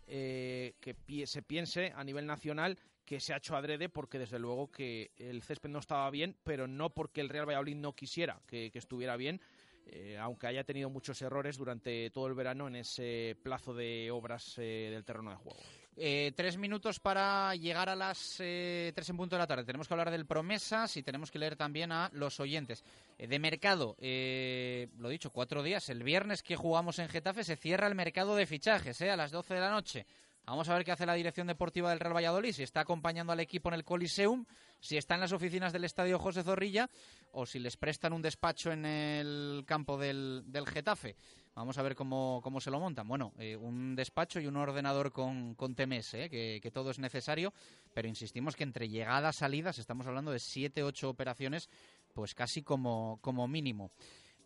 que 0.08 1.24
se 1.26 1.42
piense 1.42 1.92
a 1.96 2.04
nivel 2.04 2.28
nacional 2.28 2.78
que 3.06 3.20
se 3.20 3.34
ha 3.34 3.38
hecho 3.38 3.56
adrede 3.56 3.88
porque 3.88 4.20
desde 4.20 4.40
luego 4.40 4.72
que 4.72 5.12
el 5.18 5.44
césped 5.44 5.70
no 5.70 5.80
estaba 5.80 6.10
bien, 6.10 6.36
pero 6.44 6.68
no 6.68 6.90
porque 6.90 7.22
el 7.22 7.30
Real 7.30 7.48
Valladolid 7.48 7.76
no 7.76 7.94
quisiera 7.94 8.42
que, 8.48 8.72
estuviera 8.74 9.16
bien, 9.16 9.40
eh, 9.86 10.18
aunque 10.20 10.48
haya 10.48 10.64
tenido 10.64 10.90
muchos 10.90 11.22
errores 11.22 11.58
durante 11.58 12.10
todo 12.10 12.28
el 12.28 12.34
verano 12.34 12.68
en 12.68 12.78
ese 12.78 13.38
plazo 13.44 13.74
de 13.74 14.10
obras 14.12 14.58
eh, 14.58 14.90
del 14.92 15.06
terreno 15.06 15.30
de 15.30 15.38
juego. 15.38 15.60
Eh, 15.98 16.34
tres 16.36 16.58
minutos 16.58 17.00
para 17.00 17.56
llegar 17.56 17.90
a 17.90 17.96
las 17.96 18.36
tres 18.38 19.10
en 19.10 19.18
punto 19.18 19.36
de 19.36 19.40
la 19.40 19.48
tarde. 19.48 19.64
Tenemos 19.64 19.88
que 19.88 19.94
hablar 19.94 20.12
del 20.12 20.26
promesas 20.26 20.98
y 20.98 21.04
tenemos 21.04 21.32
que 21.32 21.40
leer 21.40 21.56
también 21.56 21.92
a 21.92 22.10
los 22.14 22.40
oyentes. 22.40 22.84
de 23.18 23.40
mercado, 23.40 23.96
lo 24.00 25.10
dicho, 25.10 25.30
cuatro 25.32 25.64
días. 25.64 25.90
El 25.90 26.04
viernes 26.04 26.44
que 26.44 26.56
jugamos 26.56 27.00
en 27.00 27.08
Getafe 27.08 27.44
se 27.44 27.56
cierra 27.56 27.88
el 27.88 27.96
mercado 27.96 28.36
de 28.36 28.46
fichajes 28.46 29.02
a 29.02 29.16
las 29.16 29.32
12 29.32 29.54
de 29.54 29.60
la 29.60 29.72
noche. 29.72 30.06
Vamos 30.48 30.70
a 30.70 30.76
ver 30.76 30.86
qué 30.86 30.92
hace 30.92 31.08
la 31.08 31.16
dirección 31.16 31.48
deportiva 31.48 31.90
del 31.90 32.00
Real 32.00 32.16
Valladolid, 32.16 32.54
si 32.54 32.62
está 32.62 32.82
acompañando 32.82 33.34
al 33.34 33.40
equipo 33.40 33.70
en 33.70 33.76
el 33.76 33.84
Coliseum, 33.84 34.46
si 34.80 34.96
está 34.96 35.16
en 35.16 35.22
las 35.22 35.32
oficinas 35.32 35.74
del 35.74 35.86
Estadio 35.86 36.20
José 36.20 36.44
Zorrilla 36.44 36.88
o 37.32 37.48
si 37.48 37.58
les 37.58 37.78
prestan 37.78 38.14
un 38.14 38.22
despacho 38.22 38.72
en 38.72 38.86
el 38.86 39.64
campo 39.66 39.98
del, 39.98 40.44
Getafe. 40.68 41.16
Vamos 41.56 41.80
a 41.80 41.82
ver 41.82 41.96
cómo, 41.96 42.60
se 42.60 42.70
lo 42.70 42.80
montan. 42.80 43.08
Bueno, 43.08 43.34
eh, 43.40 43.56
un 43.56 43.96
despacho 43.96 44.40
y 44.40 44.46
un 44.46 44.58
ordenador 44.58 45.12
con, 45.12 45.56
con 45.56 45.74
TMS, 45.74 46.14
eh, 46.14 46.60
que, 46.62 46.72
todo 46.72 46.92
es 46.92 47.00
necesario, 47.00 47.52
pero 47.96 48.08
insistimos 48.08 48.56
que 48.56 48.64
entre 48.64 48.88
llegadas, 48.88 49.38
salidas, 49.38 49.80
estamos 49.80 50.06
hablando 50.06 50.32
de 50.32 50.40
siete, 50.40 50.84
ocho 50.84 51.10
operaciones, 51.10 51.70
pues 52.14 52.36
casi 52.36 52.62
como, 52.62 53.18
como 53.22 53.48
mínimo. 53.48 53.90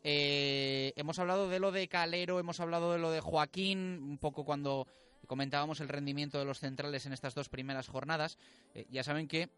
Eh, 0.02 0.94
hemos 0.96 1.20
hablado 1.20 1.50
de 1.50 1.60
lo 1.60 1.74
de 1.74 1.90
Calero, 1.90 2.40
hemos 2.40 2.62
hablado 2.62 2.94
de 2.94 3.00
lo 3.00 3.12
de 3.12 3.20
Joaquín, 3.20 4.00
un 4.02 4.18
poco 4.18 4.46
cuando 4.46 4.88
comentábamos 5.28 5.80
el 5.80 5.90
rendimiento 5.90 6.40
de 6.40 6.46
los 6.46 6.60
centrales 6.60 7.06
en 7.06 7.14
estas 7.14 7.36
dos 7.36 7.50
primeras 7.50 7.88
jornadas. 7.88 8.38
Eh, 8.74 8.86
ya 8.90 9.04
saben 9.04 9.28
que 9.28 9.50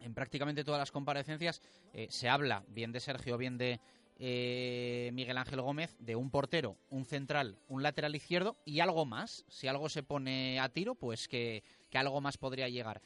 en 0.00 0.14
prácticamente 0.14 0.64
todas 0.64 0.78
las 0.78 0.90
comparecencias 0.90 1.62
eh, 1.92 2.06
se 2.10 2.28
habla 2.28 2.64
bien 2.68 2.92
de 2.92 3.00
Sergio, 3.00 3.38
bien 3.38 3.56
de 3.56 3.80
eh, 4.18 5.10
Miguel 5.12 5.38
Ángel 5.38 5.60
Gómez, 5.60 5.96
de 5.98 6.16
un 6.16 6.30
portero, 6.30 6.76
un 6.90 7.04
central, 7.04 7.58
un 7.68 7.82
lateral 7.82 8.14
izquierdo 8.14 8.56
y 8.64 8.80
algo 8.80 9.06
más. 9.06 9.44
Si 9.48 9.66
algo 9.66 9.88
se 9.88 10.02
pone 10.02 10.60
a 10.60 10.68
tiro, 10.68 10.94
pues 10.94 11.28
que, 11.28 11.62
algo 11.94 12.20
más 12.20 12.36
podría 12.36 12.68
llegar. 12.68 13.00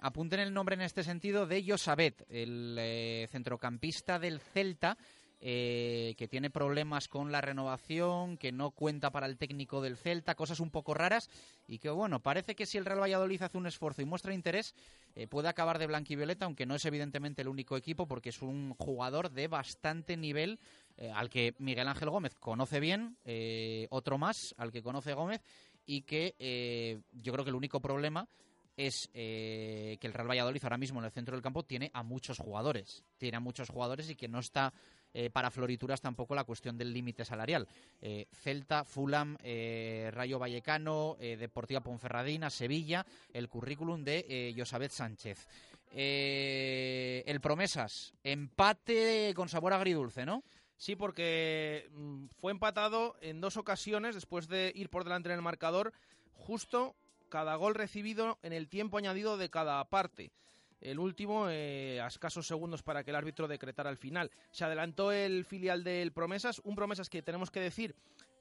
apunten 0.00 0.40
el 0.40 0.54
nombre 0.54 0.76
en 0.76 0.82
este 0.82 1.02
sentido 1.02 1.46
de 1.46 1.64
Josabet, 1.66 2.24
el 2.28 3.28
centrocampista 3.28 4.20
del 4.20 4.38
Celta, 4.38 4.96
eh, 5.40 6.14
que 6.16 6.26
tiene 6.26 6.48
problemas 6.48 7.06
con 7.06 7.30
la 7.30 7.42
renovación, 7.42 8.38
que 8.38 8.50
no 8.50 8.70
cuenta 8.70 9.10
para 9.10 9.26
el 9.26 9.36
técnico 9.36 9.82
del 9.82 9.98
Celta, 9.98 10.34
cosas 10.34 10.58
un 10.58 10.70
poco 10.70 10.94
raras 10.94 11.28
y 11.68 11.78
que 11.78 11.90
bueno, 11.90 12.20
parece 12.20 12.54
que 12.54 12.64
si 12.64 12.78
el 12.78 12.86
Real 12.86 13.02
Valladolid 13.02 13.42
hace 13.42 13.58
un 13.58 13.66
esfuerzo 13.66 14.00
y 14.00 14.06
muestra 14.06 14.32
interés, 14.32 14.74
eh, 15.14 15.26
puede 15.26 15.48
acabar 15.48 15.78
de 15.78 15.86
blanquivioleta, 15.86 16.46
aunque 16.46 16.64
no 16.64 16.74
es 16.74 16.84
evidentemente 16.86 17.42
el 17.42 17.48
único 17.48 17.76
equipo 17.76 18.06
porque 18.06 18.30
es 18.30 18.40
un 18.40 18.74
jugador 18.78 19.32
de 19.32 19.48
bastante 19.48 20.16
nivel 20.16 20.58
eh, 20.96 21.10
al 21.14 21.28
que 21.28 21.54
Miguel 21.58 21.88
Ángel 21.88 22.08
Gómez 22.08 22.34
conoce 22.36 22.80
bien, 22.80 23.18
otro 23.90 24.16
más 24.16 24.54
al 24.56 24.72
que 24.72 24.82
conoce 24.82 25.12
Gómez 25.12 25.42
y 25.84 26.02
que 26.02 27.02
yo 27.12 27.32
creo 27.32 27.44
que 27.44 27.50
el 27.50 27.56
único 27.56 27.80
problema 27.80 28.26
es 28.78 29.10
que 29.12 29.98
el 30.00 30.12
Real 30.14 30.30
Valladolid 30.30 30.64
ahora 30.64 30.78
mismo 30.78 31.00
en 31.00 31.04
el 31.04 31.12
centro 31.12 31.36
del 31.36 31.42
campo 31.42 31.64
tiene 31.64 31.90
a 31.92 32.02
muchos 32.02 32.38
jugadores, 32.38 33.04
tiene 33.18 33.36
a 33.36 33.40
muchos 33.40 33.68
jugadores 33.68 34.08
y 34.08 34.14
que 34.14 34.28
no 34.28 34.38
está 34.38 34.72
eh, 35.16 35.30
para 35.30 35.52
florituras 35.52 36.00
tampoco 36.00 36.34
la 36.34 36.42
cuestión 36.42 36.76
del 36.76 36.92
límite 36.92 37.24
salarial. 37.24 37.68
Eh, 38.02 38.26
Celta, 38.32 38.84
Fulham, 38.84 39.36
eh, 39.44 40.10
Rayo 40.12 40.40
Vallecano, 40.40 41.16
Deportiva 41.20 41.80
Ponferradina, 41.80 42.50
Sevilla, 42.50 43.06
el 43.32 43.48
currículum 43.48 44.02
de 44.02 44.52
Josabet 44.56 44.90
Sánchez. 44.90 45.46
el 45.92 47.40
Promesas, 47.40 48.12
empate 48.24 49.32
con 49.36 49.48
sabor 49.48 49.72
agridulce, 49.72 50.26
¿no? 50.26 50.42
Sí, 50.76 50.96
porque 50.96 51.88
mm, 51.92 52.26
fue 52.40 52.50
empatado 52.50 53.16
en 53.20 53.40
dos 53.40 53.56
ocasiones 53.56 54.16
después 54.16 54.48
de 54.48 54.72
ir 54.74 54.90
por 54.90 55.04
delante 55.04 55.28
en 55.28 55.36
el 55.36 55.42
marcador, 55.42 55.92
justo 56.32 56.96
cada 57.28 57.54
gol 57.54 57.76
recibido 57.76 58.38
en 58.42 58.52
el 58.52 58.68
tiempo 58.68 58.98
añadido 58.98 59.36
de 59.36 59.50
cada 59.50 59.84
parte 59.84 60.32
el 60.80 60.98
último 60.98 61.48
eh, 61.48 62.00
a 62.00 62.06
escasos 62.06 62.46
segundos 62.46 62.82
para 62.82 63.04
que 63.04 63.10
el 63.10 63.16
árbitro 63.16 63.48
decretara 63.48 63.90
el 63.90 63.96
final. 63.96 64.30
Se 64.50 64.64
adelantó 64.64 65.12
el 65.12 65.44
filial 65.44 65.84
del 65.84 66.12
Promesas, 66.12 66.60
un 66.64 66.74
Promesas 66.74 67.08
que 67.08 67.22
tenemos 67.22 67.50
que 67.50 67.60
decir 67.60 67.94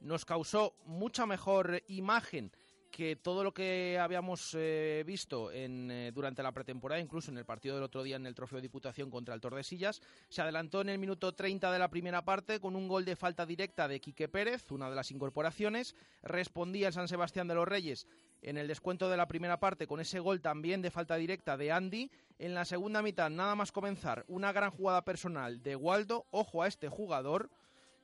nos 0.04 0.26
causó 0.26 0.76
mucha 0.86 1.26
mejor 1.26 1.82
imagen 1.88 2.52
que 2.92 3.16
todo 3.16 3.44
lo 3.44 3.56
que 3.56 3.98
habíamos 4.00 4.56
eh, 4.56 5.04
visto 5.06 5.50
eh, 5.52 6.12
durante 6.14 6.44
la 6.44 6.52
pretemporada, 6.52 7.02
incluso 7.02 7.32
en 7.32 7.40
el 7.40 7.46
partido 7.46 7.74
del 7.74 7.86
otro 7.86 8.04
día 8.04 8.18
en 8.18 8.28
el 8.28 8.36
Trofeo 8.36 8.58
de 8.58 8.62
Diputación 8.62 9.10
contra 9.10 9.34
el 9.34 9.42
Tordesillas, 9.42 10.00
se 10.30 10.44
adelantó 10.44 10.82
en 10.82 10.90
el 10.90 11.00
minuto 11.00 11.34
30 11.34 11.72
de 11.72 11.80
la 11.80 11.90
primera 11.90 12.24
parte 12.24 12.60
con 12.60 12.76
un 12.76 12.88
gol 12.88 13.04
de 13.04 13.16
falta 13.16 13.48
directa 13.48 13.88
de 13.88 14.00
Quique 14.00 14.28
Pérez, 14.28 14.72
una 14.72 14.92
de 14.92 14.96
las 14.96 15.10
incorporaciones. 15.10 15.96
Respondía 16.22 16.86
el 16.86 16.94
San 16.94 17.08
Sebastián 17.08 17.48
de 17.48 17.56
los 17.56 17.68
Reyes 17.68 18.06
en 18.44 18.58
el 18.58 18.68
descuento 18.68 19.10
de 19.10 19.18
la 19.18 19.28
primera 19.28 19.60
parte 19.60 19.88
con 19.88 20.00
ese 20.00 20.20
gol 20.20 20.42
también 20.42 20.82
de 20.82 20.92
falta 20.92 21.16
directa 21.16 21.58
de 21.58 21.72
Andy. 21.72 22.12
En 22.40 22.54
la 22.54 22.66
segunda 22.66 23.02
mitad, 23.02 23.30
nada 23.30 23.56
más 23.56 23.72
comenzar, 23.72 24.26
una 24.28 24.52
gran 24.52 24.72
jugada 24.72 25.04
personal 25.04 25.64
de 25.64 25.76
Waldo. 25.76 26.26
Ojo 26.32 26.62
a 26.62 26.68
este 26.68 26.90
jugador 26.90 27.50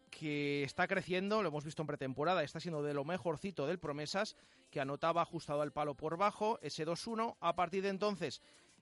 que 0.09 0.63
está 0.63 0.87
creciendo, 0.87 1.43
lo 1.43 1.49
hemos 1.49 1.65
visto 1.65 1.83
en 1.83 1.87
pretemporada, 1.87 2.43
está 2.43 2.59
siendo 2.59 2.81
de 2.81 2.93
lo 2.93 3.05
mejorcito 3.05 3.67
del 3.67 3.79
Promesas, 3.79 4.35
que 4.71 4.79
anotaba 4.79 5.21
ajustado 5.21 5.61
al 5.61 5.71
palo 5.71 5.95
por 5.95 6.17
bajo, 6.17 6.59
ese 6.61 6.85
2-1. 6.85 7.37
A 7.39 7.55
partir 7.55 7.83
de 7.83 7.89
entonces, 7.89 8.41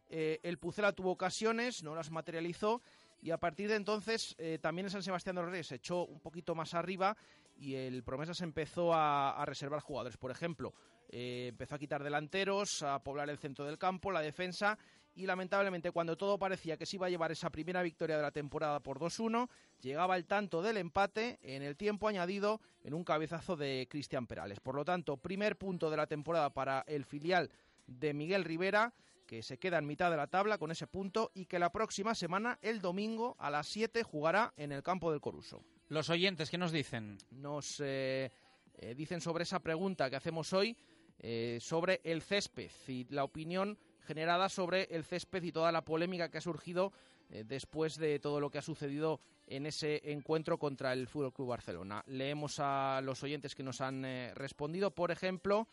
eh, 0.10 0.40
el 0.44 0.58
Pucela 0.58 0.94
tuvo 0.94 1.12
ocasiones, 1.12 1.84
no 1.84 1.96
las 1.96 2.12
materializó, 2.12 2.82
Y 3.20 3.32
a 3.32 3.40
partir 3.40 3.68
de 3.68 3.76
entonces, 3.76 4.36
eh, 4.38 4.60
también 4.62 4.92
San 4.92 5.02
Sebastián 5.02 5.36
de 5.36 5.42
los 5.42 5.50
Reyes 5.50 5.68
se 5.68 5.76
echó 5.76 6.06
un 6.06 6.20
poquito 6.20 6.54
más 6.54 6.76
arriba 6.76 7.18
y 7.58 7.74
el 7.74 8.04
Promesas 8.04 8.42
empezó 8.42 8.94
a, 8.94 9.44
reservar 9.46 9.82
jugadores. 9.82 10.18
Por 10.18 10.30
ejemplo, 10.30 10.76
eh, 11.10 11.48
empezó 11.50 11.76
a 11.76 11.80
quitar 11.80 12.04
delanteros, 12.04 12.84
a 12.84 13.00
poblar 13.04 13.30
el 13.30 13.38
centro 13.38 13.66
del 13.66 13.78
campo, 13.78 14.12
la 14.12 14.22
defensa 14.22 14.78
y 15.16 15.26
lamentablemente 15.26 15.92
cuando 15.92 16.16
todo 16.16 16.38
parecía 16.38 16.78
que 16.78 16.86
se 16.86 16.96
iba 16.96 17.08
a 17.08 17.10
llevar 17.10 17.32
esa 17.32 17.50
primera 17.50 17.82
victoria 17.82 18.18
de 18.18 18.22
la 18.22 18.32
temporada 18.32 18.80
por 18.82 19.00
2-1, 19.00 19.50
llegaba 19.82 20.16
el 20.16 20.26
tanto 20.26 20.62
del 20.62 20.78
empate 20.78 21.40
en 21.42 21.64
el 21.64 21.76
tiempo 21.76 22.08
añadido 22.08 22.62
en 22.84 22.94
un 22.94 23.04
cabezazo 23.04 23.56
de 23.56 23.88
Cristian 23.90 24.28
Perales. 24.28 24.60
Por 24.60 24.76
lo 24.76 24.86
tanto, 24.86 25.18
primer 25.18 25.58
punto 25.58 25.90
de 25.90 25.98
la 25.98 26.06
temporada 26.06 26.52
para 26.52 26.84
el 26.88 27.04
filial 27.04 27.50
de 27.88 28.14
Miguel 28.14 28.44
Rivera 28.44 28.94
que 29.28 29.44
se 29.44 29.58
queda 29.58 29.78
en 29.78 29.86
mitad 29.86 30.10
de 30.10 30.18
la 30.18 30.28
tabla 30.28 30.58
con 30.58 30.72
ese 30.72 30.88
punto 30.88 31.32
y 31.36 31.46
que 31.46 31.60
la 31.60 31.72
próxima 31.72 32.16
semana, 32.16 32.58
el 32.62 32.80
domingo, 32.80 33.36
a 33.40 33.52
las 33.52 33.68
7, 33.68 34.02
jugará 34.02 34.54
en 34.56 34.72
el 34.72 34.82
campo 34.82 35.12
del 35.12 35.20
Coruso. 35.20 35.62
Los 35.90 36.10
oyentes, 36.10 36.50
¿qué 36.50 36.58
nos 36.58 36.72
dicen? 36.72 37.18
Nos 37.32 37.82
eh, 37.82 38.32
eh, 38.76 38.96
dicen 38.96 39.22
sobre 39.22 39.44
esa 39.44 39.60
pregunta 39.60 40.10
que 40.10 40.16
hacemos 40.16 40.54
hoy, 40.54 40.76
eh, 41.20 41.58
sobre 41.62 42.00
el 42.04 42.22
césped 42.22 42.70
y 42.88 43.06
la 43.10 43.24
opinión 43.24 43.80
generada 44.06 44.50
sobre 44.50 44.84
el 44.92 45.04
césped 45.04 45.42
y 45.44 45.52
toda 45.52 45.72
la 45.72 45.84
polémica 45.84 46.30
que 46.30 46.38
ha 46.38 46.42
surgido 46.42 46.94
eh, 47.30 47.44
después 47.44 47.98
de 47.98 48.20
todo 48.20 48.40
lo 48.40 48.52
que 48.52 48.60
ha 48.60 48.62
sucedido 48.62 49.20
en 49.48 49.66
ese 49.66 50.12
encuentro 50.12 50.60
contra 50.60 50.94
el 50.94 51.08
Fútbol 51.08 51.34
Club 51.34 51.50
Barcelona. 51.50 52.04
Leemos 52.06 52.60
a 52.60 53.02
los 53.04 53.24
oyentes 53.24 53.56
que 53.56 53.64
nos 53.64 53.82
han 53.82 54.06
eh, 54.06 54.32
respondido, 54.36 54.92
por 54.92 55.12
ejemplo, 55.12 55.68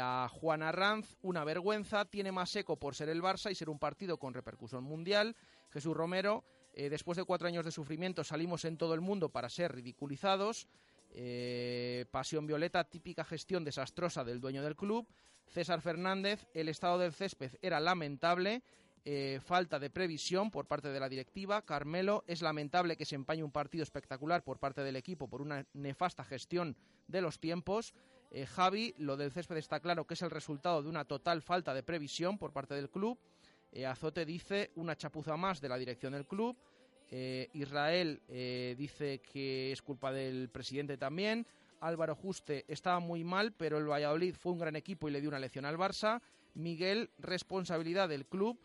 a 0.00 0.28
Juan 0.32 0.64
Arranz, 0.64 1.14
una 1.22 1.44
vergüenza, 1.44 2.04
tiene 2.04 2.32
más 2.32 2.56
eco 2.56 2.76
por 2.76 2.96
ser 2.96 3.08
el 3.08 3.22
Barça 3.22 3.52
y 3.52 3.54
ser 3.54 3.70
un 3.70 3.78
partido 3.78 4.18
con 4.18 4.34
repercusión 4.34 4.82
mundial. 4.82 5.36
Jesús 5.68 5.96
Romero, 5.96 6.42
después 6.74 7.16
de 7.16 7.22
cuatro 7.22 7.46
años 7.46 7.64
de 7.64 7.70
sufrimiento 7.70 8.24
salimos 8.24 8.64
en 8.64 8.76
todo 8.76 8.94
el 8.94 9.00
mundo 9.00 9.28
para 9.28 9.48
ser 9.48 9.72
ridiculizados. 9.72 10.66
Pasión 12.10 12.46
Violeta, 12.46 12.84
típica 12.84 13.24
gestión 13.24 13.64
desastrosa 13.64 14.24
del 14.24 14.40
dueño 14.40 14.62
del 14.62 14.76
club. 14.76 15.06
César 15.50 15.80
Fernández, 15.80 16.46
el 16.54 16.68
estado 16.68 16.98
del 16.98 17.12
césped 17.12 17.56
era 17.60 17.80
lamentable, 17.80 18.62
eh, 19.04 19.40
falta 19.42 19.78
de 19.78 19.90
previsión 19.90 20.50
por 20.50 20.66
parte 20.66 20.88
de 20.88 21.00
la 21.00 21.08
directiva. 21.08 21.62
Carmelo, 21.62 22.22
es 22.26 22.42
lamentable 22.42 22.96
que 22.96 23.04
se 23.04 23.16
empañe 23.16 23.42
un 23.42 23.50
partido 23.50 23.82
espectacular 23.82 24.44
por 24.44 24.58
parte 24.58 24.82
del 24.82 24.96
equipo 24.96 25.26
por 25.26 25.42
una 25.42 25.66
nefasta 25.72 26.22
gestión 26.22 26.76
de 27.08 27.20
los 27.20 27.40
tiempos. 27.40 27.94
Eh, 28.30 28.46
Javi, 28.46 28.94
lo 28.98 29.16
del 29.16 29.32
césped 29.32 29.56
está 29.56 29.80
claro 29.80 30.06
que 30.06 30.14
es 30.14 30.22
el 30.22 30.30
resultado 30.30 30.82
de 30.82 30.88
una 30.88 31.04
total 31.04 31.42
falta 31.42 31.74
de 31.74 31.82
previsión 31.82 32.38
por 32.38 32.52
parte 32.52 32.74
del 32.74 32.90
club. 32.90 33.18
Eh, 33.72 33.86
Azote 33.86 34.24
dice 34.24 34.70
una 34.76 34.96
chapuza 34.96 35.36
más 35.36 35.60
de 35.60 35.68
la 35.68 35.78
dirección 35.78 36.12
del 36.12 36.26
club. 36.26 36.56
Israel 37.10 38.22
dice 38.28 39.20
que 39.20 39.72
es 39.72 39.82
culpa 39.82 40.12
del 40.12 40.48
presidente 40.48 40.96
también. 40.96 41.46
Álvaro 41.80 42.14
Juste 42.14 42.64
estaba 42.68 43.00
muy 43.00 43.24
mal, 43.24 43.52
pero 43.52 43.78
el 43.78 43.90
Valladolid 43.90 44.34
fue 44.34 44.52
un 44.52 44.58
gran 44.58 44.76
equipo 44.76 45.08
y 45.08 45.12
le 45.12 45.20
dio 45.20 45.30
una 45.30 45.38
lección 45.38 45.64
al 45.64 45.78
Barça. 45.78 46.20
Miguel, 46.54 47.10
responsabilidad 47.18 48.08
del 48.08 48.26
club 48.26 48.58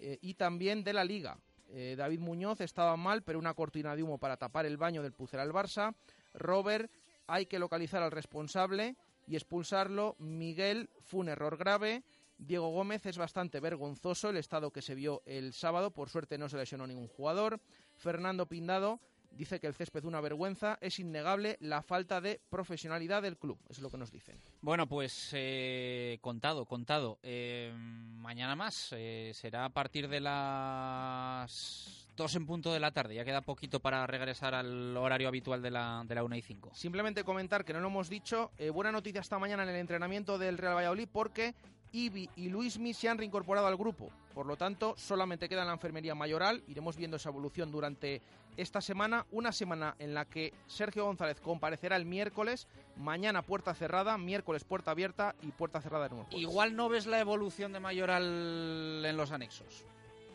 eh, 0.00 0.18
y 0.22 0.34
también 0.34 0.82
de 0.82 0.92
la 0.92 1.04
liga. 1.04 1.38
Eh, 1.68 1.94
David 1.96 2.20
Muñoz 2.20 2.60
estaba 2.60 2.96
mal, 2.96 3.22
pero 3.22 3.38
una 3.38 3.54
cortina 3.54 3.94
de 3.94 4.02
humo 4.02 4.18
para 4.18 4.36
tapar 4.36 4.66
el 4.66 4.76
baño 4.76 5.02
del 5.02 5.12
Pucel 5.12 5.40
al 5.40 5.52
Barça. 5.52 5.94
Robert, 6.34 6.90
hay 7.26 7.46
que 7.46 7.58
localizar 7.58 8.02
al 8.02 8.10
responsable 8.10 8.96
y 9.26 9.36
expulsarlo. 9.36 10.16
Miguel, 10.18 10.90
fue 11.00 11.20
un 11.20 11.28
error 11.28 11.56
grave. 11.56 12.02
Diego 12.38 12.70
Gómez 12.70 13.06
es 13.06 13.18
bastante 13.18 13.60
vergonzoso 13.60 14.30
el 14.30 14.36
estado 14.36 14.72
que 14.72 14.82
se 14.82 14.94
vio 14.94 15.22
el 15.26 15.52
sábado. 15.52 15.92
Por 15.92 16.08
suerte 16.08 16.38
no 16.38 16.48
se 16.48 16.56
lesionó 16.56 16.86
ningún 16.86 17.08
jugador. 17.08 17.60
Fernando 18.02 18.46
Pindado, 18.46 19.00
dice 19.30 19.60
que 19.60 19.68
el 19.68 19.74
césped 19.74 20.00
es 20.00 20.04
una 20.04 20.20
vergüenza, 20.20 20.76
es 20.80 20.98
innegable 20.98 21.56
la 21.60 21.82
falta 21.82 22.20
de 22.20 22.40
profesionalidad 22.50 23.22
del 23.22 23.38
club, 23.38 23.58
es 23.68 23.78
lo 23.78 23.90
que 23.90 23.96
nos 23.96 24.10
dicen. 24.10 24.36
Bueno, 24.60 24.88
pues 24.88 25.30
eh, 25.32 26.18
contado, 26.20 26.66
contado. 26.66 27.20
Eh, 27.22 27.72
mañana 27.76 28.56
más, 28.56 28.92
eh, 28.92 29.30
será 29.34 29.66
a 29.66 29.68
partir 29.70 30.08
de 30.08 30.20
las 30.20 32.08
2 32.16 32.36
en 32.36 32.46
punto 32.46 32.72
de 32.72 32.80
la 32.80 32.90
tarde, 32.90 33.14
ya 33.14 33.24
queda 33.24 33.40
poquito 33.40 33.78
para 33.78 34.04
regresar 34.06 34.52
al 34.54 34.96
horario 34.96 35.28
habitual 35.28 35.62
de 35.62 35.70
la, 35.70 36.02
de 36.04 36.14
la 36.16 36.24
1 36.24 36.36
y 36.36 36.42
5. 36.42 36.70
Simplemente 36.74 37.22
comentar 37.22 37.64
que 37.64 37.72
no 37.72 37.80
lo 37.80 37.86
hemos 37.86 38.08
dicho, 38.08 38.50
buena 38.74 38.90
noticia 38.90 39.20
esta 39.20 39.38
mañana 39.38 39.62
en 39.62 39.68
el 39.68 39.76
entrenamiento 39.76 40.38
del 40.38 40.58
Real 40.58 40.74
Valladolid 40.74 41.08
porque 41.10 41.54
Ibi 41.92 42.28
y 42.36 42.48
Luismi 42.48 42.94
se 42.94 43.08
han 43.08 43.18
reincorporado 43.18 43.66
al 43.66 43.76
grupo. 43.76 44.10
Por 44.34 44.46
lo 44.46 44.56
tanto, 44.56 44.94
solamente 44.96 45.48
queda 45.48 45.64
la 45.64 45.72
enfermería 45.72 46.14
mayoral. 46.14 46.62
Iremos 46.66 46.96
viendo 46.96 47.16
esa 47.16 47.28
evolución 47.28 47.70
durante 47.70 48.22
esta 48.56 48.80
semana. 48.80 49.26
Una 49.30 49.52
semana 49.52 49.94
en 49.98 50.14
la 50.14 50.24
que 50.24 50.52
Sergio 50.66 51.04
González 51.04 51.40
comparecerá 51.40 51.96
el 51.96 52.06
miércoles. 52.06 52.66
Mañana 52.96 53.42
puerta 53.42 53.74
cerrada, 53.74 54.16
miércoles 54.16 54.64
puerta 54.64 54.90
abierta 54.90 55.34
y 55.42 55.48
puerta 55.48 55.80
cerrada 55.80 56.08
de 56.08 56.14
nuevo. 56.14 56.28
Igual 56.30 56.74
no 56.76 56.88
ves 56.88 57.06
la 57.06 57.20
evolución 57.20 57.72
de 57.72 57.80
mayoral 57.80 59.04
en 59.04 59.16
los 59.16 59.30
anexos. 59.30 59.84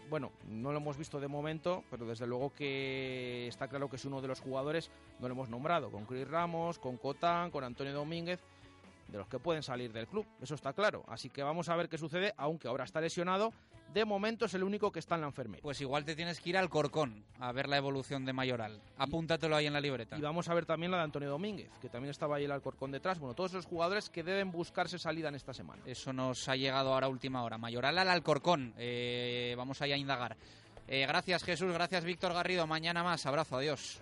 Bueno, 0.10 0.32
no 0.48 0.72
lo 0.72 0.78
hemos 0.78 0.96
visto 0.96 1.20
de 1.20 1.28
momento, 1.28 1.84
pero 1.90 2.06
desde 2.06 2.26
luego 2.28 2.54
que 2.54 3.46
está 3.48 3.68
claro 3.68 3.90
que 3.90 3.98
es 3.98 4.06
uno 4.06 4.22
de 4.22 4.30
los 4.30 4.40
jugadores, 4.40 4.90
no 5.20 5.28
lo 5.28 5.34
hemos 5.34 5.50
nombrado, 5.50 5.92
con 5.92 6.06
Chris 6.06 6.26
Ramos, 6.26 6.80
con 6.80 6.96
Cotán, 6.96 7.52
con 7.52 7.66
Antonio 7.66 7.94
Domínguez 7.94 8.40
de 9.08 9.18
los 9.18 9.28
que 9.28 9.40
pueden 9.40 9.64
salir 9.64 9.92
del 9.92 10.08
club, 10.08 10.26
eso 10.42 10.56
está 10.56 10.74
claro. 10.74 11.04
Así 11.08 11.30
que 11.30 11.44
vamos 11.44 11.70
a 11.70 11.76
ver 11.76 11.90
qué 11.90 11.98
sucede, 11.98 12.34
aunque 12.38 12.68
ahora 12.68 12.84
está 12.84 13.02
lesionado. 13.02 13.54
De 13.94 14.04
momento 14.04 14.46
es 14.46 14.54
el 14.54 14.64
único 14.64 14.92
que 14.92 15.00
está 15.00 15.16
en 15.16 15.22
la 15.22 15.28
enfermería. 15.28 15.64
Pues 15.64 15.80
igual 15.80 16.04
te 16.04 16.16
tienes 16.16 16.42
que 16.42 16.50
ir 16.50 16.58
al 16.58 16.70
Corcón 16.70 17.24
a 17.40 17.52
ver 17.52 17.70
la 17.70 17.78
evolución 17.78 18.26
de 18.26 18.34
Mayoral. 18.34 18.82
Apúntatelo 18.98 19.56
ahí 19.56 19.66
en 19.66 19.74
la 19.74 19.80
libreta. 19.80 20.18
Y 20.18 20.22
vamos 20.22 20.50
a 20.50 20.54
ver 20.54 20.66
también 20.66 20.92
la 20.92 20.98
de 20.98 21.04
Antonio 21.04 21.30
Domínguez, 21.30 21.72
que 21.82 21.90
también 21.90 22.12
estaba 22.12 22.36
ahí 22.36 22.44
el 22.44 22.52
Alcorcón 22.52 22.92
detrás. 22.92 23.18
Bueno, 23.18 23.34
todos 23.34 23.52
esos 23.52 23.66
jugadores 23.66 24.10
que 24.10 24.24
deben 24.24 24.52
buscarse 24.52 25.00
salida 25.00 25.30
en 25.30 25.36
esta 25.36 25.54
semana. 25.54 25.82
Eso 25.86 26.12
nos 26.12 26.48
ha 26.50 26.56
llegado 26.56 26.94
ahora 26.94 27.08
a 27.08 27.10
última 27.10 27.44
hora. 27.44 27.58
Mayoral 27.58 27.98
al 27.98 28.10
Alcorcón. 28.10 28.74
Eh, 28.78 29.56
vamos 29.58 29.82
allá 29.82 29.96
a 29.96 29.98
indagar. 29.98 30.36
Eh, 30.88 31.06
gracias 31.06 31.44
Jesús, 31.44 31.74
gracias 31.74 32.04
Víctor 32.04 32.34
Garrido. 32.34 32.68
Mañana 32.68 33.04
más. 33.04 33.26
Abrazo, 33.26 33.58
adiós. 33.58 34.02